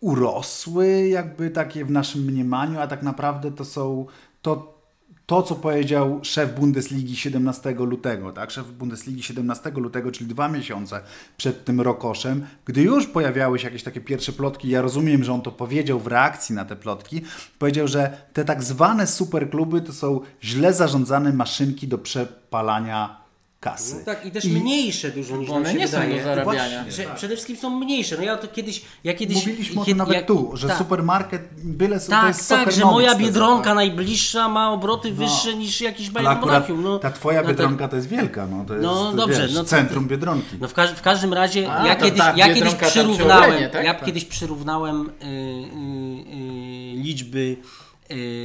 urosły, 0.04 1.08
jakby 1.08 1.50
takie 1.50 1.84
w 1.84 1.90
naszym 1.90 2.22
mniemaniu, 2.22 2.80
a 2.80 2.86
tak 2.86 3.02
naprawdę 3.02 3.52
to 3.52 3.64
są 3.64 4.06
to, 4.42 4.80
to 5.26 5.42
co 5.42 5.54
powiedział 5.54 6.20
szef 6.22 6.54
Bundesligi 6.54 7.16
17 7.16 7.74
lutego, 7.74 8.32
tak? 8.32 8.50
Szef 8.50 8.72
Bundesligi 8.72 9.22
17 9.22 9.70
lutego, 9.70 10.12
czyli 10.12 10.30
dwa 10.30 10.48
miesiące 10.48 11.00
przed 11.36 11.64
tym 11.64 11.80
rokoszem, 11.80 12.46
gdy 12.64 12.82
już 12.82 13.06
pojawiały 13.06 13.58
się 13.58 13.64
jakieś 13.64 13.82
takie 13.82 14.00
pierwsze 14.00 14.32
plotki, 14.32 14.68
ja 14.68 14.82
rozumiem, 14.82 15.24
że 15.24 15.32
on 15.32 15.42
to 15.42 15.52
powiedział 15.52 16.00
w 16.00 16.06
reakcji 16.06 16.54
na 16.54 16.64
te 16.64 16.76
plotki, 16.76 17.22
powiedział, 17.58 17.88
że 17.88 18.16
te 18.32 18.44
tak 18.44 18.62
zwane 18.62 19.06
superkluby 19.06 19.80
to 19.80 19.92
są 19.92 20.20
źle 20.42 20.72
zarządzane 20.72 21.32
maszynki 21.32 21.88
do 21.88 21.98
przepalania 21.98 23.23
kasy. 23.64 23.94
No 23.94 24.04
tak, 24.04 24.26
i 24.26 24.30
też 24.30 24.44
I 24.44 24.50
mniejsze 24.50 25.10
dużo 25.10 25.36
niż 25.36 25.50
one 25.50 25.74
nie 25.74 25.86
wydaje. 25.86 26.12
są 26.12 26.18
do 26.18 26.24
zarabiania. 26.24 26.84
Że 26.90 27.02
tak. 27.02 27.14
Przede 27.14 27.34
wszystkim 27.34 27.56
są 27.56 27.70
mniejsze. 27.70 28.16
No 28.16 28.22
ja 28.22 28.36
to 28.36 28.48
kiedyś... 28.48 28.82
Ja 29.04 29.14
kiedyś 29.14 29.36
Mówiliśmy 29.36 29.80
o 29.80 29.84
tym 29.84 29.98
nawet 29.98 30.14
jak, 30.14 30.26
tu, 30.26 30.50
że 30.54 30.68
tak. 30.68 30.78
supermarket 30.78 31.42
byle 31.54 32.00
sobie 32.00 32.16
Tak, 32.16 32.36
tak, 32.48 32.72
że 32.72 32.84
moja 32.84 33.14
Biedronka 33.14 33.64
tak. 33.64 33.74
najbliższa 33.74 34.48
ma 34.48 34.72
obroty 34.72 35.10
no. 35.10 35.16
wyższe 35.16 35.54
niż 35.54 35.80
jakiś 35.80 36.10
Monachium. 36.10 36.82
No, 36.82 36.98
ta 36.98 37.10
twoja 37.10 37.42
no, 37.42 37.48
Biedronka 37.48 37.88
to 37.88 37.96
jest 37.96 38.08
wielka, 38.08 38.46
no 38.46 38.64
to 38.64 38.74
jest 38.74 38.86
no, 38.86 39.12
dobrze, 39.12 39.42
wiesz, 39.42 39.54
no, 39.54 39.64
centrum 39.64 40.08
Biedronki. 40.08 40.56
No 40.60 40.68
w, 40.68 40.74
każ 40.74 40.90
w 40.90 41.02
każdym 41.02 41.34
razie 41.34 41.72
A, 41.72 41.86
ja, 41.86 41.96
kiedyś, 41.96 42.22
ja 42.36 42.54
kiedyś 42.54 42.74
przyrównałem, 42.74 43.70
tak? 43.70 43.84
ja 43.84 43.94
kiedyś 43.94 44.24
przyrównałem 44.24 45.06
y, 45.06 45.24
y, 45.24 45.28
y, 45.28 47.02
liczby 47.02 47.56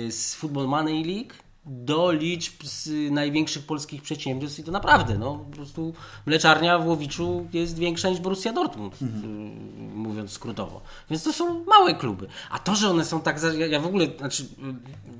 z 0.09 0.34
Football 0.36 0.67
Money 0.67 1.03
League 1.03 1.49
do 1.70 2.11
liczb 2.11 2.63
z 2.63 3.11
największych 3.11 3.65
polskich 3.65 4.01
przedsiębiorstw 4.01 4.59
i 4.59 4.63
to 4.63 4.72
naprawdę, 4.72 5.17
no 5.17 5.45
po 5.49 5.55
prostu 5.55 5.93
mleczarnia 6.26 6.80
w 6.80 6.88
Łowiczu 6.88 7.47
jest 7.53 7.78
większa 7.78 8.09
niż 8.09 8.20
Borussia 8.20 8.53
Dortmund, 8.53 9.01
mhm. 9.01 9.51
mówiąc 9.95 10.32
skrótowo. 10.32 10.82
Więc 11.09 11.24
to 11.24 11.34
są 11.34 11.63
małe 11.65 11.95
kluby. 11.95 12.28
A 12.49 12.59
to, 12.59 12.76
że 12.76 12.89
one 12.89 13.05
są 13.05 13.22
tak, 13.22 13.39
ja, 13.57 13.65
ja 13.65 13.80
w 13.80 13.86
ogóle, 13.86 14.07
znaczy, 14.17 14.45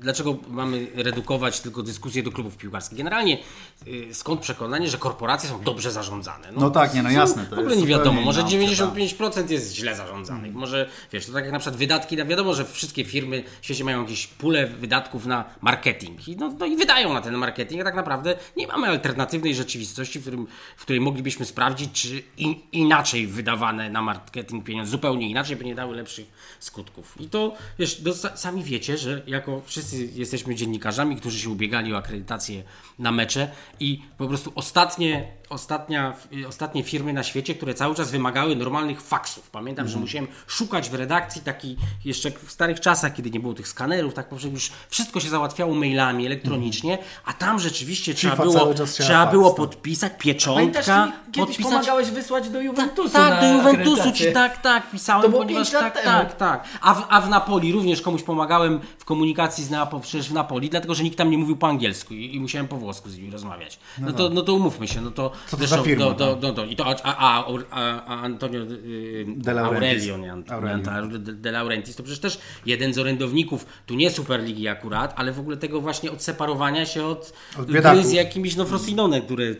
dlaczego 0.00 0.36
mamy 0.48 0.86
redukować 0.94 1.60
tylko 1.60 1.82
dyskusję 1.82 2.22
do 2.22 2.32
klubów 2.32 2.56
piłkarskich? 2.56 2.98
Generalnie 2.98 3.38
y, 3.86 4.14
skąd 4.14 4.40
przekonanie, 4.40 4.88
że 4.88 4.98
korporacje 4.98 5.48
są 5.48 5.62
dobrze 5.62 5.92
zarządzane? 5.92 6.52
No, 6.52 6.60
no 6.60 6.70
tak, 6.70 6.94
nie, 6.94 7.02
no 7.02 7.10
jasne. 7.10 7.46
To 7.46 7.56
w 7.56 7.58
ogóle 7.58 7.76
nie 7.76 7.86
wiadomo, 7.86 8.20
może 8.20 8.42
95% 8.42 9.50
jest 9.50 9.74
źle 9.74 9.96
zarządzanych, 9.96 10.44
mhm. 10.44 10.60
może, 10.60 10.88
wiesz, 11.12 11.26
to 11.26 11.32
tak 11.32 11.44
jak 11.44 11.52
na 11.52 11.58
przykład 11.58 11.78
wydatki, 11.78 12.16
no 12.16 12.26
wiadomo, 12.26 12.54
że 12.54 12.64
wszystkie 12.64 13.04
firmy 13.04 13.44
w 13.60 13.64
świecie 13.64 13.84
mają 13.84 14.02
jakieś 14.02 14.26
pulę 14.26 14.66
wydatków 14.66 15.26
na 15.26 15.44
marketing 15.60 16.28
i 16.28 16.36
no, 16.40 16.54
no 16.58 16.66
i 16.66 16.76
wydają 16.76 17.12
na 17.12 17.20
ten 17.20 17.34
marketing, 17.34 17.80
a 17.80 17.84
tak 17.84 17.94
naprawdę 17.94 18.36
nie 18.56 18.66
mamy 18.66 18.88
alternatywnej 18.88 19.54
rzeczywistości, 19.54 20.18
w, 20.18 20.22
którym, 20.22 20.46
w 20.76 20.82
której 20.82 21.00
moglibyśmy 21.00 21.46
sprawdzić, 21.46 21.92
czy 21.92 22.22
i, 22.36 22.60
inaczej 22.72 23.26
wydawane 23.26 23.90
na 23.90 24.02
marketing 24.02 24.64
pieniądze, 24.64 24.90
zupełnie 24.90 25.30
inaczej, 25.30 25.56
by 25.56 25.64
nie 25.64 25.74
dały 25.74 25.96
lepszych 25.96 26.26
skutków. 26.60 27.20
I 27.20 27.28
to, 27.28 27.56
wiesz, 27.78 28.02
no, 28.04 28.12
sami 28.34 28.64
wiecie, 28.64 28.98
że 28.98 29.22
jako 29.26 29.62
wszyscy 29.66 30.06
jesteśmy 30.14 30.54
dziennikarzami, 30.54 31.16
którzy 31.16 31.38
się 31.38 31.50
ubiegali 31.50 31.94
o 31.94 31.96
akredytację 31.96 32.62
na 32.98 33.12
mecze 33.12 33.50
i 33.80 34.02
po 34.18 34.28
prostu 34.28 34.52
ostatnie, 34.54 35.28
ostatnia, 35.48 36.16
ostatnie 36.48 36.82
firmy 36.82 37.12
na 37.12 37.22
świecie, 37.22 37.54
które 37.54 37.74
cały 37.74 37.94
czas 37.94 38.10
wymagały 38.10 38.56
normalnych 38.56 39.02
faksów. 39.02 39.50
Pamiętam, 39.50 39.82
mm. 39.82 39.88
że 39.88 39.94
mhm. 39.94 40.02
musiałem 40.02 40.28
szukać 40.46 40.90
w 40.90 40.94
redakcji 40.94 41.42
taki 41.42 41.76
jeszcze 42.04 42.30
w 42.30 42.50
starych 42.50 42.80
czasach, 42.80 43.14
kiedy 43.14 43.30
nie 43.30 43.40
było 43.40 43.54
tych 43.54 43.68
skanerów, 43.68 44.14
tak 44.14 44.28
powiem, 44.28 44.52
już 44.52 44.70
wszystko 44.88 45.20
się 45.20 45.28
załatwiało 45.28 45.74
mailami 45.74 46.19
elektronicznie, 46.26 46.92
mm. 46.92 47.06
a 47.24 47.32
tam 47.32 47.58
rzeczywiście 47.58 48.14
trzeba 48.14 48.36
było, 48.36 48.74
trzeba 48.98 49.26
było 49.26 49.54
podpisać 49.54 50.12
pieczątka. 50.18 50.84
Pamiętasz, 50.84 51.14
kiedyś 51.32 51.56
podpisać... 51.56 51.72
pomagałeś 51.72 52.10
wysłać 52.10 52.48
do 52.48 52.60
Juventusu 52.60 53.10
Tak, 53.10 53.30
tak 53.30 53.40
do 53.40 53.56
Juventusu, 53.56 54.12
ci 54.12 54.32
tak, 54.32 54.62
tak, 54.62 54.90
pisałem, 54.90 55.32
ponieważ 55.32 55.70
tak, 55.70 56.04
tak, 56.04 56.36
tak. 56.36 56.64
A 56.80 56.94
w, 56.94 57.06
a 57.08 57.20
w 57.20 57.28
Napoli 57.28 57.72
również 57.72 58.02
komuś 58.02 58.22
pomagałem 58.22 58.80
w 58.98 59.04
komunikacji 59.04 59.64
z 59.64 59.70
Napoli, 59.70 60.02
przecież 60.02 60.28
w 60.28 60.32
Napoli, 60.32 60.70
dlatego, 60.70 60.94
że 60.94 61.02
nikt 61.02 61.18
tam 61.18 61.30
nie 61.30 61.38
mówił 61.38 61.56
po 61.56 61.68
angielsku 61.68 62.14
i, 62.14 62.34
i 62.34 62.40
musiałem 62.40 62.68
po 62.68 62.76
włosku 62.76 63.10
z 63.10 63.16
nimi 63.16 63.30
rozmawiać. 63.30 63.78
No, 63.98 64.06
no, 64.06 64.12
to, 64.12 64.22
no. 64.22 64.34
no 64.34 64.42
to 64.42 64.54
umówmy 64.54 64.88
się, 64.88 65.00
no 65.00 65.10
to... 65.10 65.30
Co 65.46 65.50
to 65.50 65.56
zresztą, 65.56 65.76
za 65.76 65.82
firma, 65.82 66.04
do, 66.04 66.14
do, 66.14 66.36
do, 66.36 66.52
do, 66.52 66.64
i 66.64 66.76
to, 66.76 66.86
a, 66.86 66.94
a, 67.04 67.44
a, 67.70 68.04
a 68.06 68.20
Antonio 68.22 68.60
y, 68.60 69.24
De 69.36 69.60
Aurelio, 69.60 70.16
nie, 70.16 70.32
Aurelio. 70.48 71.18
De 71.18 71.52
Laurentiis, 71.52 71.96
to 71.96 72.02
przecież 72.02 72.20
też 72.20 72.40
jeden 72.66 72.94
z 72.94 72.98
orędowników, 72.98 73.66
tu 73.86 73.94
nie 73.94 74.10
Superligi 74.10 74.68
akurat, 74.68 75.12
ale 75.16 75.32
w 75.32 75.40
ogóle 75.40 75.56
tego 75.56 75.80
właśnie 75.80 76.09
odseparowania 76.10 76.86
się 76.86 77.04
od, 77.04 77.32
od 77.58 77.66
gry 77.66 78.04
z 78.04 78.12
jakimiś 78.12 78.56
no 78.56 78.64
Frosinone, 78.64 79.20
które 79.20 79.44
y, 79.44 79.56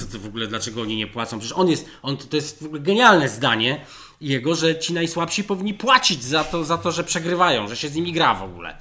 co 0.00 0.12
to 0.12 0.18
w 0.18 0.26
ogóle, 0.26 0.46
dlaczego 0.46 0.82
oni 0.82 0.96
nie 0.96 1.06
płacą? 1.06 1.38
Przecież 1.38 1.58
on 1.58 1.68
jest, 1.68 1.86
on, 2.02 2.16
to 2.16 2.36
jest 2.36 2.62
w 2.62 2.66
ogóle 2.66 2.80
genialne 2.80 3.28
zdanie, 3.28 3.80
jego, 4.20 4.54
że 4.54 4.78
ci 4.78 4.92
najsłabsi 4.92 5.44
powinni 5.44 5.74
płacić 5.74 6.24
za 6.24 6.44
to, 6.44 6.64
za 6.64 6.78
to, 6.78 6.92
że 6.92 7.04
przegrywają, 7.04 7.68
że 7.68 7.76
się 7.76 7.88
z 7.88 7.94
nimi 7.94 8.12
gra 8.12 8.34
w 8.34 8.42
ogóle. 8.42 8.76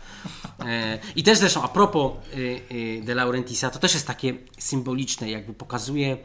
E, 0.60 1.00
I 1.16 1.24
też 1.24 1.38
zresztą 1.38 1.64
a 1.64 1.68
propos 1.68 2.12
y, 2.34 2.62
y, 2.72 3.02
De 3.04 3.16
Laurentisa, 3.16 3.70
to 3.70 3.80
też 3.80 3.94
jest 3.94 4.08
takie 4.08 4.34
symboliczne, 4.58 5.30
jakby 5.30 5.54
pokazuje 5.54 6.12
e, 6.12 6.18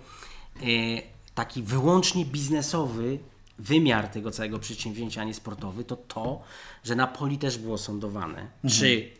taki 1.35 1.62
wyłącznie 1.62 2.24
biznesowy 2.24 3.18
wymiar 3.59 4.09
tego 4.09 4.31
całego 4.31 4.59
przedsięwzięcia, 4.59 5.20
a 5.20 5.24
nie 5.24 5.35
sportowy, 5.35 5.85
to 5.85 5.97
to, 5.97 6.43
że 6.85 6.97
Napoli 6.97 7.39
też 7.39 7.59
było 7.59 7.78
sądowane. 7.78 8.41
Mhm. 8.64 8.81
Czy 8.81 9.11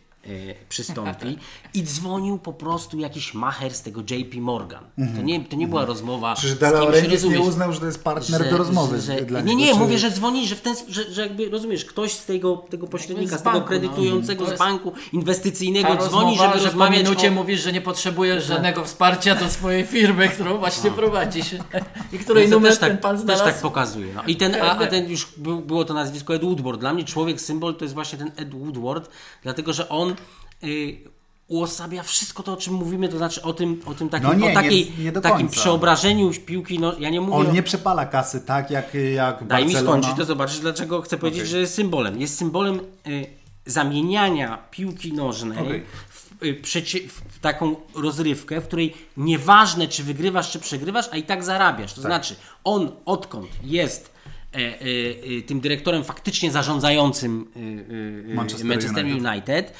przystąpi 0.69 1.37
i 1.73 1.83
dzwonił 1.83 2.37
po 2.37 2.53
prostu 2.53 2.99
jakiś 2.99 3.33
macher 3.33 3.73
z 3.73 3.81
tego 3.81 4.01
JP 4.01 4.35
Morgan. 4.35 4.83
To, 5.15 5.21
nie, 5.21 5.45
to 5.45 5.55
nie 5.55 5.67
była 5.67 5.85
rozmowa 5.85 6.35
Czyż 6.35 6.51
z 6.51 7.21
kimś, 7.21 7.23
nie 7.23 7.39
uznał, 7.39 7.73
że 7.73 7.79
to 7.79 7.85
jest 7.85 8.03
partner 8.03 8.43
że, 8.43 8.49
do 8.49 8.57
rozmowy 8.57 9.01
że, 9.01 9.17
że, 9.29 9.43
Nie, 9.43 9.55
nie, 9.55 9.73
czy... 9.73 9.79
mówię, 9.79 9.99
że 9.99 10.11
dzwoni, 10.11 10.47
że 10.47 10.55
w 10.55 10.61
ten 10.61 10.75
że, 10.89 11.11
że 11.11 11.21
jakby, 11.21 11.49
rozumiesz, 11.49 11.85
ktoś 11.85 12.13
z 12.13 12.25
tego, 12.25 12.57
tego 12.69 12.87
pośrednika, 12.87 13.37
z, 13.37 13.41
banku, 13.41 13.59
tego 13.59 13.67
kredytującego 13.67 14.45
no. 14.47 14.55
z 14.55 14.59
banku 14.59 14.93
inwestycyjnego 15.13 15.95
dzwoni, 15.95 16.37
żeby 16.37 16.59
że 16.59 16.65
rozmawiać 16.65 17.03
po 17.03 17.03
minucie 17.03 17.27
o... 17.27 17.31
mówisz, 17.31 17.61
że 17.61 17.73
nie 17.73 17.81
potrzebujesz 17.81 18.45
żadnego 18.45 18.85
wsparcia 18.85 19.35
do 19.35 19.49
swojej 19.49 19.85
firmy, 19.85 20.29
którą 20.29 20.57
właśnie 20.57 20.89
no. 20.89 20.95
prowadzisz 20.95 21.55
i 22.13 22.19
której 22.19 22.49
no 22.49 22.55
numer 22.55 22.71
też 22.71 22.79
tak, 22.79 22.89
ten 22.89 22.97
pan 22.97 23.17
znalazł. 23.17 23.43
Też 23.43 23.53
tak 23.53 23.61
pokazuje. 23.61 24.13
No. 24.13 24.23
I 24.27 24.35
ten, 24.35 24.55
a, 24.55 24.77
a 24.77 24.87
ten 24.87 25.09
już 25.09 25.27
był, 25.37 25.59
było 25.59 25.85
to 25.85 25.93
nazwisko 25.93 26.35
Ed 26.35 26.43
Woodward. 26.43 26.79
Dla 26.79 26.93
mnie 26.93 27.03
człowiek 27.03 27.41
symbol 27.41 27.75
to 27.75 27.85
jest 27.85 27.93
właśnie 27.93 28.17
ten 28.17 28.31
Ed 28.35 28.55
Woodward, 28.55 29.09
dlatego, 29.43 29.73
że 29.73 29.89
on 29.89 30.10
y, 30.63 30.97
uosabia 31.47 32.03
wszystko 32.03 32.43
to, 32.43 32.53
o 32.53 32.57
czym 32.57 32.73
mówimy, 32.73 33.09
to 33.09 33.17
znaczy 33.17 33.41
o 33.41 33.53
tym, 33.53 33.81
o 33.85 33.93
tym 33.93 34.09
takim, 34.09 34.27
no 34.27 34.33
nie, 34.33 34.51
o 34.51 34.53
takiej, 34.53 34.91
nie, 34.97 35.03
nie 35.03 35.11
takim 35.11 35.49
przeobrażeniu 35.49 36.31
piłki. 36.45 36.79
No, 36.79 36.99
ja 36.99 37.09
nie 37.09 37.21
mówię 37.21 37.35
On 37.35 37.47
o... 37.47 37.51
nie 37.51 37.63
przepala 37.63 38.05
kasy 38.05 38.41
tak, 38.41 38.71
jak, 38.71 38.93
jak 39.15 39.47
Daj 39.47 39.65
mi 39.65 39.75
skończyć, 39.75 40.11
to 40.17 40.25
zobaczysz, 40.25 40.59
dlaczego 40.59 41.01
chcę 41.01 41.17
powiedzieć, 41.17 41.41
okay. 41.41 41.51
że 41.51 41.59
jest 41.59 41.73
symbolem. 41.73 42.21
Jest 42.21 42.37
symbolem 42.37 42.79
y, 43.07 43.25
zamieniania 43.65 44.57
piłki 44.71 45.13
nożnej 45.13 45.57
okay. 45.57 45.83
w, 46.09 46.43
y, 46.43 47.07
w, 47.07 47.39
taką 47.39 47.75
rozrywkę, 47.95 48.61
w 48.61 48.67
której 48.67 48.93
nieważne, 49.17 49.87
czy 49.87 50.03
wygrywasz, 50.03 50.51
czy 50.51 50.59
przegrywasz, 50.59 51.09
a 51.11 51.17
i 51.17 51.23
tak 51.23 51.43
zarabiasz. 51.43 51.93
To 51.93 52.01
tak. 52.01 52.11
znaczy, 52.11 52.35
on 52.63 52.91
odkąd 53.05 53.49
jest 53.63 54.11
E, 54.53 54.57
e, 54.57 55.37
e, 55.37 55.41
tym 55.41 55.61
dyrektorem 55.61 56.03
faktycznie 56.03 56.51
zarządzającym 56.51 57.51
Manchester, 58.35 58.67
Manchester 58.67 59.05
United. 59.05 59.29
United 59.29 59.73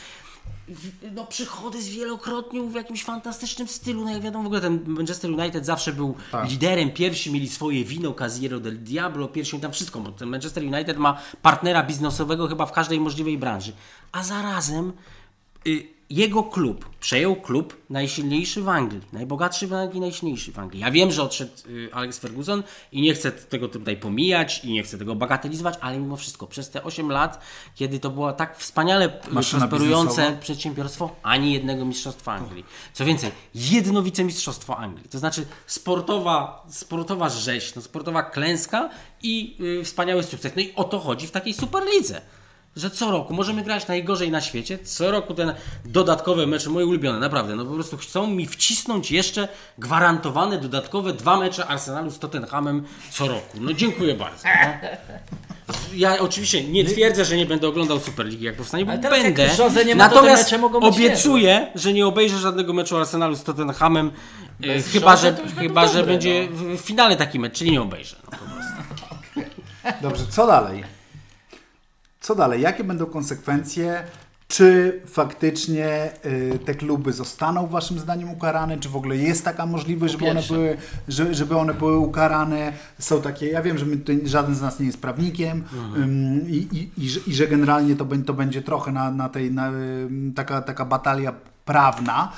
no, 1.16 1.26
przychody 1.26 1.82
zwielokrotnił 1.82 2.70
w 2.70 2.76
jakimś 2.76 3.04
fantastycznym 3.04 3.68
stylu. 3.68 4.06
No 4.06 4.12
jak 4.12 4.22
wiadomo, 4.22 4.44
w 4.44 4.46
ogóle 4.46 4.62
ten 4.62 4.84
Manchester 4.88 5.32
United 5.32 5.66
zawsze 5.66 5.94
był 5.94 6.16
tak. 6.32 6.50
liderem. 6.50 6.92
Pierwsi 6.92 7.32
mieli 7.32 7.50
swoje 7.50 7.84
wino, 7.86 8.14
Casiero 8.14 8.60
del 8.60 8.84
Diablo, 8.84 9.28
pierwsi 9.28 9.60
tam 9.60 9.72
wszystko. 9.72 10.00
Bo 10.00 10.12
ten 10.12 10.30
Manchester 10.30 10.64
United 10.64 10.98
ma 10.98 11.22
partnera 11.42 11.84
biznesowego 11.84 12.48
chyba 12.48 12.66
w 12.66 12.72
każdej 12.72 13.00
możliwej 13.00 13.38
branży. 13.38 13.74
A 14.12 14.24
zarazem 14.24 14.94
y, 15.68 15.88
jego 16.12 16.44
klub 16.44 16.90
przejął 17.00 17.36
klub 17.36 17.78
najsilniejszy 17.90 18.62
w 18.62 18.70
Anglii, 18.70 19.02
najbogatszy 19.14 19.68
w 19.68 19.74
Anglii, 19.74 20.02
najsilniejszy 20.02 20.52
w 20.52 20.60
Anglii. 20.60 20.82
Ja 20.82 20.92
wiem, 20.92 21.12
że 21.12 21.24
odszedł 21.24 21.52
y, 21.68 21.90
Alex 21.94 22.20
Ferguson 22.20 22.64
i 22.92 23.02
nie 23.02 23.14
chcę 23.14 23.32
tego 23.32 23.68
tutaj 23.68 23.98
pomijać 23.98 24.66
i 24.66 24.74
nie 24.74 24.84
chcę 24.84 24.98
tego 24.98 25.16
bagatelizować, 25.16 25.76
ale 25.82 26.00
mimo 26.00 26.18
wszystko 26.18 26.48
przez 26.48 26.70
te 26.70 26.84
8 26.84 27.12
lat, 27.12 27.42
kiedy 27.76 28.00
to 28.00 28.10
było 28.10 28.34
tak 28.34 28.58
wspaniale 28.58 29.06
y, 29.06 29.32
Maszyna 29.32 29.68
prosperujące 29.68 30.22
biznesowa. 30.22 30.42
przedsiębiorstwo, 30.42 31.16
ani 31.24 31.54
jednego 31.54 31.86
mistrzostwa 31.86 32.34
Anglii. 32.34 32.66
Co 32.94 33.06
więcej, 33.06 33.32
jedno 33.56 34.04
wicemistrzostwo 34.04 34.78
Anglii. 34.78 35.10
To 35.10 35.20
znaczy 35.20 35.46
sportowa, 35.68 36.66
sportowa 36.70 37.30
rzeź, 37.30 37.76
no, 37.76 37.82
sportowa 37.82 38.24
klęska 38.24 38.90
i 39.24 39.56
yy, 39.60 39.84
wspaniały 39.84 40.24
sukces. 40.24 40.52
No 40.56 40.62
i 40.62 40.74
o 40.76 40.84
to 40.84 41.00
chodzi 41.00 41.28
w 41.28 41.32
takiej 41.32 41.54
superlidze 41.54 42.22
że 42.76 42.90
co 42.90 43.12
roku 43.12 43.34
możemy 43.34 43.64
grać 43.64 43.88
najgorzej 43.88 44.32
na 44.32 44.42
świecie, 44.42 44.80
co 44.84 45.12
roku 45.12 45.34
ten 45.34 45.54
dodatkowe 45.86 46.48
mecze, 46.48 46.70
moje 46.70 46.86
ulubione, 46.86 47.20
naprawdę, 47.20 47.56
no 47.56 47.66
po 47.66 47.74
prostu 47.74 47.98
chcą 47.98 48.28
mi 48.28 48.48
wcisnąć 48.48 49.12
jeszcze 49.12 49.48
gwarantowane 49.78 50.58
dodatkowe 50.58 51.14
dwa 51.14 51.38
mecze 51.38 51.68
Arsenalu 51.68 52.12
z 52.12 52.20
Tottenhamem 52.20 52.84
co 53.12 53.28
roku. 53.28 53.58
No 53.60 53.74
dziękuję 53.74 54.16
bardzo. 54.16 54.44
No. 55.68 55.74
Ja 55.94 56.20
oczywiście 56.20 56.64
nie 56.64 56.86
twierdzę, 56.86 57.26
że 57.26 57.38
nie 57.38 57.46
będę 57.46 57.68
oglądał 57.68 58.00
Superligi 58.00 58.46
jak 58.46 58.56
powstanie, 58.56 58.86
bo 58.86 58.92
będę. 59.10 59.50
Nie 59.86 59.96
ma, 59.96 60.08
Natomiast 60.08 60.56
obiecuję, 60.82 61.68
że 61.76 61.94
nie 61.94 62.08
obejrzę 62.08 62.38
żadnego 62.38 62.74
meczu 62.74 62.98
Arsenalu 62.98 63.36
z 63.36 63.44
Tottenhamem, 63.44 64.12
e, 64.64 64.82
chyba, 64.82 65.18
że, 65.18 65.36
chyba, 65.60 65.88
że 65.88 65.94
dobre, 65.94 66.14
będzie 66.14 66.48
no. 66.52 66.78
w 66.78 66.82
finale 66.82 67.16
taki 67.16 67.40
mecz, 67.40 67.54
czyli 67.54 67.72
nie 67.72 67.82
obejrzę. 67.82 68.16
No, 68.24 68.32
po 68.32 68.46
prostu. 68.46 68.72
Dobrze, 70.02 70.24
co 70.30 70.48
dalej? 70.48 70.84
Co 72.22 72.36
dalej? 72.36 72.62
Jakie 72.62 72.84
będą 72.84 73.06
konsekwencje? 73.06 74.04
Czy 74.48 75.02
faktycznie 75.06 76.10
y, 76.26 76.60
te 76.66 76.76
kluby 76.76 77.14
zostaną 77.14 77.68
waszym 77.68 78.00
zdaniem 78.00 78.30
ukarane? 78.30 78.78
Czy 78.78 78.90
w 78.90 78.96
ogóle 78.96 79.18
jest 79.18 79.46
taka 79.46 79.66
możliwość, 79.66 80.14
żeby 80.14 80.32
one, 80.32 80.42
były, 80.48 80.78
żeby 81.08 81.58
one 81.58 81.74
były 81.74 81.98
ukarane? 81.98 82.74
Są 83.00 83.22
takie, 83.22 83.48
ja 83.48 83.62
wiem, 83.62 83.78
że 83.78 83.86
my 83.86 83.98
żaden 84.24 84.56
z 84.56 84.62
nas 84.62 84.80
nie 84.80 84.86
jest 84.86 85.02
prawnikiem 85.02 85.64
mhm. 85.74 86.50
i, 86.50 86.56
i, 86.56 87.04
i, 87.06 87.10
że, 87.10 87.20
i, 87.28 87.34
że 87.34 87.48
generalnie 87.48 87.96
to, 87.96 88.06
to 88.26 88.34
będzie 88.34 88.62
trochę 88.62 88.92
na, 88.92 89.12
na 89.12 89.30
tej 89.30 89.52
na, 89.52 89.72
taka, 90.36 90.62
taka 90.62 90.86
batalia 90.86 91.34
prawna, 91.66 92.32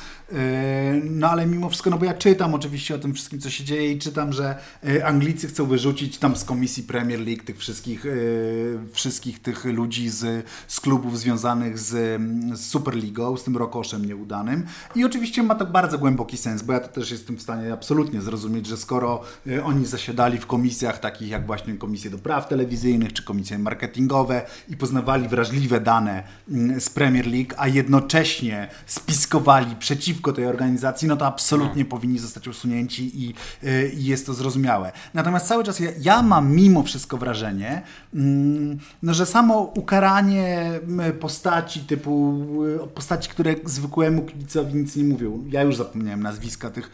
no 1.04 1.30
ale 1.30 1.46
mimo 1.46 1.70
wszystko, 1.70 1.90
no 1.90 1.98
bo 1.98 2.06
ja 2.06 2.14
czytam 2.14 2.54
oczywiście 2.54 2.96
o 2.96 3.00
tym 3.00 3.14
wszystkim, 3.14 3.40
co 3.40 3.50
się 3.50 3.64
dzieje 3.64 3.92
i 3.92 4.00
czytam, 4.00 4.34
że 4.34 4.56
yy, 4.84 5.06
Anglicy 5.06 5.48
chcą 5.48 5.66
wyrzucić 5.66 6.18
tam 6.18 6.36
z 6.36 6.44
komisji 6.44 6.84
Premier 6.84 7.20
League 7.20 7.44
tych 7.44 7.58
wszystkich, 7.58 8.06
yy, 8.06 8.80
wszystkich 8.94 9.42
tych 9.42 9.66
ludzi 9.66 10.10
z, 10.10 10.46
z 10.68 10.80
klubów 10.80 11.20
związanych 11.20 11.80
z, 11.80 12.22
z 12.54 12.66
Superligą, 12.66 13.38
z 13.38 13.44
tym 13.44 13.58
rokoszem 13.58 14.06
nieudanym. 14.06 14.66
I 14.96 15.06
oczywiście 15.06 15.44
ma 15.44 15.56
to 15.56 15.66
bardzo 15.66 15.98
głęboki 15.98 16.38
sens, 16.38 16.62
bo 16.62 16.74
ja 16.74 16.80
to 16.80 16.88
też 16.88 17.12
jestem 17.12 17.38
w 17.38 17.42
stanie 17.42 17.74
absolutnie 17.74 18.22
zrozumieć, 18.22 18.68
że 18.68 18.78
skoro 18.78 19.22
oni 19.64 19.86
zasiadali 19.86 20.38
w 20.38 20.46
komisjach 20.46 21.00
takich 21.00 21.30
jak 21.30 21.46
właśnie 21.46 21.74
Komisje 21.78 22.12
do 22.12 22.18
Praw 22.18 22.48
Telewizyjnych 22.48 23.14
czy 23.14 23.24
komisje 23.24 23.60
marketingowe 23.60 24.46
i 24.70 24.78
poznawali 24.78 25.28
wrażliwe 25.28 25.82
dane 25.82 26.24
mm, 26.50 26.82
z 26.82 26.90
Premier 26.90 27.28
League, 27.28 27.54
a 27.58 27.68
jednocześnie 27.68 28.68
spiskowali 28.86 29.76
przeciwko 29.76 30.23
tej 30.32 30.46
organizacji, 30.46 31.08
no 31.08 31.18
to 31.18 31.26
absolutnie 31.26 31.84
no. 31.84 31.90
powinni 31.90 32.20
zostać 32.20 32.48
usunięci 32.48 33.24
i, 33.24 33.34
y, 33.64 33.92
i, 33.94 34.06
jest 34.06 34.26
to 34.26 34.34
zrozumiałe. 34.34 34.92
Natomiast 35.14 35.48
cały 35.48 35.64
czas 35.64 35.80
ja, 35.80 35.90
ja 36.00 36.22
mam 36.22 36.56
mimo 36.56 36.84
wszystko 36.84 37.18
wrażenie, 37.18 37.82
mm, 38.14 38.80
no, 39.04 39.14
że 39.14 39.26
samo 39.26 39.60
ukaranie 39.62 40.80
postaci 41.20 41.80
typu, 41.80 42.44
y, 42.86 42.88
postaci, 42.88 43.30
które 43.30 43.56
zwykłemu 43.66 44.22
kibicowi 44.22 44.76
nic 44.76 44.96
nie 44.96 45.04
mówią. 45.04 45.46
Ja 45.50 45.62
już 45.62 45.76
zapomniałem 45.76 46.24
nazwiska 46.24 46.70
tych, 46.70 46.92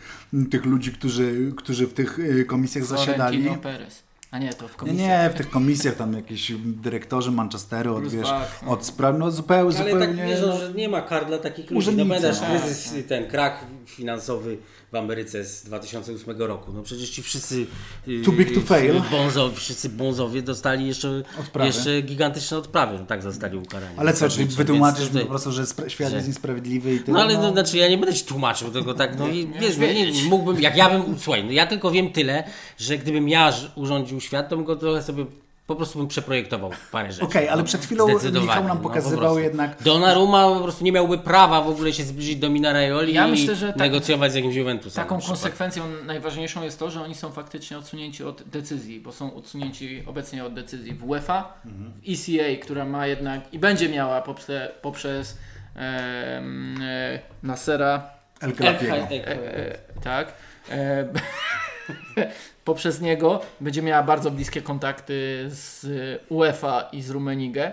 tych 0.52 0.66
ludzi, 0.66 0.92
którzy, 0.92 1.54
którzy 1.58 1.88
w 1.88 1.94
tych 1.94 2.20
y, 2.20 2.46
komisjach 2.46 2.86
Florentino 2.86 3.16
zasiadali. 3.16 3.58
Perez. 3.62 4.09
A 4.32 4.38
nie, 4.38 4.54
to 4.54 4.68
w 4.68 4.76
komisji. 4.76 5.02
Nie, 5.02 5.08
nie, 5.08 5.30
w 5.30 5.34
tych 5.34 5.50
komisjach 5.50 5.96
tam 5.96 6.14
jakieś 6.14 6.52
dyrektorzy 6.66 7.32
Manchesteru 7.32 7.96
od, 7.96 8.08
wiesz, 8.08 8.28
od 8.68 8.86
spraw, 8.86 9.16
no 9.20 9.32
zupełnie, 9.32 9.78
Ale 9.78 9.92
zupełnie... 9.92 10.18
tak 10.18 10.28
wiesz, 10.28 10.40
no, 10.42 10.58
że 10.58 10.74
nie 10.74 10.90
ma 10.90 11.02
kar 11.02 11.26
dla 11.28 11.38
takich 11.38 11.72
ludzi. 11.72 11.92
No 11.92 12.06
pamiętasz 12.06 12.40
kryzys, 12.40 12.94
ten 13.08 13.28
krak 13.28 13.66
finansowy 13.86 14.58
w 14.92 14.96
Ameryce 14.96 15.46
z 15.46 15.64
2008 15.64 16.42
roku. 16.42 16.74
No 16.74 16.84
przecież 16.84 17.10
ci 17.10 17.24
wszyscy 17.24 17.66
y, 18.08 18.22
Too 18.26 18.32
big 18.32 18.56
to 18.56 18.62
fail. 18.62 19.02
Bonzo, 19.12 19.52
wszyscy 19.56 19.90
bonzowie 19.90 20.42
dostali 20.42 20.88
jeszcze, 20.88 21.24
jeszcze 21.66 22.02
gigantyczne 22.02 22.58
odprawy. 22.58 23.00
No 23.00 23.06
tak 23.06 23.24
zostali 23.24 23.58
ukarani. 23.58 23.96
Ale 23.98 24.14
co, 24.14 24.30
czyli 24.30 24.46
wytłumaczysz 24.46 25.10
po 25.10 25.26
prostu, 25.26 25.52
że 25.52 25.66
świat 25.88 26.10
że... 26.10 26.16
jest 26.16 26.28
niesprawiedliwy 26.28 26.94
i 26.94 27.00
tyle? 27.00 27.18
No 27.18 27.24
ale 27.24 27.38
no, 27.38 27.52
znaczy 27.52 27.78
ja 27.78 27.90
nie 27.90 27.98
będę 27.98 28.16
ci 28.16 28.26
tłumaczył 28.26 28.72
tego 28.72 28.94
tak, 28.94 29.20
no 29.20 29.28
i 29.28 29.48
wiesz, 29.60 29.78
no, 29.78 29.88
nie, 29.88 30.24
mógłbym, 30.30 30.62
jak 30.62 30.78
ja 30.78 30.90
bym, 30.90 31.20
słuchaj, 31.20 31.44
no 31.44 31.52
ja 31.52 31.68
tylko 31.68 31.92
wiem 31.92 32.12
tyle, 32.12 32.44
że 32.78 32.98
gdybym 32.98 33.30
ja 33.30 33.54
urządził 33.76 34.19
świat, 34.20 34.50
to 34.50 34.56
bym 34.56 34.66
go 34.66 34.76
trochę 34.76 35.04
sobie 35.04 35.26
po 35.70 35.76
prostu 35.76 36.00
bym 36.00 36.08
przeprojektował 36.08 36.72
parę 36.92 37.12
rzeczy. 37.12 37.26
Okej, 37.26 37.42
okay, 37.42 37.52
ale 37.52 37.62
no, 37.62 37.68
przed 37.68 37.86
chwilą 37.86 38.08
Michał 38.08 38.68
nam 38.68 38.78
no, 38.78 38.84
pokazywał 38.84 39.34
no, 39.34 39.40
jednak... 39.40 39.84
Donnarumma 39.84 40.48
po 40.48 40.60
prostu 40.60 40.84
nie 40.84 40.92
miałby 40.92 41.18
prawa 41.18 41.62
w 41.62 41.70
ogóle 41.70 41.94
się 41.94 42.04
zbliżyć 42.04 42.36
do 42.36 42.50
Minaraioli 42.50 43.14
ja 43.14 43.28
i 43.28 43.32
myślę, 43.32 43.56
że 43.56 43.68
tak, 43.68 43.78
negocjować 43.78 44.32
z 44.32 44.36
jakimś 44.36 44.56
Juventusem. 44.56 45.04
Taką 45.04 45.22
konsekwencją 45.22 45.84
najważniejszą 46.06 46.64
jest 46.64 46.80
to, 46.80 46.92
że 46.92 47.02
oni 47.02 47.16
są 47.16 47.32
faktycznie 47.32 47.78
odsunięci 47.78 48.24
od 48.24 48.44
decyzji, 48.44 49.00
bo 49.00 49.12
są 49.12 49.36
odsunięci 49.36 50.04
obecnie 50.06 50.46
od 50.46 50.54
decyzji 50.54 50.94
w 50.94 51.10
UEFA, 51.10 51.54
mhm. 51.66 51.94
w 51.94 52.10
ECA, 52.10 52.64
która 52.64 52.86
ma 52.86 53.08
jednak 53.08 53.54
i 53.54 53.60
będzie 53.60 53.90
miała 53.90 54.22
poprzez, 54.22 54.70
poprzez 54.82 55.38
e, 55.76 55.80
e, 55.80 57.20
Nasera... 57.44 58.10
El 58.42 58.56
Clapiego. 58.56 58.96
E, 58.96 59.28
e, 59.28 59.78
tak. 60.04 60.34
Poprzez 62.70 63.02
niego 63.02 63.42
będzie 63.62 63.82
miała 63.82 64.04
bardzo 64.04 64.32
bliskie 64.32 64.62
kontakty 64.62 65.46
z 65.48 65.86
UEFA 66.30 66.82
i 66.92 67.02
z 67.02 67.10
Rumenigę. 67.10 67.72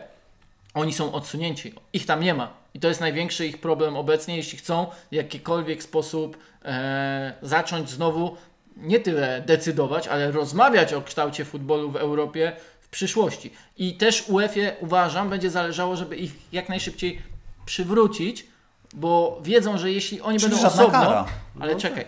Oni 0.75 0.93
są 0.93 1.13
odsunięci, 1.13 1.75
ich 1.93 2.07
tam 2.07 2.21
nie 2.21 2.35
ma. 2.35 2.49
I 2.75 2.81
to 2.81 2.89
jest 2.89 3.01
największy 3.01 3.47
ich 3.47 3.61
problem 3.61 3.97
obecnie, 3.97 4.37
jeśli 4.37 4.59
chcą 4.59 4.87
w 5.11 5.15
jakikolwiek 5.15 5.83
sposób 5.83 6.37
e, 6.65 7.33
zacząć 7.43 7.91
znowu 7.91 8.37
nie 8.77 9.01
tyle 9.01 9.43
decydować, 9.47 10.09
ale 10.09 10.33
rozmawiać 10.33 10.93
o 10.93 11.03
kształcie 11.03 11.45
futbolu 11.45 11.91
w 11.91 11.97
Europie 11.97 12.53
w 12.81 12.89
przyszłości. 12.89 13.53
I 13.77 13.97
też 13.97 14.25
UEFA 14.29 14.61
uważam, 14.81 15.31
będzie 15.31 15.51
zależało, 15.51 15.97
żeby 15.97 16.17
ich 16.17 16.33
jak 16.53 16.69
najszybciej 16.69 17.23
przywrócić, 17.67 18.47
bo 18.95 19.41
wiedzą, 19.43 19.79
że 19.79 19.93
jeśli 19.93 20.21
oni 20.21 20.39
Czyli 20.39 20.53
będą 20.53 20.67
osobno, 20.67 21.01
kara. 21.01 21.27
ale 21.61 21.75
no 21.75 21.81
czekaj, 21.81 22.05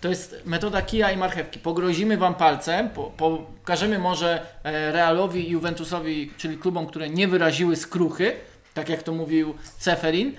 to 0.00 0.08
jest 0.08 0.42
metoda 0.44 0.82
kija 0.82 1.10
i 1.10 1.16
marchewki. 1.16 1.58
Pogrozimy 1.58 2.16
wam 2.16 2.34
palcem, 2.34 2.90
po, 2.90 3.02
pokażemy 3.02 3.98
może 3.98 4.46
e, 4.64 4.92
Realowi 4.92 5.48
i 5.48 5.50
Juventusowi, 5.50 6.32
czyli 6.36 6.58
klubom, 6.58 6.86
które 6.86 7.10
nie 7.10 7.28
wyraziły 7.28 7.76
skruchy, 7.76 8.32
tak 8.74 8.88
jak 8.88 9.02
to 9.02 9.12
mówił 9.12 9.54
Ceferin. 9.78 10.36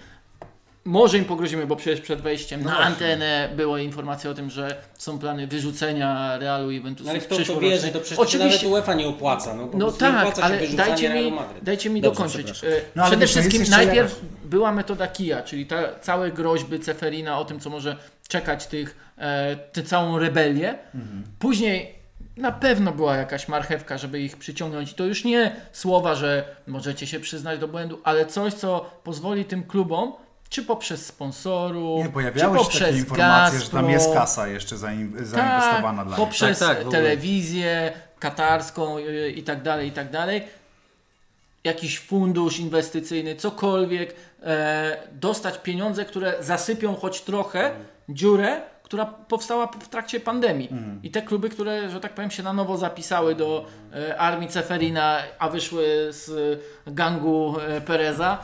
Może 0.85 1.17
im 1.17 1.25
pogrozimy, 1.25 1.67
bo 1.67 1.75
przecież 1.75 2.01
przed 2.01 2.21
wejściem 2.21 2.63
no 2.63 2.69
na 2.69 2.77
antenę 2.77 3.49
były 3.55 3.83
informacje 3.83 4.29
o 4.29 4.33
tym, 4.33 4.49
że 4.49 4.75
są 4.97 5.19
plany 5.19 5.47
wyrzucenia 5.47 6.37
Realu 6.37 6.71
i 6.71 6.75
Juventusu. 6.75 7.05
No 7.05 7.11
ale 7.11 7.19
kto 7.19 7.45
to 7.45 7.59
wierzy, 7.59 7.87
to 7.87 7.99
przecież 7.99 8.19
Oczywiście, 8.19 8.65
nawet 8.65 8.73
UEFA 8.73 8.93
nie 8.93 9.07
opłaca. 9.07 9.53
No, 9.53 9.69
no 9.73 9.91
tak, 9.91 10.39
ale 10.39 10.67
dajcie 10.67 11.09
mi, 11.09 11.33
dajcie 11.61 11.89
mi 11.89 12.01
Dobrze, 12.01 12.23
dokończyć. 12.23 12.63
E, 12.63 12.67
no, 12.95 13.05
Przede 13.05 13.27
wszystkim 13.27 13.63
najpierw 13.69 14.19
była 14.43 14.71
metoda 14.71 15.07
kija, 15.07 15.41
czyli 15.41 15.65
ta, 15.65 15.99
całe 15.99 16.31
groźby 16.31 16.79
Ceferina 16.79 17.39
o 17.39 17.45
tym, 17.45 17.59
co 17.59 17.69
może 17.69 17.97
czekać 18.27 18.67
tych, 18.67 19.13
e, 19.17 19.55
tę 19.55 19.83
całą 19.83 20.19
rebelię. 20.19 20.77
Mhm. 20.95 21.23
Później 21.39 21.95
na 22.37 22.51
pewno 22.51 22.91
była 22.91 23.15
jakaś 23.15 23.47
marchewka, 23.47 23.97
żeby 23.97 24.19
ich 24.19 24.37
przyciągnąć. 24.37 24.91
I 24.91 24.95
to 24.95 25.05
już 25.05 25.23
nie 25.23 25.55
słowa, 25.71 26.15
że 26.15 26.55
możecie 26.67 27.07
się 27.07 27.19
przyznać 27.19 27.59
do 27.59 27.67
błędu, 27.67 27.99
ale 28.03 28.25
coś, 28.25 28.53
co 28.53 28.89
pozwoli 29.03 29.45
tym 29.45 29.63
klubom, 29.63 30.13
czy 30.51 30.63
poprzez 30.63 31.05
sponsorów, 31.05 32.05
nie, 32.05 32.09
pojawiały 32.09 32.57
czy 32.57 32.63
poprzez 32.63 32.79
się 32.79 32.85
takie 32.85 32.97
informacje, 32.97 33.59
Gazpro, 33.59 33.77
że 33.77 33.83
tam 33.83 33.91
jest 33.91 34.13
kasa 34.13 34.47
jeszcze 34.47 34.77
zainwestowana 34.77 35.97
tak, 35.97 36.07
dla. 36.07 36.17
Poprzez 36.17 36.59
tak, 36.59 36.77
tak, 36.77 36.91
telewizję 36.91 37.93
katarską 38.19 38.97
i 39.35 39.43
tak 39.43 39.61
dalej, 39.61 39.87
i 39.87 39.91
tak 39.91 40.11
dalej. 40.11 40.43
Jakiś 41.63 41.99
fundusz 41.99 42.59
inwestycyjny, 42.59 43.35
cokolwiek, 43.35 44.15
e, 44.43 44.97
dostać 45.11 45.57
pieniądze, 45.57 46.05
które 46.05 46.33
zasypią 46.39 46.95
choć 46.95 47.21
trochę 47.21 47.71
dziurę, 48.09 48.61
która 48.83 49.05
powstała 49.05 49.67
w 49.67 49.87
trakcie 49.87 50.19
pandemii. 50.19 50.69
Mhm. 50.71 50.99
I 51.03 51.11
te 51.11 51.21
kluby, 51.21 51.49
które, 51.49 51.89
że 51.89 51.99
tak 51.99 52.13
powiem, 52.13 52.31
się 52.31 52.43
na 52.43 52.53
nowo 52.53 52.77
zapisały 52.77 53.35
do 53.35 53.65
e, 53.93 54.17
armii 54.17 54.49
Ceferina, 54.49 55.17
a 55.39 55.49
wyszły 55.49 56.07
z 56.09 56.59
gangu 56.87 57.55
e, 57.59 57.81
Pereza, 57.81 58.43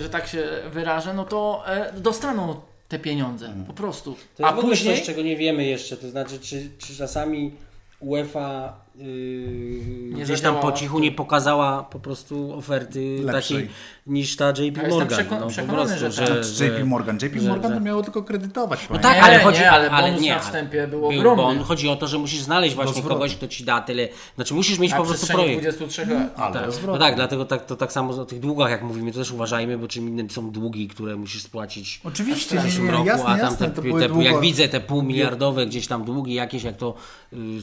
że 0.00 0.10
tak 0.10 0.26
się 0.26 0.48
wyrażę, 0.70 1.14
no 1.14 1.24
to 1.24 1.62
e, 1.66 1.92
dostaną 1.92 2.60
te 2.88 2.98
pieniądze. 2.98 3.46
Mhm. 3.46 3.64
Po 3.64 3.72
prostu. 3.72 4.14
To 4.14 4.42
jest 4.42 4.54
a 4.54 4.60
w 4.60 4.60
później... 4.60 4.96
coś, 4.96 5.06
czego 5.06 5.22
nie 5.22 5.36
wiemy 5.36 5.64
jeszcze. 5.64 5.96
To 5.96 6.08
znaczy, 6.08 6.38
czy, 6.38 6.70
czy 6.78 6.96
czasami 6.96 7.52
UEFA 8.00 8.83
Yy, 8.94 10.22
gdzieś 10.24 10.40
tam 10.40 10.56
po 10.56 10.72
cichu 10.72 10.98
nie 10.98 11.12
pokazała 11.12 11.82
po 11.82 12.00
prostu 12.00 12.54
oferty 12.58 13.18
Lepszej. 13.24 13.56
takiej 13.56 13.70
niż 14.06 14.36
ta 14.36 14.48
JP 14.50 14.82
ja 14.82 14.88
Morgan. 14.88 15.08
Przekon- 15.08 15.40
no, 15.40 15.66
po 15.66 15.72
prostu, 15.72 15.98
że, 15.98 16.12
że, 16.12 16.44
że, 16.44 16.66
JP 16.66 16.84
Morgan. 16.84 17.16
JP 17.16 17.40
że, 17.40 17.48
Morgan 17.48 17.74
to 17.74 17.80
miało 17.80 18.02
tylko 18.02 18.22
kredytować. 18.22 18.88
No 18.90 18.98
tak, 18.98 19.18
ale 19.22 19.38
chodzi, 19.38 19.60
nie, 19.60 19.70
ale, 19.70 19.90
ale 19.90 20.12
nie, 20.12 20.34
na 20.34 20.38
wstępie 20.38 20.86
było 20.86 21.10
był 21.10 21.20
ogromny. 21.20 21.64
chodzi 21.64 21.88
o 21.88 21.96
to, 21.96 22.06
że 22.06 22.18
musisz 22.18 22.40
znaleźć 22.40 22.74
właśnie 22.74 23.02
kogoś, 23.02 23.36
kto 23.36 23.48
ci 23.48 23.64
da 23.64 23.80
tyle. 23.80 24.08
Znaczy 24.34 24.54
musisz 24.54 24.78
mieć 24.78 24.94
po 24.94 25.04
prostu 25.04 25.26
projekt. 25.26 25.60
23 25.60 26.06
lat. 26.06 26.32
Ale 26.36 26.54
tak. 26.54 26.70
No 26.86 26.98
tak, 26.98 27.16
dlatego 27.16 27.44
tak, 27.44 27.66
to 27.66 27.76
tak 27.76 27.92
samo 27.92 28.14
o 28.14 28.24
tych 28.24 28.40
długach, 28.40 28.70
jak 28.70 28.82
mówimy, 28.82 29.12
to 29.12 29.18
też 29.18 29.32
uważajmy, 29.32 29.78
bo 29.78 29.88
czym 29.88 30.08
innym 30.08 30.30
są 30.30 30.50
długi, 30.50 30.88
które 30.88 31.16
musisz 31.16 31.42
spłacić 31.42 32.00
Oczywiście, 32.04 32.58
w 32.58 32.62
przyszłym 32.62 32.90
roku, 32.90 33.06
jasne, 33.06 33.26
a 33.26 33.38
tam 33.38 33.56
te, 33.56 33.70
te, 33.70 34.22
jak 34.22 34.40
widzę 34.40 34.68
te 34.68 34.80
półmiliardowe 34.80 35.66
gdzieś 35.66 35.86
tam 35.86 36.04
długi 36.04 36.34
jakieś, 36.34 36.62
jak 36.62 36.76
to 36.76 36.94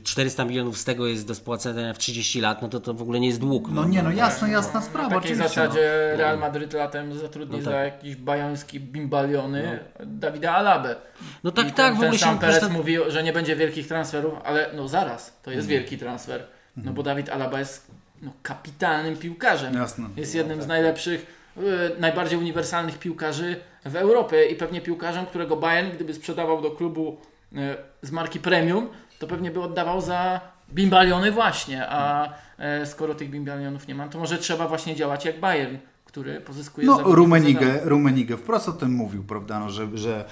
400 0.03 0.43
y, 0.43 0.45
milionów 0.45 0.77
z 0.77 0.83
tego 0.83 1.07
jest 1.07 1.20
do 1.27 1.35
spłacenia 1.35 1.93
w 1.93 1.97
30 1.97 2.41
lat, 2.41 2.61
no 2.61 2.67
to 2.67 2.79
to 2.79 2.93
w 2.93 3.01
ogóle 3.01 3.19
nie 3.19 3.27
jest 3.27 3.39
dług. 3.39 3.67
No, 3.67 3.81
no 3.81 3.87
nie, 3.87 4.03
no 4.03 4.11
jasna, 4.11 4.47
jasna 4.47 4.81
sprawa. 4.81 5.19
W 5.19 5.21
takiej 5.21 5.35
zasadzie 5.35 6.09
no. 6.11 6.17
Real 6.17 6.39
Madryt 6.39 6.73
latem 6.73 7.17
zatrudni 7.17 7.57
no 7.57 7.63
tak. 7.63 7.73
za 7.73 7.79
jakiś 7.79 8.15
bajoński 8.15 8.79
bimbaliony 8.79 9.79
no. 9.99 10.05
Dawida 10.05 10.51
Alabę. 10.51 10.95
No 11.43 11.51
tak, 11.51 11.67
I 11.67 11.67
tak. 11.67 11.75
Ten, 11.75 11.95
w 11.95 12.03
ogóle 12.03 12.17
sam 12.17 12.39
Perez 12.39 12.59
ten... 12.59 12.71
mówił, 12.71 13.03
że 13.07 13.23
nie 13.23 13.33
będzie 13.33 13.55
wielkich 13.55 13.87
transferów, 13.87 14.33
ale 14.43 14.69
no 14.73 14.87
zaraz, 14.87 15.37
to 15.43 15.51
jest 15.51 15.63
mhm. 15.63 15.79
wielki 15.79 15.97
transfer. 15.97 16.43
No 16.75 16.79
mhm. 16.79 16.95
bo 16.95 17.03
Dawid 17.03 17.29
Alaba 17.29 17.59
jest 17.59 17.91
no, 18.21 18.31
kapitalnym 18.43 19.17
piłkarzem. 19.17 19.73
Jasne. 19.73 20.09
Jest 20.17 20.35
jednym 20.35 20.57
no, 20.57 20.61
tak. 20.61 20.65
z 20.65 20.67
najlepszych, 20.67 21.25
y, 21.57 21.61
najbardziej 21.99 22.39
uniwersalnych 22.39 22.99
piłkarzy 22.99 23.55
w 23.85 23.95
Europie 23.95 24.45
i 24.45 24.55
pewnie 24.55 24.81
piłkarzem, 24.81 25.25
którego 25.25 25.55
Bayern, 25.55 25.91
gdyby 25.91 26.13
sprzedawał 26.13 26.61
do 26.61 26.71
klubu 26.71 27.17
y, 27.53 27.57
z 28.01 28.11
marki 28.11 28.39
premium, 28.39 28.89
to 29.19 29.27
pewnie 29.27 29.51
by 29.51 29.61
oddawał 29.61 30.01
za 30.01 30.41
bimbaliony 30.73 31.31
właśnie, 31.31 31.89
a 31.89 32.29
e, 32.57 32.85
skoro 32.85 33.15
tych 33.15 33.29
bimbalionów 33.29 33.87
nie 33.87 33.95
mam, 33.95 34.09
to 34.09 34.19
może 34.19 34.37
trzeba 34.37 34.67
właśnie 34.67 34.95
działać 34.95 35.25
jak 35.25 35.39
Bayern, 35.39 35.77
który 36.05 36.41
pozyskuje 36.41 36.87
No, 36.87 37.01
Rumenigę, 37.03 37.79
Rumenigę 37.83 38.37
wprost 38.37 38.69
o 38.69 38.71
tym 38.71 38.91
mówił, 38.91 39.23
prawda, 39.23 39.59
no, 39.59 39.69
że, 39.69 39.87
że 39.93 40.25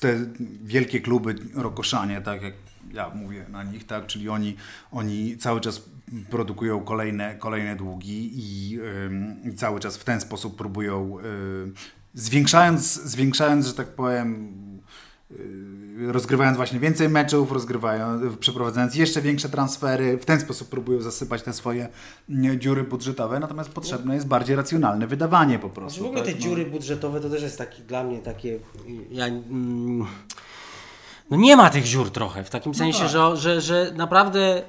te 0.00 0.16
wielkie 0.62 1.00
kluby 1.00 1.34
Rokoszanie, 1.54 2.20
tak 2.20 2.42
jak 2.42 2.54
ja 2.92 3.10
mówię 3.14 3.46
na 3.48 3.64
nich, 3.64 3.86
tak, 3.86 4.06
czyli 4.06 4.28
oni, 4.28 4.56
oni 4.92 5.36
cały 5.36 5.60
czas 5.60 5.82
produkują 6.30 6.80
kolejne, 6.80 7.34
kolejne 7.34 7.76
długi 7.76 8.30
i, 8.34 8.70
yy, 8.70 9.54
cały 9.56 9.80
czas 9.80 9.96
w 9.96 10.04
ten 10.04 10.20
sposób 10.20 10.56
próbują, 10.56 11.18
yy, 11.18 11.72
zwiększając, 12.14 13.02
zwiększając, 13.02 13.66
że 13.66 13.74
tak 13.74 13.88
powiem, 13.88 14.54
rozgrywając 16.06 16.56
właśnie 16.56 16.80
więcej 16.80 17.08
meczów, 17.08 17.52
rozgrywają, 17.52 18.20
przeprowadzając 18.40 18.94
jeszcze 18.94 19.22
większe 19.22 19.48
transfery, 19.48 20.18
w 20.18 20.24
ten 20.24 20.40
sposób 20.40 20.68
próbują 20.68 21.00
zasypać 21.00 21.42
te 21.42 21.52
swoje 21.52 21.88
mm, 22.30 22.60
dziury 22.60 22.84
budżetowe, 22.84 23.40
natomiast 23.40 23.70
potrzebne 23.70 24.14
jest 24.14 24.26
bardziej 24.26 24.56
racjonalne 24.56 25.06
wydawanie 25.06 25.58
po 25.58 25.68
prostu. 25.68 26.04
W 26.04 26.06
ogóle 26.06 26.22
te 26.22 26.26
tak, 26.26 26.34
no. 26.34 26.40
dziury 26.40 26.66
budżetowe 26.66 27.20
to 27.20 27.30
też 27.30 27.42
jest 27.42 27.58
taki 27.58 27.82
dla 27.82 28.04
mnie 28.04 28.18
takie... 28.18 28.58
Ja, 29.10 29.26
mm, 29.26 30.06
no 31.30 31.36
nie 31.36 31.56
ma 31.56 31.70
tych 31.70 31.84
dziur 31.84 32.10
trochę, 32.10 32.44
w 32.44 32.50
takim 32.50 32.72
no 32.72 32.78
sensie, 32.78 33.00
tak. 33.00 33.08
że, 33.08 33.36
że, 33.36 33.60
że 33.60 33.92
naprawdę 33.96 34.62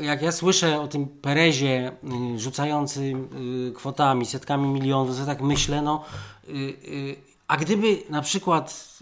y, 0.00 0.04
jak 0.04 0.22
ja 0.22 0.32
słyszę 0.32 0.80
o 0.80 0.88
tym 0.88 1.06
Perezie 1.06 1.92
y, 2.34 2.38
rzucającym 2.38 3.28
kwotami, 3.74 4.26
setkami 4.26 4.68
milionów, 4.68 5.18
to 5.18 5.26
tak 5.26 5.42
myślę, 5.42 5.82
no 5.82 6.04
a 7.48 7.56
gdyby 7.56 8.02
na 8.10 8.22
przykład 8.22 8.95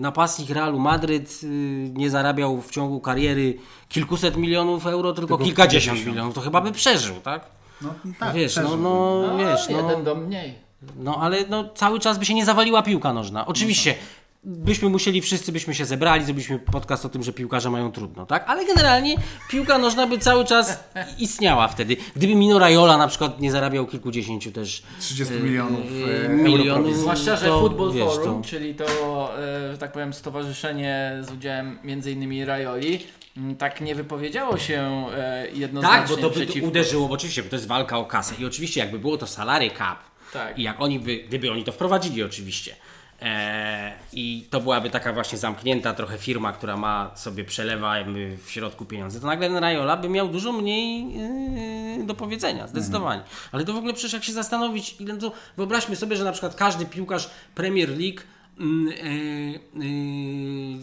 napastnik 0.00 0.50
Realu 0.50 0.78
Madryt 0.78 1.42
yy, 1.42 1.48
nie 1.94 2.10
zarabiał 2.10 2.60
w 2.60 2.70
ciągu 2.70 3.00
kariery 3.00 3.58
kilkuset 3.88 4.36
milionów 4.36 4.86
euro, 4.86 5.12
tylko, 5.12 5.36
tylko 5.36 5.44
kilkadziesiąt 5.44 6.06
milionów, 6.06 6.34
to 6.34 6.40
chyba 6.40 6.60
by 6.60 6.72
przeżył, 6.72 7.16
tak? 7.20 7.46
No, 7.82 7.94
tak 8.18 8.34
wiesz, 8.34 8.56
no, 8.56 8.76
no, 8.76 9.38
wiesz, 9.38 9.68
no, 9.68 9.76
jeden 9.76 10.04
do 10.04 10.14
mniej. 10.14 10.54
No 10.96 11.16
ale 11.20 11.44
no, 11.48 11.68
cały 11.74 12.00
czas 12.00 12.18
by 12.18 12.24
się 12.24 12.34
nie 12.34 12.44
zawaliła 12.44 12.82
piłka 12.82 13.12
nożna. 13.12 13.46
Oczywiście 13.46 13.94
byśmy 14.44 14.88
musieli, 14.88 15.20
wszyscy 15.20 15.52
byśmy 15.52 15.74
się 15.74 15.84
zebrali, 15.84 16.24
zrobiliśmy 16.24 16.58
podcast 16.58 17.04
o 17.04 17.08
tym, 17.08 17.22
że 17.22 17.32
piłkarze 17.32 17.70
mają 17.70 17.92
trudno, 17.92 18.26
tak? 18.26 18.44
Ale 18.48 18.64
generalnie 18.66 19.16
piłka 19.50 19.78
nożna 19.78 20.06
by 20.06 20.18
cały 20.18 20.44
czas 20.44 20.84
istniała 21.18 21.68
wtedy. 21.68 21.96
Gdyby 22.16 22.34
Mino 22.34 22.58
Raiola 22.58 22.96
na 22.98 23.08
przykład 23.08 23.40
nie 23.40 23.52
zarabiał 23.52 23.86
kilkudziesięciu 23.86 24.52
też 24.52 24.82
30 25.00 25.34
milionów, 25.34 25.80
e, 26.08 26.26
e, 26.26 26.28
milionów 26.28 26.96
Zwłaszcza, 26.96 27.36
że 27.36 27.46
to, 27.46 27.60
Football 27.60 27.92
wiesz, 27.92 28.04
Forum, 28.04 28.42
to- 28.42 28.48
czyli 28.48 28.74
to, 28.74 28.84
e, 29.38 29.72
że 29.72 29.78
tak 29.78 29.92
powiem, 29.92 30.12
stowarzyszenie 30.12 31.12
z 31.28 31.30
udziałem 31.32 31.78
m.in. 31.84 32.44
Rajoli, 32.46 33.06
m, 33.36 33.56
tak 33.56 33.80
nie 33.80 33.94
wypowiedziało 33.94 34.58
się 34.58 35.06
e, 35.16 35.46
jednoznacznie 35.52 36.00
Tak, 36.00 36.08
bo 36.08 36.16
to 36.16 36.28
by 36.30 36.34
przeciwko. 36.46 36.68
uderzyło, 36.68 37.08
bo 37.08 37.14
oczywiście, 37.14 37.42
bo 37.42 37.48
to 37.48 37.56
jest 37.56 37.68
walka 37.68 37.98
o 37.98 38.04
kasę. 38.04 38.34
I 38.38 38.44
oczywiście 38.46 38.80
jakby 38.80 38.98
było 38.98 39.18
to 39.18 39.26
salary 39.26 39.70
cap 39.78 39.98
Tak. 40.32 40.58
i 40.58 40.62
jak 40.62 40.80
oni 40.80 40.98
by, 41.00 41.16
gdyby 41.16 41.50
oni 41.52 41.64
to 41.64 41.72
wprowadzili 41.72 42.22
oczywiście, 42.22 42.72
e, 42.72 42.76
i 44.12 44.46
to 44.50 44.60
byłaby 44.60 44.90
taka 44.90 45.12
właśnie 45.12 45.38
zamknięta 45.38 45.94
trochę 45.94 46.18
firma, 46.18 46.52
która 46.52 46.76
ma 46.76 47.10
sobie 47.14 47.44
przelewa 47.44 47.94
w 48.44 48.50
środku 48.50 48.84
pieniądze, 48.84 49.20
to 49.20 49.26
nagle 49.26 49.60
Raiola 49.60 49.96
by 49.96 50.08
miał 50.08 50.28
dużo 50.28 50.52
mniej 50.52 51.16
e, 52.00 52.06
do 52.06 52.14
powiedzenia, 52.14 52.68
zdecydowanie. 52.68 53.22
Ale 53.52 53.64
to 53.64 53.72
w 53.72 53.76
ogóle 53.76 53.92
przecież 53.92 54.12
jak 54.12 54.24
się 54.24 54.32
zastanowić, 54.32 54.96
ile 55.00 55.16
to, 55.16 55.32
wyobraźmy 55.56 55.96
sobie, 55.96 56.16
że 56.16 56.24
na 56.24 56.32
przykład 56.32 56.54
każdy 56.54 56.86
piłkarz 56.86 57.30
Premier 57.54 57.88
League 57.88 58.20
e, 58.20 58.22
e, 58.22 58.41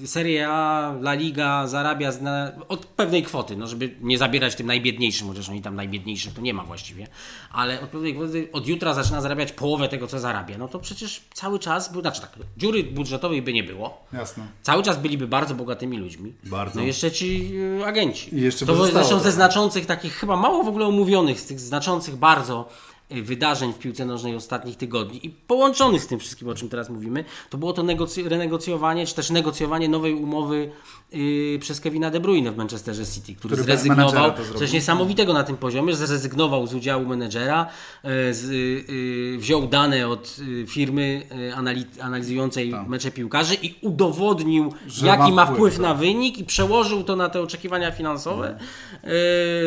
Serie 0.05 0.47
A, 0.49 0.93
La 1.01 1.13
Liga 1.13 1.67
zarabia 1.67 2.11
zna, 2.11 2.51
od 2.67 2.85
pewnej 2.85 3.23
kwoty, 3.23 3.55
no 3.55 3.67
żeby 3.67 3.95
nie 4.01 4.17
zabierać 4.17 4.55
tym 4.55 4.67
najbiedniejszym, 4.67 5.27
chociaż 5.27 5.49
oni 5.49 5.61
tam 5.61 5.75
najbiedniejszych 5.75 6.33
to 6.33 6.41
nie 6.41 6.53
ma 6.53 6.63
właściwie, 6.63 7.07
ale 7.51 7.81
od 7.81 7.89
pewnej 7.89 8.15
kwoty 8.15 8.49
od 8.53 8.67
jutra 8.67 8.93
zaczyna 8.93 9.21
zarabiać 9.21 9.51
połowę 9.51 9.89
tego, 9.89 10.07
co 10.07 10.19
zarabia. 10.19 10.57
No 10.57 10.67
to 10.67 10.79
przecież 10.79 11.21
cały 11.33 11.59
czas, 11.59 11.91
był, 11.91 12.01
znaczy 12.01 12.21
tak, 12.21 12.31
dziury 12.57 12.83
budżetowej 12.83 13.41
by 13.41 13.53
nie 13.53 13.63
było. 13.63 14.05
Jasne. 14.13 14.47
Cały 14.61 14.83
czas 14.83 14.97
byliby 14.97 15.27
bardzo 15.27 15.55
bogatymi 15.55 15.97
ludźmi. 15.97 16.33
Bardzo. 16.43 16.79
No 16.79 16.85
jeszcze 16.85 17.11
ci 17.11 17.51
y, 17.81 17.85
agenci. 17.85 18.35
I 18.35 18.41
jeszcze 18.41 18.65
to 18.65 18.85
zresztą 18.85 19.19
ze 19.19 19.31
znaczących, 19.31 19.85
takich 19.85 20.13
chyba 20.13 20.35
mało 20.35 20.63
w 20.63 20.67
ogóle 20.67 20.85
omówionych, 20.85 21.39
z 21.39 21.45
tych 21.45 21.59
znaczących 21.59 22.15
bardzo 22.15 22.69
y, 22.69 22.88
wydarzeń 23.09 23.73
w 23.73 23.79
piłce 23.79 24.05
nożnej 24.05 24.35
ostatnich 24.35 24.77
tygodni 24.77 25.25
i 25.25 25.29
połączonych 25.29 26.03
z 26.03 26.07
tym 26.07 26.19
wszystkim, 26.19 26.49
o 26.49 26.55
czym 26.55 26.69
teraz 26.69 26.89
mówimy, 26.89 27.25
to 27.49 27.57
było 27.57 27.73
to 27.73 27.83
renegocjowanie, 28.25 29.05
czy 29.05 29.15
też 29.15 29.29
negocjowanie 29.29 29.89
nowej 29.89 30.13
umowy 30.13 30.71
y, 31.13 31.57
przez 31.61 31.79
Kevina 31.81 32.11
De 32.11 32.19
Bruyne 32.19 32.51
w 32.51 32.57
Manchesterze 32.57 33.05
City, 33.05 33.35
który, 33.35 33.53
Który 33.53 33.63
zrezygnował, 33.63 34.31
coś 34.57 34.71
niesamowitego 34.71 35.33
na 35.33 35.43
tym 35.43 35.57
poziomie, 35.57 35.93
że 35.93 36.07
zrezygnował 36.07 36.67
z 36.67 36.73
udziału 36.73 37.05
menedżera, 37.05 37.65
y, 38.05 38.33
z, 38.33 38.43
y, 38.43 38.53
y, 39.35 39.37
wziął 39.37 39.67
dane 39.67 40.07
od 40.07 40.35
y, 40.39 40.67
firmy 40.67 41.23
y, 41.31 41.55
anali- 41.55 42.01
analizującej 42.01 42.73
mecze 42.87 43.11
piłkarzy 43.11 43.55
i 43.61 43.75
udowodnił, 43.81 44.69
Tak. 44.71 44.79
Że 44.87 45.07
jaki 45.07 45.31
ma 45.31 45.45
wpływ, 45.45 45.73
tak. 45.73 45.83
na 45.83 45.93
wynik 45.93 46.37
i 46.37 46.43
przełożył 46.43 47.03
to 47.03 47.15
na 47.15 47.29
te 47.29 47.41
oczekiwania 47.41 47.91
finansowe. 47.91 48.59
Yy, 49.03 49.09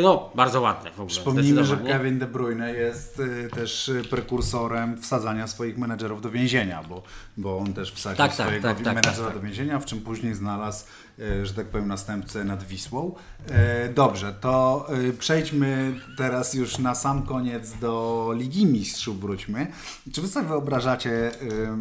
no, 0.02 0.30
bardzo 0.34 0.60
ładne 0.60 0.90
w 0.90 0.94
ogóle. 0.94 1.08
Przypomnijmy, 1.08 1.64
że. 1.64 1.76
Kevin 1.76 2.18
De 2.18 2.26
Bruyne 2.26 2.74
jest 2.74 3.20
y, 3.20 3.31
też 3.54 3.90
prekursorem 4.10 5.02
wsadzania 5.02 5.46
swoich 5.46 5.78
menedżerów 5.78 6.22
do 6.22 6.30
więzienia, 6.30 6.82
bo, 6.88 7.02
bo 7.36 7.58
on 7.58 7.74
też 7.74 7.92
wsadził 7.92 8.18
Tak, 8.18 8.36
tak, 8.36 8.46
swojego 8.46 8.68
tak, 8.68 8.76
tak, 8.76 8.86
menedżera 8.86 9.16
tak, 9.16 9.26
tak. 9.26 9.34
do 9.34 9.40
więzienia, 9.40 9.78
w 9.78 9.84
czym 9.84 10.00
później 10.00 10.34
znalazł, 10.34 10.84
że 11.42 11.54
tak 11.54 11.66
powiem, 11.66 11.88
następcę 11.88 12.44
nad 12.44 12.62
Wisłą. 12.62 13.14
E, 13.50 13.88
Dobrze, 13.88 14.32
to 14.40 14.86
y, 15.08 15.12
przejdźmy 15.12 15.94
teraz 16.16 16.54
już 16.54 16.78
na 16.78 16.94
sam 16.94 17.22
koniec 17.22 17.72
do 17.80 18.30
Ligi 18.36 18.66
Mistrzów 18.66 19.20
wróćmy. 19.20 19.66
Czy 20.12 20.22
wy 20.22 20.28
sobie 20.28 20.48
wyobrażacie, 20.48 21.30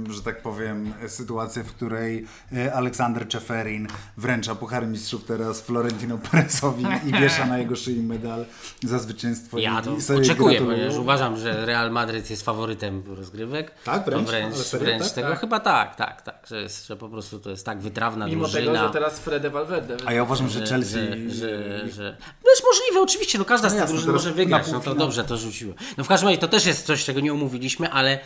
że 0.09 0.21
tak 0.21 0.41
powiem, 0.41 0.93
sytuację, 1.07 1.63
w 1.63 1.73
której 1.73 2.25
Aleksander 2.73 3.27
Czeferin 3.27 3.87
wręcza 4.17 4.55
Puchar 4.55 4.87
Mistrzów 4.87 5.23
teraz 5.25 5.61
Florentino 5.61 6.17
Perezowi 6.31 6.85
i 7.05 7.11
wiesza 7.11 7.45
na 7.45 7.57
jego 7.57 7.75
szyi 7.75 8.03
medal 8.03 8.45
za 8.83 8.99
zwycięstwo 8.99 9.59
Ja 9.59 9.81
to 9.81 10.15
oczekuję, 10.17 10.61
ponieważ 10.61 10.95
uważam, 10.95 11.37
że 11.37 11.65
Real 11.65 11.91
Madryt 11.91 12.29
jest 12.29 12.45
faworytem 12.45 13.03
rozgrywek. 13.07 13.71
Tak, 13.85 14.05
wręcz? 14.05 14.25
To 14.25 14.31
wręcz, 14.31 14.55
serio, 14.55 14.85
wręcz 14.85 15.03
tak? 15.03 15.13
tego 15.13 15.29
Tak. 15.29 15.39
chyba 15.39 15.59
tak, 15.59 15.95
tak, 15.95 16.21
tak, 16.21 16.47
że, 16.47 16.61
jest, 16.61 16.87
że 16.87 16.97
po 16.97 17.09
prostu 17.09 17.39
to 17.39 17.49
jest 17.49 17.65
tak 17.65 17.79
wytrawna 17.79 18.27
Mimo 18.27 18.43
drużyna. 18.43 18.73
tego, 18.73 18.87
że 18.87 18.93
teraz 18.93 19.19
Fede 19.21 19.49
Valverde. 19.49 19.97
A 20.05 20.13
ja 20.13 20.23
uważam, 20.23 20.49
że 20.49 20.65
Chelsea... 20.65 20.99
Że, 21.27 21.35
że, 21.35 21.91
że... 21.91 22.17
No 22.43 22.49
jest 22.49 22.63
możliwe, 22.63 23.01
oczywiście, 23.01 23.37
no 23.37 23.45
każda 23.45 23.69
z 23.69 23.71
tych 23.71 23.81
jasne, 23.81 23.95
drużyn 23.95 24.13
może 24.13 24.31
wygrać, 24.31 24.71
no 24.71 24.79
to 24.79 24.95
dobrze 24.95 25.23
to 25.23 25.37
rzuciło. 25.37 25.73
No 25.97 26.03
w 26.03 26.07
każdym 26.07 26.29
razie 26.29 26.41
to 26.41 26.47
też 26.47 26.65
jest 26.65 26.85
coś, 26.85 27.05
czego 27.05 27.19
nie 27.19 27.33
omówiliśmy, 27.33 27.91
ale 27.91 28.19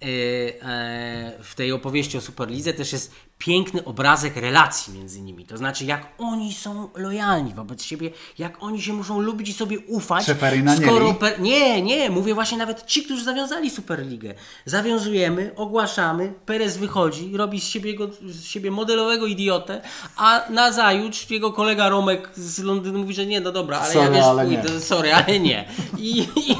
w 0.00 1.52
tej 1.56 1.72
opowieści 1.72 2.18
o 2.18 2.20
Superlidze 2.20 2.72
też 2.72 2.92
jest 2.92 3.12
piękny 3.38 3.84
obrazek 3.84 4.36
relacji 4.36 4.94
między 4.94 5.20
nimi. 5.20 5.44
To 5.44 5.56
znaczy, 5.56 5.84
jak 5.84 6.06
oni 6.18 6.52
są 6.52 6.88
lojalni 6.96 7.54
wobec 7.54 7.82
siebie, 7.82 8.10
jak 8.38 8.62
oni 8.62 8.82
się 8.82 8.92
muszą 8.92 9.20
lubić 9.20 9.48
i 9.48 9.52
sobie 9.52 9.78
ufać. 9.78 10.26
Szeferina 10.26 10.74
nie 10.74 10.86
skoro 10.86 11.14
per... 11.14 11.40
Nie, 11.40 11.82
nie, 11.82 12.10
mówię 12.10 12.34
właśnie 12.34 12.58
nawet 12.58 12.86
ci, 12.86 13.02
którzy 13.02 13.24
zawiązali 13.24 13.70
Superligę. 13.70 14.34
Zawiązujemy, 14.64 15.52
ogłaszamy, 15.56 16.32
Perez 16.46 16.76
wychodzi, 16.76 17.36
robi 17.36 17.60
z 17.60 17.64
siebie, 17.64 17.94
go, 17.94 18.08
z 18.22 18.44
siebie 18.44 18.70
modelowego 18.70 19.26
idiotę, 19.26 19.80
a 20.16 20.44
nazajutrz 20.50 21.30
jego 21.30 21.52
kolega 21.52 21.88
Romek 21.88 22.30
z 22.34 22.58
Londynu 22.58 22.98
mówi, 22.98 23.14
że 23.14 23.26
nie, 23.26 23.40
no 23.40 23.52
dobra, 23.52 23.78
ale 23.78 23.92
Sorry, 23.92 24.06
ja 24.06 24.12
też 24.12 24.24
ale 24.24 24.44
pójdę, 24.44 24.70
nie. 24.74 24.80
sorry, 24.80 25.14
ale 25.14 25.40
nie. 25.40 25.68
I, 25.98 26.18
i, 26.36 26.52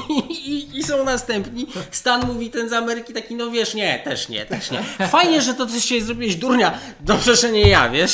i, 0.49 0.77
I 0.77 0.83
są 0.83 1.03
następni. 1.03 1.67
Stan 1.91 2.27
mówi 2.27 2.49
ten 2.49 2.69
z 2.69 2.73
Ameryki 2.73 3.13
taki, 3.13 3.28
no 3.35 3.51
wiesz, 3.51 3.73
nie, 3.73 3.99
też 3.99 4.29
nie, 4.29 4.45
też 4.45 4.71
nie. 4.71 4.83
Fajnie, 5.07 5.41
że 5.41 5.53
to 5.53 5.65
coś 5.67 5.85
się 5.85 6.01
zrobiłeś 6.01 6.35
durnia, 6.35 6.73
dobrze, 6.99 7.35
że 7.35 7.51
nie 7.51 7.61
ja, 7.69 7.89
wiesz. 7.89 8.13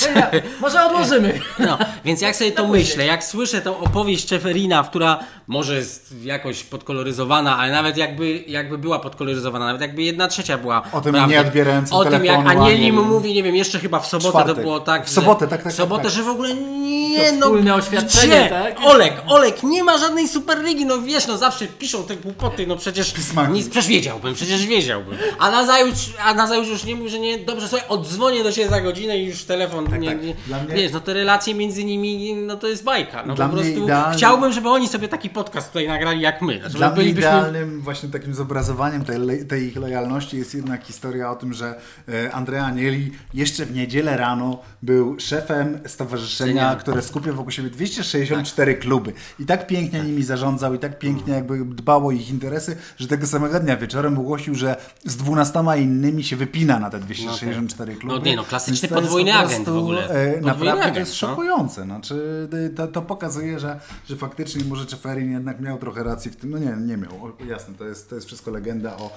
Może 0.62 0.86
odłożymy. 0.86 1.40
No, 1.60 1.78
więc 2.06 2.22
jak 2.22 2.36
sobie 2.36 2.52
to 2.52 2.68
myślę, 2.68 3.06
jak 3.06 3.24
słyszę 3.24 3.62
tą 3.62 3.78
opowieść 3.78 4.26
Czeferina, 4.26 4.84
która 4.84 5.20
może 5.48 5.76
jest 5.76 6.16
jakoś 6.24 6.64
podkoloryzowana, 6.64 7.58
ale 7.58 7.72
nawet 7.72 7.98
jakby, 7.98 8.44
jakby 8.48 8.78
była 8.78 9.00
podkoloryzowana, 9.00 9.66
nawet 9.66 9.82
jakby 9.82 10.04
jedna 10.04 10.28
trzecia 10.28 10.58
była. 10.58 10.84
O 10.92 11.02
tym 11.02 11.14
prawdy. 11.14 11.34
nie 11.34 11.42
odbierającym 11.42 11.98
O 11.98 12.04
tym 12.06 12.26
jak 12.26 12.38
telefonu, 12.44 12.64
Anieli. 12.66 12.92
mówi, 12.92 13.34
nie 13.34 13.44
wiem, 13.44 13.56
jeszcze 13.56 13.80
chyba 13.80 14.00
w 14.00 14.08
sobotę 14.08 14.30
Czwartek. 14.30 14.56
to 14.56 14.62
było 14.62 14.80
tak. 14.80 15.06
W 15.06 15.10
sobotę, 15.10 15.48
tak, 15.48 15.64
tak, 15.64 15.74
W 15.74 15.76
sobotę, 15.76 16.04
tak. 16.04 16.12
że 16.12 16.24
w 16.24 16.28
ogóle 16.30 16.54
nie, 16.54 17.34
To 17.40 17.50
no. 17.64 17.76
oświadczenie, 17.76 18.28
gdzie? 18.40 18.50
tak? 18.50 18.76
Olek, 18.86 19.14
Olek, 19.28 19.64
nie 19.64 19.84
ma 19.84 19.98
żadnej 19.98 20.28
Superligi, 20.28 20.86
no 20.86 21.02
wiesz, 21.02 21.28
no 21.28 21.38
zawsze 21.38 21.68
piszą 21.68 22.04
te 22.04 22.16
głupoty, 22.16 22.68
no 22.68 22.76
przecież 22.76 23.14
Pismaki. 23.14 23.52
nic, 23.52 23.70
przecież 23.70 23.88
wiedziałbym, 23.88 24.34
przecież 24.34 24.66
wiedziałbym. 25.12 25.36
A 25.40 25.52
na 25.52 25.66
zajutrz, 25.66 26.14
a 26.24 26.34
na 26.34 26.48
zajutrz 26.48 26.70
już 26.70 26.84
nie 26.84 26.96
mówi, 26.96 27.10
że 27.10 27.20
nie, 27.20 27.38
dobrze, 27.38 27.68
słuchaj, 27.68 27.88
odzwonię 27.90 28.44
do 28.44 28.52
siebie 28.52 28.70
za 28.70 28.82
godzinę 28.82 29.18
i 29.18 29.26
już 29.26 29.44
telefon, 29.44 29.84
nie, 30.00 30.08
tak. 30.10 30.24
nie, 30.24 30.36
Dla 30.48 30.64
mnie- 30.64 30.76
wiesz, 30.76 30.92
no 30.92 31.00
te 31.00 31.14
relacje 31.14 31.56
między 31.56 31.84
nimi, 31.86 32.34
no 32.36 32.56
to 32.56 32.68
jest 32.68 32.84
bajka, 32.84 33.24
no 33.26 33.36
Dla 33.36 33.48
po 33.50 33.54
prostu 33.54 33.72
idealny- 33.86 34.16
chciałbym, 34.18 34.54
żeby 34.54 34.70
oni 34.70 34.88
sobie 34.88 35.08
taki 35.08 35.30
podcast 35.30 35.68
tutaj 35.68 35.88
nagrali 35.88 36.22
jak 36.22 36.42
my. 36.42 36.60
Znaczy, 36.60 36.76
Dla 36.78 36.90
bylibyśmy- 36.90 37.30
idealnym 37.30 37.82
właśnie 37.82 38.10
takim 38.10 38.34
zobrazowaniem 38.36 39.06
tej, 39.06 39.46
tej 39.48 39.64
ich 39.68 39.76
lojalności 39.76 40.38
jest 40.38 40.56
jednak 40.56 40.84
historia 40.84 41.32
o 41.32 41.36
tym, 41.36 41.54
że 41.54 41.76
e, 42.10 42.32
Andrea 42.32 42.66
Anieli 42.66 43.12
jeszcze 43.34 43.66
w 43.66 43.76
niedzielę 43.76 44.18
rano 44.18 44.60
był 44.82 45.20
szefem 45.20 45.80
stowarzyszenia, 45.86 46.76
które 46.76 47.02
skupia 47.02 47.34
wokół 47.34 47.52
siebie 47.52 47.70
264 47.70 48.76
kluby. 48.76 49.14
I 49.40 49.46
tak 49.46 49.68
pięknie 49.68 50.00
nimi 50.00 50.24
zarządzał 50.24 50.74
i 50.74 50.80
tak 50.80 51.00
pięknie 51.00 51.34
jakby 51.34 51.66
dbał 51.66 52.08
o 52.08 52.12
ich 52.12 52.30
interesy, 52.30 52.78
że 52.98 53.08
tego 53.08 53.28
samego 53.28 53.60
dnia 53.60 53.78
wieczorem 53.78 54.20
ogłosił, 54.20 54.56
że 54.56 54.76
z 55.04 55.18
12 55.18 55.64
innymi 55.78 56.24
się 56.24 56.36
wypina 56.36 56.80
na 56.80 56.90
te 56.90 57.00
264 57.00 57.96
kluby. 57.96 58.20
No 58.20 58.26
nie, 58.26 58.36
no, 58.36 58.44
klasyczny 58.44 58.90
to 58.90 58.96
podwójny 58.96 59.32
po 59.32 59.38
agent 59.38 59.54
prostu, 59.54 59.74
w 59.74 59.78
ogóle. 59.78 60.10
E, 60.10 60.34
Podwójny 60.34 60.46
naprawdę 60.48 60.72
to 60.76 60.82
agent, 60.82 60.98
jest 60.98 61.12
no. 61.12 61.28
szokujące. 61.28 61.84
Znaczy, 61.84 62.48
to, 62.76 62.88
to 62.88 63.02
pokazuje, 63.02 63.60
że, 63.60 63.80
że 64.10 64.16
faktycznie 64.16 64.64
może 64.64 64.86
Czeferin 64.86 65.32
jednak 65.32 65.60
miał 65.60 65.78
trochę 65.78 66.04
racji 66.04 66.32
w 66.32 66.36
tym. 66.36 66.50
No 66.50 66.58
nie, 66.58 66.76
nie 66.80 66.98
miał. 66.98 67.12
O, 67.26 67.44
jasne, 67.46 67.74
to 67.74 67.86
jest, 67.86 68.10
to 68.10 68.16
jest 68.16 68.28
wszystko 68.28 68.52
legenda 68.52 68.98
o, 68.98 69.12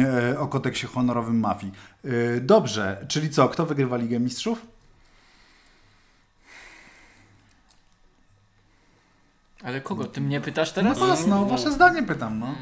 e, 0.00 0.38
o 0.38 0.46
kodeksie 0.46 0.86
honorowym 0.86 1.40
mafii. 1.40 1.72
E, 2.04 2.40
Dobrze, 2.40 3.04
czyli 3.08 3.30
co? 3.30 3.48
Kto 3.48 3.66
wygrywa 3.66 3.96
Ligę 3.96 4.20
Mistrzów? 4.20 4.66
Ale 9.64 9.80
kogo? 9.80 10.04
Ty 10.04 10.20
mnie 10.20 10.40
pytasz 10.40 10.68
No 10.68 10.74
teraz? 10.74 10.98
was, 10.98 11.26
no, 11.26 11.46
wasze 11.46 11.72
zdanie 11.72 12.02
pytam, 12.02 12.38
no. 12.38 12.54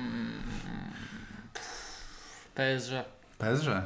PSG. 2.57 3.05
PSG. 3.39 3.83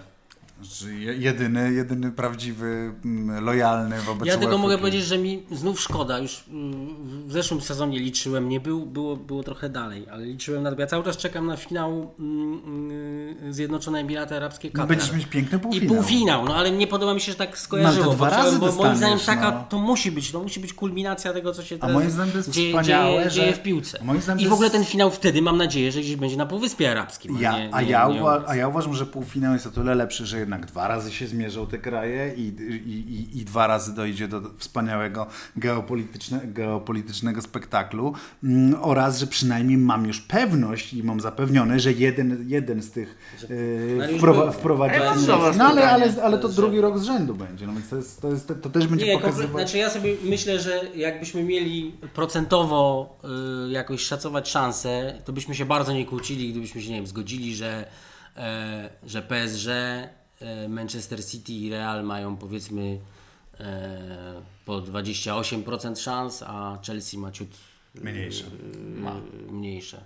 Je- 0.99 1.15
jedyny, 1.17 1.73
jedyny 1.73 2.13
prawdziwy, 2.13 2.95
mm, 3.05 3.45
lojalny 3.45 4.01
wobec 4.01 4.29
Ja 4.29 4.33
tylko 4.37 4.47
UEFA 4.55 4.63
mogę 4.63 4.79
powiedzieć, 4.79 5.05
że 5.05 5.19
mi 5.19 5.43
znów 5.51 5.81
szkoda. 5.81 6.19
Już 6.19 6.45
mm, 6.51 6.97
w 7.29 7.33
zeszłym 7.33 7.61
sezonie 7.61 7.99
liczyłem, 8.01 8.49
nie 8.49 8.61
był, 8.61 8.87
było, 8.87 9.17
było 9.17 9.43
trochę 9.43 9.69
dalej, 9.69 10.07
ale 10.13 10.27
liczyłem 10.27 10.63
na 10.63 10.73
Ja 10.79 10.87
cały 10.87 11.05
czas 11.05 11.17
czekam 11.17 11.47
na 11.47 11.57
finał 11.57 12.15
mm, 12.19 13.53
Zjednoczone 13.53 13.99
Emiraty 14.01 14.37
Arabskie 14.37 14.69
No, 14.69 14.73
Katar. 14.73 14.89
Będziesz 14.89 15.13
mieć 15.13 15.27
piękny 15.27 15.59
I 15.59 15.61
półfinał. 15.61 15.95
półfinał, 15.97 16.45
no 16.45 16.57
ale 16.57 16.71
nie 16.71 16.87
podoba 16.87 17.15
mi 17.15 17.21
się, 17.21 17.33
że 17.33 17.39
tak 17.39 17.59
skojarzyło. 17.59 18.05
No, 18.05 18.11
to 18.11 18.17
dwa 18.17 18.31
bo, 18.31 18.37
razy 18.37 18.59
bo 18.59 18.73
moim 18.73 18.97
zdaniem 18.97 19.19
taka, 19.19 19.51
no. 19.51 19.65
to 19.69 19.79
musi 19.79 20.13
być, 20.13 20.33
to 20.33 20.43
musi 20.43 20.61
być 20.61 20.73
kulminacja 20.73 21.33
tego, 21.33 21.53
co 21.53 21.63
się 21.65 21.75
A 21.75 21.79
teraz 21.79 21.95
moim 21.95 22.11
zdaniem 22.11 22.33
to 22.33 22.39
jest 22.39 22.51
dzieje, 22.51 22.69
wspaniałe, 22.71 23.11
dzieje, 23.19 23.31
że- 23.31 23.41
dzieje 23.41 23.53
w 23.53 23.63
piłce. 23.63 23.99
moim 24.05 24.21
zdaniem 24.23 24.41
I 24.41 24.45
to 24.45 24.51
w 24.51 24.53
ogóle 24.53 24.67
jest- 24.67 24.77
ten 24.77 24.85
finał 24.85 25.11
wtedy 25.11 25.43
mam 25.43 25.57
nadzieję, 25.57 25.93
że 25.93 26.01
gdzieś 26.01 26.17
będzie 26.17 26.37
na 26.37 26.47
Półwyspie 26.47 26.91
Arabskim. 26.91 27.39
Ja, 27.41 27.59
nie, 27.59 27.75
a, 27.75 27.83
nie, 27.83 27.91
ja 27.91 28.09
nie 28.09 28.21
uwa- 28.21 28.43
a 28.47 28.57
ja 28.57 28.69
uważam, 28.69 28.95
że 28.95 29.07
półfinał 29.07 29.53
jest 29.53 29.67
o 29.67 29.71
tyle 29.71 29.95
lepszy, 29.95 30.27
że 30.27 30.46
jednak 30.47 30.67
dwa 30.67 30.89
razy 30.89 31.13
się 31.13 31.27
zmierzą 31.27 31.67
te 31.67 31.79
kraje 31.79 32.35
i, 32.37 32.43
i, 32.87 33.39
i, 33.39 33.45
dwa 33.45 33.67
razy 33.67 33.95
dojdzie 33.95 34.29
do 34.29 34.41
wspaniałego 34.59 35.27
geopolityczne, 35.57 36.41
geopolitycznego 36.45 37.43
spektaklu 37.43 38.15
mm, 38.45 38.79
oraz, 38.83 39.19
że 39.19 39.27
przynajmniej 39.27 39.79
mam 39.79 40.07
już 40.07 40.21
pewność 40.21 40.95
i 40.95 41.03
mam 41.03 41.21
zapewnione, 41.21 41.81
że 41.81 41.93
jeden, 41.93 42.45
jeden 42.49 42.83
z 42.83 42.91
tych 42.91 43.19
yy, 43.51 44.19
wprowa- 44.19 44.53
wprowadzi. 44.53 44.95
No 45.59 45.65
ale, 45.65 45.91
ale, 45.91 46.23
ale 46.23 46.39
to 46.39 46.49
drugi 46.49 46.81
rok 46.81 46.99
z 46.99 47.03
rzędu 47.03 47.35
będzie, 47.35 47.67
no 47.67 47.73
więc 47.73 47.89
to, 47.89 47.97
jest, 47.97 48.21
to, 48.21 48.31
jest, 48.31 48.53
to 48.63 48.71
też 48.71 48.87
będzie 48.87 49.07
Nie, 49.07 49.13
pokazywać... 49.13 49.51
Znaczy 49.51 49.79
ja 49.79 49.91
sobie 49.91 50.15
myślę, 50.25 50.61
że 50.61 50.81
jakbyśmy 50.95 51.45
mieli 51.45 51.95
procentowo 52.15 53.19
y, 53.69 53.71
jakoś 53.71 54.01
szacować 54.01 54.49
szanse, 54.51 55.19
to 55.25 55.33
byśmy 55.33 55.55
się 55.55 55.65
bardzo 55.65 55.93
nie 55.93 56.07
kłócili, 56.07 56.51
gdybyśmy 56.51 56.83
się, 56.83 56.91
nie 56.91 56.97
wiem, 56.97 57.07
zgodzili, 57.07 57.55
że, 57.55 57.85
e, 58.37 58.91
że 59.07 59.23
PSG, 59.23 59.69
e, 59.69 60.26
Manchester 60.69 61.25
City 61.27 61.53
i 61.53 61.71
Real 61.71 62.05
mają 62.05 62.37
powiedzmy 62.37 62.99
e, 63.61 64.43
po 64.65 64.73
28% 64.81 65.97
szans, 66.01 66.43
a 66.47 66.79
Chelsea 66.87 67.19
ma 67.19 67.33
ciut 67.33 67.49
Mniejsze. 67.95 68.45
y, 68.45 69.01
Ma. 69.01 69.15
mniejsze. 69.51 70.05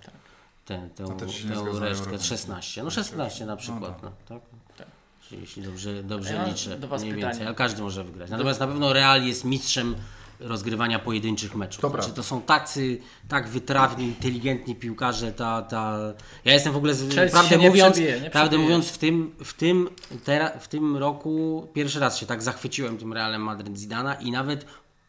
Tę, 0.65 0.89
tę, 0.95 1.03
No 1.03 1.09
tę 1.15 1.25
również. 1.25 2.21
16. 2.27 2.83
No 2.83 2.91
16 2.91 3.45
na 3.45 3.55
przykład, 3.55 4.03
no, 4.03 4.11
tak? 4.29 4.39
Tak. 4.77 4.87
Jeśli 5.31 5.63
dobrze, 5.63 6.03
dobrze 6.03 6.33
Ja 6.33 6.47
liczę, 6.47 6.77
do 6.79 6.87
was 6.87 7.01
mniej 7.01 7.13
pytanie. 7.13 7.31
więcej, 7.31 7.47
ale 7.47 7.55
każdy 7.55 7.81
może 7.81 8.03
wygrać. 8.03 8.29
Natomiast 8.29 8.59
na 8.59 8.67
pewno 8.67 8.93
Real 8.93 9.23
jest 9.25 9.45
mistrzem 9.45 9.95
rozgrywania 10.41 10.99
pojedynczych 10.99 11.55
meczów. 11.55 11.81
To 11.81 11.89
znaczy, 11.89 12.03
prawda. 12.03 12.15
to 12.15 12.23
są 12.23 12.41
tacy, 12.41 12.99
tak 13.27 13.47
wytrawni, 13.49 14.05
inteligentni 14.05 14.75
piłkarze, 14.75 15.31
ta, 15.31 15.61
ta... 15.61 15.97
Ja 16.45 16.53
jestem 16.53 16.73
w 16.73 16.77
ogóle, 16.77 16.93
z, 16.93 17.31
prawdę 17.31 17.57
mówiąc, 17.57 17.95
przebije, 17.95 18.13
prawdę 18.13 18.29
przebije. 18.31 18.59
mówiąc 18.59 18.87
w 18.89 18.97
tym, 18.97 19.31
w, 19.43 19.53
tym, 19.53 19.89
tera, 20.23 20.49
w 20.59 20.67
tym 20.67 20.97
roku 20.97 21.67
pierwszy 21.73 21.99
raz 21.99 22.17
się 22.17 22.25
tak 22.25 22.43
zachwyciłem 22.43 22.97
tym 22.97 23.13
Realem 23.13 23.41
Madryt 23.41 23.77
Zidana 23.77 24.13
i 24.13 24.31
nawet 24.31 24.65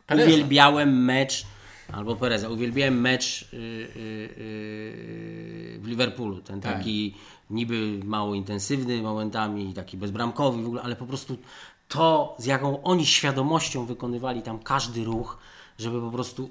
Pereza. 0.07 0.27
uwielbiałem 0.31 1.05
mecz 1.05 1.47
albo 1.93 2.17
Pereza, 2.17 2.49
uwielbiałem 2.49 3.01
mecz 3.01 3.49
yy, 3.53 3.59
yy, 3.59 3.85
yy, 4.37 5.79
w 5.81 5.83
Liverpoolu, 5.87 6.41
ten 6.41 6.61
Tak. 6.61 6.77
taki 6.77 7.15
niby 7.51 8.01
mało 8.05 8.35
intensywny 8.35 9.03
momentami, 9.03 9.75
taki 9.75 9.97
bezbramkowy 9.97 10.63
w 10.63 10.67
ogóle, 10.67 10.83
ale 10.83 10.97
po 10.97 11.07
prostu 11.07 11.37
to, 11.93 12.35
z 12.39 12.47
jaką 12.47 12.83
oni 12.83 13.07
świadomością 13.07 13.85
wykonywali 13.87 14.43
tam 14.43 14.59
każdy 14.59 15.05
ruch, 15.05 15.39
żeby 15.79 16.01
po 16.01 16.11
prostu 16.11 16.51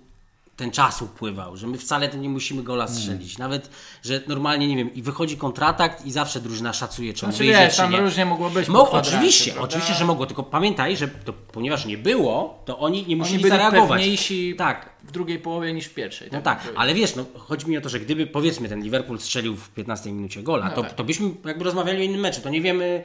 ten 0.55 0.71
czas 0.71 1.01
upływał, 1.01 1.57
że 1.57 1.67
my 1.67 1.77
wcale 1.77 2.07
nie 2.09 2.29
musimy 2.29 2.63
gola 2.63 2.87
strzelić. 2.87 3.37
Nawet, 3.37 3.69
że 4.03 4.21
normalnie, 4.27 4.67
nie 4.67 4.77
wiem, 4.77 4.93
i 4.93 5.01
wychodzi 5.01 5.37
kontratak 5.37 6.05
i 6.05 6.11
zawsze 6.11 6.39
drużyna 6.41 6.73
szacuje, 6.73 7.13
czy 7.13 7.25
on 7.25 7.31
Znaczy 7.31 7.43
wyjdzie, 7.43 7.59
wiesz, 7.59 7.77
tam 7.77 7.91
nie. 7.91 8.01
różnie 8.01 8.25
mogło 8.25 8.49
być 8.49 8.67
Mo, 8.67 8.91
oczywiście, 8.91 9.51
prawda? 9.51 9.67
oczywiście, 9.67 9.93
że 9.93 10.05
mogło, 10.05 10.25
tylko 10.25 10.43
pamiętaj, 10.43 10.97
że 10.97 11.07
to, 11.07 11.33
ponieważ 11.33 11.85
nie 11.85 11.97
było, 11.97 12.59
to 12.65 12.79
oni 12.79 12.97
nie 12.97 13.03
Oni 13.05 13.15
musieli 13.15 13.37
byli 13.37 13.49
zareagować. 13.49 13.89
pewniejsi 14.01 14.55
Tak, 14.57 14.89
w 15.03 15.11
drugiej 15.11 15.39
połowie 15.39 15.73
niż 15.73 15.85
w 15.85 15.93
pierwszej. 15.93 16.29
no 16.31 16.41
tak, 16.41 16.67
ale 16.75 16.93
wiesz, 16.93 17.15
no, 17.15 17.25
chodzi 17.37 17.67
mi 17.69 17.77
o 17.77 17.81
to, 17.81 17.89
że 17.89 17.99
gdyby 17.99 18.27
powiedzmy 18.27 18.69
ten 18.69 18.83
Liverpool 18.83 19.19
strzelił 19.19 19.55
w 19.55 19.69
15 19.69 20.11
minucie 20.11 20.43
gola, 20.43 20.69
to, 20.69 20.81
tak. 20.81 20.93
to 20.93 21.03
byśmy 21.03 21.29
jakby 21.45 21.63
rozmawiali 21.63 21.99
o 21.99 22.03
innym 22.03 22.21
meczu, 22.21 22.41
to 22.41 22.49
nie 22.49 22.61
wiemy, 22.61 23.03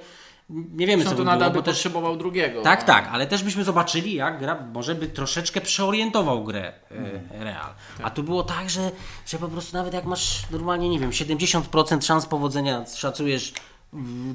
nie 0.51 0.87
wiemy 0.87 1.03
co 1.03 1.09
Zresztą 1.09 1.25
by 1.25 1.31
to 1.31 1.35
nadal 1.35 1.51
było, 1.51 1.51
by 1.51 1.59
bo 1.59 1.63
też 1.63 1.75
potrzebował 1.75 2.17
drugiego. 2.17 2.63
tak, 2.63 2.81
no. 2.81 2.87
tak, 2.87 3.09
ale 3.13 3.27
też 3.27 3.43
byśmy 3.43 3.65
zobaczyli, 3.65 4.15
jak 4.15 4.39
gra 4.39 4.67
może 4.73 4.95
by 4.95 5.07
troszeczkę 5.09 5.61
przeorientował 5.61 6.45
grę 6.45 6.73
e, 6.91 7.45
Real. 7.45 7.75
A 8.03 8.11
tu 8.11 8.23
było 8.23 8.43
tak, 8.43 8.71
że, 8.71 8.91
że 9.27 9.39
po 9.39 9.49
prostu 9.49 9.77
nawet 9.77 9.95
jak 9.95 10.05
masz 10.05 10.43
normalnie, 10.51 10.89
nie 10.89 11.01
wiem, 11.01 11.11
70% 11.11 12.05
szans 12.05 12.27
powodzenia 12.27 12.85
szacujesz 12.97 13.53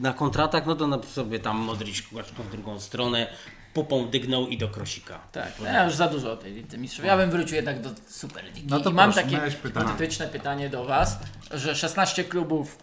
na 0.02 0.14
kontratak, 0.14 0.66
no 0.66 0.76
to 0.76 0.88
na 0.88 1.04
sobie 1.04 1.40
tam 1.40 1.58
Modric 1.58 2.02
kółeczką 2.02 2.44
w 2.44 2.52
drugą 2.52 2.80
stronę, 2.80 3.28
pupą 3.74 4.08
dygnął 4.08 4.48
i 4.48 4.58
do 4.58 4.70
krosika. 4.70 5.20
Tak, 5.32 5.52
no 5.60 5.66
ja 5.66 5.86
już 5.86 5.96
za 5.96 6.08
dużo 6.08 6.32
o 6.32 6.38
tej 6.38 6.54
Lidze 6.54 6.78
Mistrzów. 6.78 7.06
Ja 7.06 7.18
bym 7.18 7.32
wrócił 7.32 7.56
jednak 7.56 7.82
do 7.82 7.90
Superligi. 8.08 8.64
No 8.70 8.80
to 8.80 8.90
I 8.90 8.94
mam 8.94 9.14
proszę, 9.14 9.28
takie 9.28 9.38
pytanie. 9.38 9.52
hipotetyczne 9.64 10.28
pytanie 10.28 10.70
do 10.70 10.86
Was, 10.86 11.20
że 11.52 11.76
16 11.76 12.24
klubów 12.24 12.78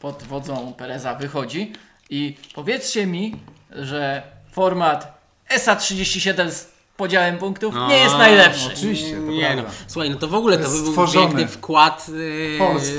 pod 0.00 0.22
wodzą 0.22 0.72
Pereza 0.72 1.14
wychodzi 1.14 1.72
i 2.10 2.36
powiedzcie 2.54 3.06
mi, 3.06 3.36
że 3.70 4.22
format 4.52 5.20
SA37 5.48 6.50
z 6.50 6.70
podziałem 7.00 7.38
punktów 7.38 7.74
nie 7.88 7.96
jest 7.96 8.18
najlepszy. 8.18 8.70
Oczywiście, 8.72 9.16
to 9.16 9.22
Nie 9.22 9.56
no, 9.56 9.62
prawda. 9.62 9.78
słuchaj, 9.86 10.10
no 10.10 10.16
to 10.16 10.28
w 10.28 10.34
ogóle 10.34 10.58
to, 10.58 10.64
To 10.64 10.70
był 10.70 11.06
piękny 11.12 11.46
wkład 11.46 12.08
yy, 12.08 12.58
Polski, 12.58 12.94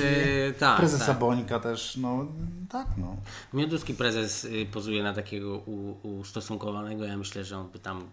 tak, 0.60 0.78
prezesa 0.78 1.06
tak. 1.06 1.20
Bońka 1.20 1.60
też, 1.60 1.98
no 1.98 2.26
tak 2.72 2.88
no. 2.98 3.16
Mioduski 3.54 3.94
prezes 3.94 4.44
y, 4.44 4.66
pozuje 4.72 5.04
na 5.04 5.14
takiego 5.14 5.58
u, 5.58 6.08
ustosunkowanego. 6.20 7.06
Ja 7.06 7.18
myślę, 7.18 7.44
że 7.44 7.58
on 7.58 7.70
by 7.70 7.80
tam 7.80 8.10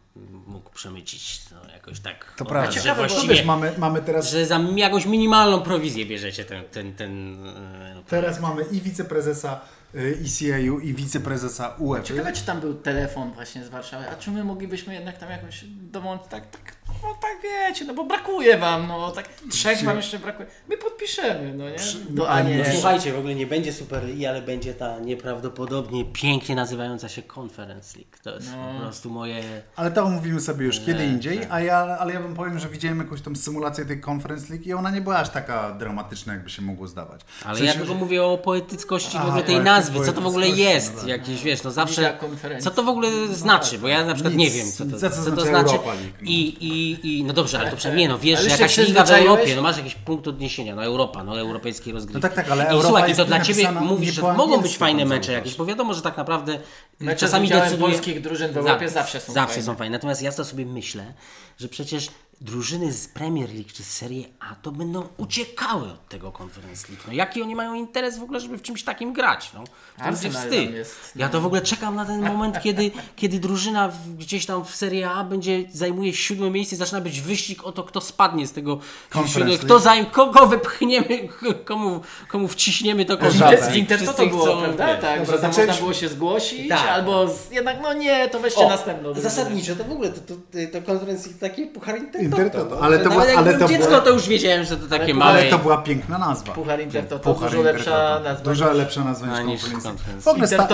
mógł 0.46 0.70
przemycić 0.70 1.40
no, 1.51 1.72
jakoś 1.72 2.01
tak. 2.01 2.32
To 2.36 2.44
prawda. 2.44 2.80
Że 2.80 2.88
To 2.88 2.94
właściwie, 2.94 3.34
wiesz, 3.34 3.44
mamy, 3.44 3.72
mamy 3.78 4.03
teraz, 4.03 4.30
że 4.30 4.46
za 4.46 4.61
jakąś 4.76 5.07
minimalną 5.07 5.61
prowizję 5.61 6.07
bierzecie 6.07 6.44
ten. 6.44 6.64
ten, 6.64 6.94
ten 6.94 7.46
y, 7.46 8.05
teraz 8.07 8.40
mamy 8.40 8.62
i 8.62 8.80
wiceprezesa 8.80 9.61
ECAU 9.95 10.80
i 10.80 10.95
wiceprezesa 10.95 11.74
UEFA. 11.78 12.05
Ciekawe, 12.05 12.32
czy 12.32 12.45
tam 12.45 12.61
był 12.61 12.74
telefon 12.74 13.32
właśnie 13.32 13.64
z 13.64 13.68
Warszawy, 13.68 14.11
a 14.11 14.16
czy 14.16 14.30
my 14.30 14.45
moglibyśmy 14.45 14.95
jednak 14.95 15.18
tam 15.18 15.30
jakąś 15.30 15.64
domą, 15.64 16.18
tak, 16.18 16.51
tak, 16.51 16.78
no 17.03 17.14
tak 17.22 17.36
wiecie, 17.43 17.84
no 17.84 17.95
bo 17.95 18.05
brakuje 18.05 18.59
wam, 18.59 18.89
no 18.89 19.11
tak 19.11 19.28
trzech 19.51 19.84
wam 19.84 19.97
jeszcze 19.97 20.18
brakuje. 20.18 20.49
My 20.68 20.76
podpiszemy, 20.76 21.55
no 21.55 21.70
nie? 21.70 21.76
No, 22.11 22.28
a 22.28 22.43
no, 22.43 22.51
nie. 22.51 22.72
Słuchajcie, 22.72 23.12
w 23.12 23.18
ogóle 23.18 23.34
nie 23.34 23.47
będzie 23.47 23.72
Super 23.72 24.09
I, 24.11 24.26
ale 24.26 24.43
będzie 24.43 24.74
ta 24.74 24.99
nieprawdopodobnie 24.99 26.05
pięknie 26.05 26.55
nazywająca 26.55 27.09
się 27.09 27.22
Conference 27.36 27.99
League. 27.99 28.12
To 28.22 28.34
jest 28.34 28.51
No. 28.57 28.72
po 28.74 28.80
prostu 28.80 29.11
moje. 29.11 29.43
Ale 29.76 29.91
to 29.91 30.03
omówimy 30.05 30.41
sobie 30.41 30.66
już 30.66 30.80
kiedy 30.80 31.07
Nie, 31.07 31.12
indziej, 31.12 31.41
a 31.51 31.61
ja, 31.61 31.76
ale 31.76 32.12
ja 32.14 32.20
wam 32.20 32.34
powiem, 32.34 32.59
że 32.59 32.68
widziałem 32.68 32.99
jakąś 32.99 33.20
tą 33.20 33.36
symulację 33.36 33.84
tej 33.84 34.01
Conference 34.11 34.47
League 34.53 34.64
i 34.68 34.72
ona 34.72 34.91
nie 34.91 35.01
była 35.01 35.16
aż 35.18 35.28
taka 35.30 35.72
dramatyczna, 35.72 36.32
jakby 36.32 36.51
się 36.51 36.62
mogło 36.62 36.89
zdawać. 36.89 37.20
Ale 37.45 37.55
W 37.55 37.59
sensie, 37.59 37.72
ja 37.72 37.78
tylko 37.78 37.93
że- 37.95 37.99
mówię 38.01 38.22
o 38.24 38.39
poetyckości 38.39 39.18
w 39.18 39.26
ogóle 39.28 39.43
tej 39.43 39.61
nazwy, 39.61 40.05
co 40.07 40.12
to 40.12 40.20
w 40.20 40.26
ogóle 40.26 40.49
jest, 40.49 40.93
no 40.95 41.01
tak. 41.01 41.09
jakieś 41.09 41.43
wiesz, 41.43 41.62
no 41.62 41.70
zawsze, 41.70 42.18
co 42.61 42.70
to 42.70 42.82
w 42.82 42.89
ogóle 42.89 43.09
znaczy, 43.32 43.78
bo 43.78 43.89
ja 43.89 44.05
na 44.05 44.14
przykład 44.14 44.34
Nic. 44.34 44.55
nie 44.55 44.59
wiem, 44.62 44.72
co 44.72 44.84
to, 44.84 44.91
Co 45.11 45.11
to 45.11 45.22
znaczy 45.22 45.41
znaczy 45.49 45.70
Europa 45.74 45.93
no. 45.95 46.28
i, 46.28 46.57
i, 46.79 47.18
i, 47.18 47.24
no 47.24 47.33
dobrze, 47.33 47.59
ale 47.59 47.70
to 47.70 47.76
przynajmniej, 47.76 48.07
nie 48.07 48.12
no 48.12 48.18
wiesz, 48.18 48.41
że 48.41 48.49
jakaś 48.49 48.76
liga 48.76 49.05
w? 49.05 49.11
Europie, 49.11 49.57
no 49.57 49.62
masz 49.62 49.76
jakiś 49.76 49.95
punkt 49.95 50.29
odniesienia, 50.29 50.74
no 50.74 50.85
Europa, 50.85 51.24
no 51.24 51.41
europejskie 51.41 51.93
rozgrywki. 51.93 52.22
No 52.22 52.29
tak, 52.29 52.35
tak, 52.35 52.51
ale 52.51 52.64
I 52.64 52.66
Europa 52.66 52.89
słuchaj, 52.89 53.09
jest 53.09 53.20
to 53.20 53.24
dla 53.24 53.41
Ciebie 53.41 53.72
mówisz, 53.72 54.14
że 54.14 54.22
mogą 54.22 54.61
być 54.61 54.76
fajne 54.79 55.05
mecze 55.05 55.33
jakieś, 55.33 55.55
bo 55.55 55.66
wiadomo, 55.66 55.95
że 55.95 56.03
tak 56.03 56.16
naprawdę 56.16 56.59
Mecze 57.01 57.20
czasami 57.20 57.49
decyduje... 57.49 57.93
polskich 57.93 58.20
drużyn 58.20 58.53
w 58.53 58.57
Europie 58.57 58.89
zawsze 58.89 59.20
są 59.20 59.33
Zawsze 59.33 59.55
fajne. 59.55 59.66
są 59.66 59.74
fajne. 59.74 59.97
Natomiast 59.97 60.22
ja 60.22 60.33
to 60.33 60.45
sobie 60.45 60.66
myślę, 60.66 61.12
że 61.59 61.68
przecież 61.68 62.09
drużyny 62.41 62.93
z 62.93 63.09
Premier 63.09 63.49
League 63.55 63.70
czy 63.74 63.82
z 63.82 63.91
Serie 63.91 64.24
A 64.41 64.55
to 64.55 64.72
będą 64.72 65.09
uciekały 65.16 65.82
od 65.93 66.09
tego 66.09 66.32
Conference 66.43 66.86
League. 66.89 67.03
No 67.07 67.12
jaki 67.12 67.43
oni 67.43 67.55
mają 67.55 67.74
interes 67.74 68.18
w 68.18 68.22
ogóle, 68.22 68.41
żeby 68.41 68.59
w 68.59 68.62
czymś 68.62 68.82
takim 68.84 69.12
grać? 69.12 69.51
No, 69.55 69.64
to 69.99 70.05
będzie 70.05 70.30
wstyd. 70.30 70.70
jest, 70.74 71.12
Ja 71.16 71.26
no. 71.26 71.32
to 71.32 71.41
w 71.41 71.47
ogóle 71.47 71.61
czekam 71.62 71.97
na 71.97 72.05
ten 72.05 72.22
moment, 72.22 72.61
kiedy, 72.64 72.91
kiedy 73.16 73.39
drużyna 73.39 73.89
w, 73.89 74.09
gdzieś 74.16 74.47
tam 74.47 74.64
w 74.64 74.76
Serie 74.76 75.11
A 75.11 75.24
będzie 75.24 75.64
zajmuje 75.72 76.14
siódme 76.14 76.51
miejsce 76.51 76.74
i 76.74 76.78
zaczyna 76.78 77.01
być 77.01 77.20
wyścig 77.20 77.64
o 77.64 77.72
to, 77.72 77.84
kto 77.84 78.01
spadnie 78.01 78.47
z 78.47 78.53
tego 78.53 78.78
Conference 79.14 79.32
siódmego, 79.32 79.51
League. 79.53 79.64
kto 79.64 79.78
zajm, 79.78 80.07
kogo 80.07 80.47
wypchniemy, 80.47 81.28
komu, 81.64 82.01
komu 82.28 82.49
wciśniemy 82.49 83.05
to. 83.05 83.16
Conference 83.18 83.62
League. 83.64 83.78
Inter 83.78 84.05
to, 84.05 84.12
to 84.12 84.26
było, 84.26 84.45
chcą, 84.45 84.59
prawda? 84.61 84.86
Tak, 84.97 85.20
Dobra, 85.20 85.36
że 85.36 85.43
tam 85.43 85.53
zaczęliśmy- 85.53 85.66
można 85.66 85.80
było 85.80 85.93
się 85.95 86.09
zgłosić, 86.09 86.68
Tak. 86.68 86.89
albo 86.89 87.28
z, 87.28 87.51
jednak 87.51 87.76
no 87.82 87.93
nie, 87.93 88.28
to 88.28 88.41
weźcie 88.41 88.61
O, 88.61 88.68
następną. 88.68 89.14
Zasadniczo 89.14 89.76
to 89.76 89.84
w 89.84 89.93
ogóle 89.93 90.11
to, 90.11 90.20
to, 90.20 90.34
to 90.72 90.82
konferencja 90.86 91.32
taki 91.41 91.66
puchar 91.66 91.99
Intertoto. 91.99 92.28
Intertoto, 92.31 92.81
ale 92.81 92.99
to 92.99 93.05
Nawet 93.05 93.12
była- 93.12 93.26
jak 93.26 93.39
ale 93.39 93.59
to 93.59 93.68
dziecko, 93.68 93.87
była- 93.89 94.01
to 94.01 94.11
już 94.11 94.29
wiedziałem, 94.29 94.64
że 94.64 94.76
to 94.76 94.87
takie 94.89 95.12
puchar- 95.14 95.16
małe. 95.18 95.41
Ale 95.41 95.51
to 95.51 95.59
była 95.59 95.76
piękna 95.79 96.18
nazwa. 96.18 96.53
Puchar 96.53 96.81
Inter 96.81 97.07
to, 97.09 97.18
to 97.18 97.35
Puchar 97.35 97.51
dużo 97.51 97.62
lepsza 97.62 97.91
Intertoto. 97.91 98.24
nazwa. 98.24 98.45
Dużo 98.45 98.72
lepsza 98.72 99.05
nazwa 99.05 99.43
niż 99.43 99.62
niż. 99.64 99.72
Conference. 99.72 100.20
W 100.20 100.29
ogóle 100.29 100.47
sta, 100.47 100.68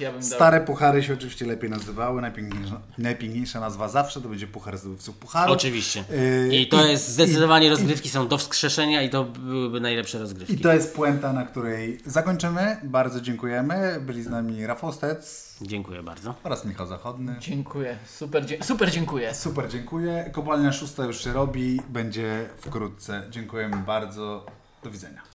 ja 0.00 0.10
stare 0.20 0.60
puchary 0.60 1.02
się 1.02 1.12
oczywiście 1.14 1.46
lepiej 1.46 1.70
nazywały. 1.70 2.20
Najpiękniejsza, 2.22 2.80
najpiękniejsza 2.98 3.60
nazwa 3.60 3.88
zawsze 3.88 4.20
to 4.20 4.28
będzie 4.28 4.46
Puchar 4.46 4.78
Zdobywców 4.78 5.16
Pucharu. 5.16 5.52
Oczywiście. 5.52 6.04
Yy, 6.48 6.56
I 6.56 6.66
to 6.68 6.86
i- 6.86 6.90
jest 6.90 7.08
zdecydowanie 7.08 7.70
rozgrywki 7.70 8.08
są 8.08 8.28
do 8.28 8.38
wskrzeszenia 8.38 9.02
i 9.02 9.10
to 9.10 9.24
byłyby 9.24 9.80
najlepsze 9.80 10.18
rozgrywki. 10.18 10.54
I 10.54 10.58
to 10.58 10.72
jest 10.72 10.94
puenta, 10.94 11.32
na 11.32 11.44
której 11.46 12.00
zakończymy. 12.06 12.76
Bardzo 12.82 13.20
dziękujemy. 13.20 13.98
Byli 14.00 14.22
z 14.22 14.28
nami 14.28 14.66
Rafał 14.66 14.92
Stec 14.92 15.49
Dziękuję 15.62 16.02
bardzo. 16.02 16.34
oraz 16.44 16.64
Michał 16.64 16.86
Zachodny. 16.86 17.36
Dziękuję, 17.40 17.98
super, 18.06 18.46
dzie- 18.46 18.64
super 18.64 18.90
dziękuję. 18.90 19.34
Super, 19.34 19.68
dziękuję. 19.70 20.30
Kopalnia 20.32 20.72
szósta 20.72 21.04
już 21.04 21.24
się 21.24 21.32
robi. 21.32 21.80
Będzie 21.88 22.48
wkrótce. 22.58 23.22
Dziękujemy 23.30 23.76
bardzo. 23.76 24.46
Do 24.84 24.90
widzenia. 24.90 25.22